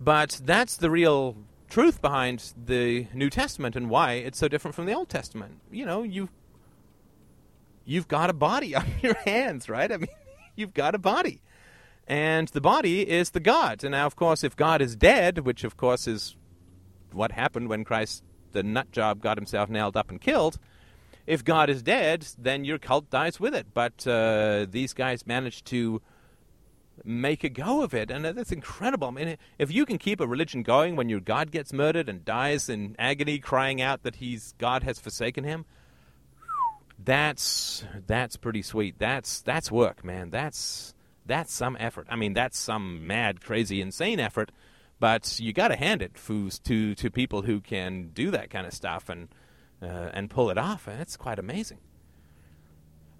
But 0.00 0.40
that's 0.44 0.76
the 0.76 0.90
real 0.90 1.36
truth 1.70 2.02
behind 2.02 2.52
the 2.66 3.06
New 3.14 3.30
Testament 3.30 3.76
and 3.76 3.88
why 3.88 4.14
it's 4.14 4.38
so 4.38 4.48
different 4.48 4.74
from 4.74 4.86
the 4.86 4.92
Old 4.92 5.08
Testament. 5.08 5.60
You 5.70 5.86
know, 5.86 6.02
you 6.02 6.28
you've 7.84 8.08
got 8.08 8.28
a 8.28 8.34
body 8.34 8.74
on 8.80 8.86
your 9.00 9.14
hands, 9.24 9.68
right? 9.68 9.90
I 9.90 9.96
mean, 9.96 10.08
you've 10.56 10.74
got 10.74 10.96
a 10.96 10.98
body. 10.98 11.42
And 12.08 12.48
the 12.48 12.60
body 12.60 13.08
is 13.08 13.30
the 13.30 13.40
God. 13.40 13.84
And 13.84 13.92
now, 13.92 14.04
of 14.04 14.16
course, 14.16 14.42
if 14.42 14.56
God 14.56 14.82
is 14.82 14.96
dead, 14.96 15.38
which, 15.38 15.62
of 15.62 15.76
course, 15.76 16.06
is 16.08 16.36
what 17.12 17.32
happened 17.32 17.68
when 17.68 17.84
Christ, 17.84 18.24
the 18.50 18.64
nut 18.64 18.90
job, 18.90 19.22
got 19.22 19.38
himself 19.38 19.70
nailed 19.70 19.96
up 19.96 20.10
and 20.10 20.20
killed, 20.20 20.58
if 21.26 21.44
God 21.44 21.70
is 21.70 21.82
dead, 21.82 22.26
then 22.38 22.64
your 22.64 22.78
cult 22.78 23.10
dies 23.10 23.40
with 23.40 23.54
it. 23.54 23.68
But 23.72 24.06
uh, 24.06 24.66
these 24.68 24.92
guys 24.92 25.26
managed 25.26 25.66
to 25.66 26.02
make 27.04 27.42
a 27.44 27.48
go 27.48 27.82
of 27.82 27.94
it, 27.94 28.10
and 28.10 28.24
that's 28.24 28.52
incredible. 28.52 29.08
I 29.08 29.10
mean, 29.10 29.36
if 29.58 29.72
you 29.72 29.86
can 29.86 29.98
keep 29.98 30.20
a 30.20 30.26
religion 30.26 30.62
going 30.62 30.96
when 30.96 31.08
your 31.08 31.20
God 31.20 31.50
gets 31.50 31.72
murdered 31.72 32.08
and 32.08 32.24
dies 32.24 32.68
in 32.68 32.94
agony, 32.98 33.38
crying 33.38 33.80
out 33.80 34.02
that 34.02 34.16
he's 34.16 34.54
God 34.58 34.82
has 34.84 34.98
forsaken 34.98 35.44
him, 35.44 35.64
that's 36.98 37.84
that's 38.06 38.36
pretty 38.36 38.62
sweet. 38.62 38.98
That's 38.98 39.40
that's 39.40 39.70
work, 39.70 40.04
man. 40.04 40.30
That's 40.30 40.94
that's 41.26 41.52
some 41.52 41.76
effort. 41.80 42.06
I 42.10 42.16
mean, 42.16 42.34
that's 42.34 42.58
some 42.58 43.06
mad, 43.06 43.40
crazy, 43.40 43.80
insane 43.80 44.20
effort. 44.20 44.52
But 45.00 45.40
you 45.40 45.52
got 45.52 45.68
to 45.68 45.76
hand 45.76 46.02
it 46.02 46.14
to 46.64 46.94
to 46.94 47.10
people 47.10 47.42
who 47.42 47.60
can 47.60 48.10
do 48.14 48.30
that 48.30 48.50
kind 48.50 48.66
of 48.66 48.72
stuff 48.72 49.08
and 49.08 49.28
uh, 49.84 50.10
and 50.12 50.30
pull 50.30 50.50
it 50.50 50.58
off. 50.58 50.86
And 50.86 51.00
it's 51.00 51.16
quite 51.16 51.38
amazing. 51.38 51.78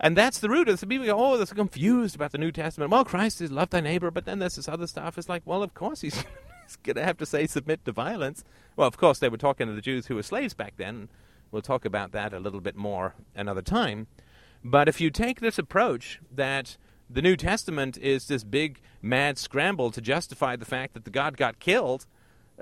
And 0.01 0.17
that's 0.17 0.39
the 0.39 0.49
root 0.49 0.69
of 0.69 0.81
the 0.81 0.87
people 0.87 1.07
go, 1.07 1.17
oh, 1.17 1.37
they're 1.37 1.47
confused 1.47 2.15
about 2.17 2.33
the 2.33 2.39
New 2.39 2.53
Testament. 2.53 2.91
Well, 2.91 3.05
Christ 3.05 3.41
is 3.41 3.53
love 3.53 3.71
thy 3.71 3.81
neighbor, 3.81 4.11
but 4.11 4.25
then 4.25 4.39
there's 4.39 4.57
this 4.57 4.69
other 4.69 4.87
stuff. 4.87 5.17
It's 5.17 5.29
like, 5.29 5.43
well, 5.45 5.63
of 5.63 5.75
course 5.75 6.01
he's, 6.01 6.17
he's 6.65 6.77
going 6.83 6.97
to 6.97 7.05
have 7.05 7.19
to 7.19 7.27
say 7.27 7.47
submit 7.47 7.85
to 7.85 7.93
violence. 7.93 8.45
Well, 8.77 8.89
of 8.89 8.97
course, 8.97 9.19
they 9.19 9.29
were 9.29 9.37
talking 9.37 9.67
to 9.67 9.73
the 9.73 9.81
Jews 9.81 10.07
who 10.07 10.17
were 10.17 10.23
slaves 10.23 10.55
back 10.55 10.75
then. 10.77 11.09
We'll 11.51 11.63
talk 11.63 11.85
about 11.85 12.13
that 12.13 12.35
a 12.35 12.41
little 12.41 12.61
bit 12.61 12.75
more 12.75 13.15
another 13.37 13.63
time. 13.63 14.09
But 14.65 14.89
if 14.89 15.01
you 15.01 15.11
take 15.11 15.41
this 15.41 15.59
approach 15.59 16.21
that 16.33 16.77
the 17.09 17.23
New 17.23 17.37
Testament 17.37 17.97
is 17.99 18.27
this 18.27 18.43
big 18.43 18.81
mad 19.01 19.39
scramble 19.39 19.91
to 19.93 20.01
justify 20.01 20.57
the 20.57 20.65
fact 20.65 20.95
that 20.95 21.05
the 21.05 21.11
God 21.11 21.37
got 21.37 21.61
killed, 21.61 22.07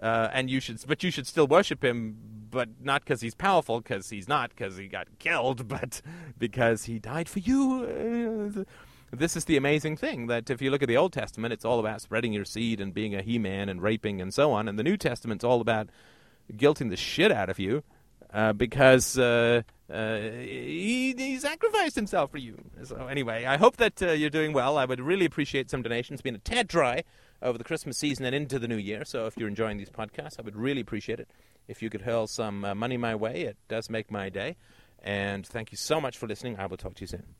uh, 0.01 0.29
and 0.33 0.51
you 0.51 0.61
should, 0.61 0.79
but 0.87 1.03
you 1.03 1.11
should 1.11 1.27
still 1.27 1.47
worship 1.47 1.85
him, 1.85 2.42
but 2.53 2.69
not 2.81 3.03
because 3.03 3.21
he's 3.21 3.35
powerful, 3.35 3.81
because 3.81 4.09
he's 4.11 4.29
not, 4.29 4.51
because 4.51 4.77
he 4.77 4.87
got 4.87 5.09
killed, 5.19 5.67
but 5.77 6.01
because 6.39 6.85
he 6.85 7.01
died 7.01 7.29
for 7.29 7.41
you. 7.41 8.63
Uh, 8.63 8.65
this 9.15 9.37
is 9.37 9.47
the 9.47 9.57
amazing 9.57 9.97
thing 9.97 10.29
that 10.29 10.49
if 10.49 10.63
you 10.63 10.71
look 10.71 10.83
at 10.83 10.89
the 10.89 10.97
Old 10.97 11.13
Testament, 11.13 11.53
it's 11.53 11.65
all 11.65 11.81
about 11.81 12.01
spreading 12.01 12.33
your 12.33 12.45
seed 12.45 12.81
and 12.81 12.95
being 12.95 13.15
a 13.15 13.23
he-man 13.23 13.69
and 13.69 13.83
raping 13.83 14.21
and 14.21 14.33
so 14.33 14.53
on, 14.53 14.69
and 14.69 14.79
the 14.79 14.85
New 14.85 14.97
Testament's 14.97 15.43
all 15.43 15.61
about 15.61 15.89
guilting 16.53 16.91
the 16.91 16.97
shit 16.97 17.33
out 17.33 17.51
of 17.51 17.59
you 17.59 17.83
uh, 18.33 18.53
because 18.53 19.19
uh, 19.19 19.63
uh, 19.93 20.17
he, 20.17 21.15
he, 21.17 21.39
sacrificed 21.39 21.97
himself 21.97 22.31
for 22.31 22.39
you. 22.39 22.57
So 22.85 23.07
anyway, 23.07 23.45
I 23.45 23.57
hope 23.57 23.77
that 23.77 24.03
uh, 24.03 24.13
you're 24.13 24.31
doing 24.31 24.53
well. 24.53 24.79
I 24.79 24.85
would 24.85 25.01
really 25.01 25.27
appreciate 25.27 25.71
some 25.71 25.83
donations. 25.83 26.17
It's 26.17 26.23
been 26.23 26.35
a 26.35 26.39
tad 26.39 26.69
dry 26.69 27.05
over 27.43 27.59
the 27.59 27.65
Christmas 27.65 27.99
season 27.99 28.25
and 28.25 28.35
into 28.35 28.59
the 28.59 28.69
new 28.69 28.77
year. 28.77 29.05
So 29.05 29.27
if 29.27 29.37
you're 29.37 29.49
enjoying 29.49 29.79
these 29.79 29.91
podcasts, 29.91 30.39
I 30.39 30.43
would 30.43 30.57
really 30.57 30.81
appreciate 30.81 31.21
it 31.21 31.29
if 31.69 31.83
you 31.83 31.91
could 31.91 32.03
hurl 32.03 32.27
some 32.27 32.65
uh, 32.65 32.75
money 32.75 32.97
my 32.97 33.15
way. 33.15 33.43
It 33.43 33.57
does 33.69 33.91
make 33.91 34.11
my 34.11 34.29
day. 34.29 34.57
And 35.03 35.47
thank 35.47 35.73
you 35.73 35.77
so 35.77 36.01
much 36.01 36.17
for 36.17 36.27
listening. 36.27 36.59
I 36.59 36.67
will 36.67 36.77
talk 36.77 36.95
to 36.95 37.01
you 37.01 37.09
soon. 37.09 37.35